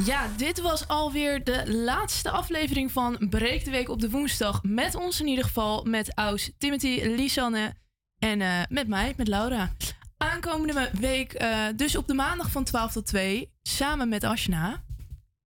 Ja, 0.04 0.28
dit 0.36 0.60
was 0.60 0.88
alweer 0.88 1.44
de 1.44 1.74
laatste 1.74 2.30
aflevering 2.30 2.92
van 2.92 3.26
Breek 3.30 3.64
de 3.64 3.70
Week 3.70 3.88
op 3.88 4.00
de 4.00 4.10
woensdag. 4.10 4.62
Met 4.62 4.94
ons 4.94 5.20
in 5.20 5.26
ieder 5.26 5.44
geval, 5.44 5.84
met 5.84 6.14
Aus, 6.14 6.50
Timothy, 6.58 7.00
Lisanne 7.02 7.74
en 8.18 8.40
eh, 8.40 8.62
met 8.68 8.88
mij, 8.88 9.14
met 9.16 9.28
Laura. 9.28 9.72
Aankomende 10.16 10.90
week, 11.00 11.32
eh, 11.32 11.66
dus 11.76 11.96
op 11.96 12.06
de 12.06 12.14
maandag 12.14 12.50
van 12.50 12.64
12 12.64 12.92
tot 12.92 13.06
2, 13.06 13.52
samen 13.62 14.08
met 14.08 14.24
Ashna. 14.24 14.84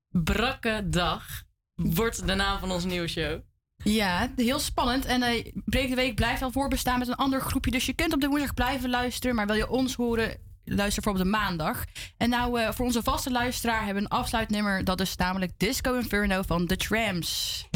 Brakke 0.08 0.82
dag 0.86 1.42
wordt 1.74 2.26
de 2.26 2.34
naam 2.34 2.58
van 2.58 2.70
onze 2.70 2.86
nieuwe 2.86 3.08
show. 3.08 3.40
Ja, 3.84 4.32
heel 4.36 4.58
spannend. 4.58 5.04
En 5.04 5.22
eh 5.22 5.52
Breek 5.64 5.88
de 5.88 5.94
Week 5.94 6.14
blijft 6.14 6.42
al 6.42 6.52
voorbestaan 6.52 6.98
met 6.98 7.08
een 7.08 7.14
ander 7.14 7.40
groepje. 7.40 7.70
Dus 7.70 7.86
je 7.86 7.94
kunt 7.94 8.12
op 8.12 8.20
de 8.20 8.28
woensdag 8.28 8.54
blijven 8.54 8.90
luisteren. 8.90 9.36
Maar 9.36 9.46
wil 9.46 9.56
je 9.56 9.70
ons 9.70 9.94
horen, 9.94 10.36
luister 10.68 11.02
voor 11.02 11.12
op 11.12 11.18
de 11.18 11.24
maandag. 11.24 11.84
En 12.16 12.28
nou, 12.28 12.60
eh, 12.60 12.72
voor 12.72 12.84
onze 12.84 13.02
vaste 13.02 13.30
luisteraar 13.30 13.84
hebben 13.84 14.02
we 14.02 14.10
een 14.10 14.18
afsluitnummer. 14.18 14.84
Dat 14.84 15.00
is 15.00 15.16
namelijk 15.16 15.52
Disco 15.56 15.94
Inferno 15.94 16.42
van 16.42 16.66
The 16.66 16.76
Trams. 16.76 17.66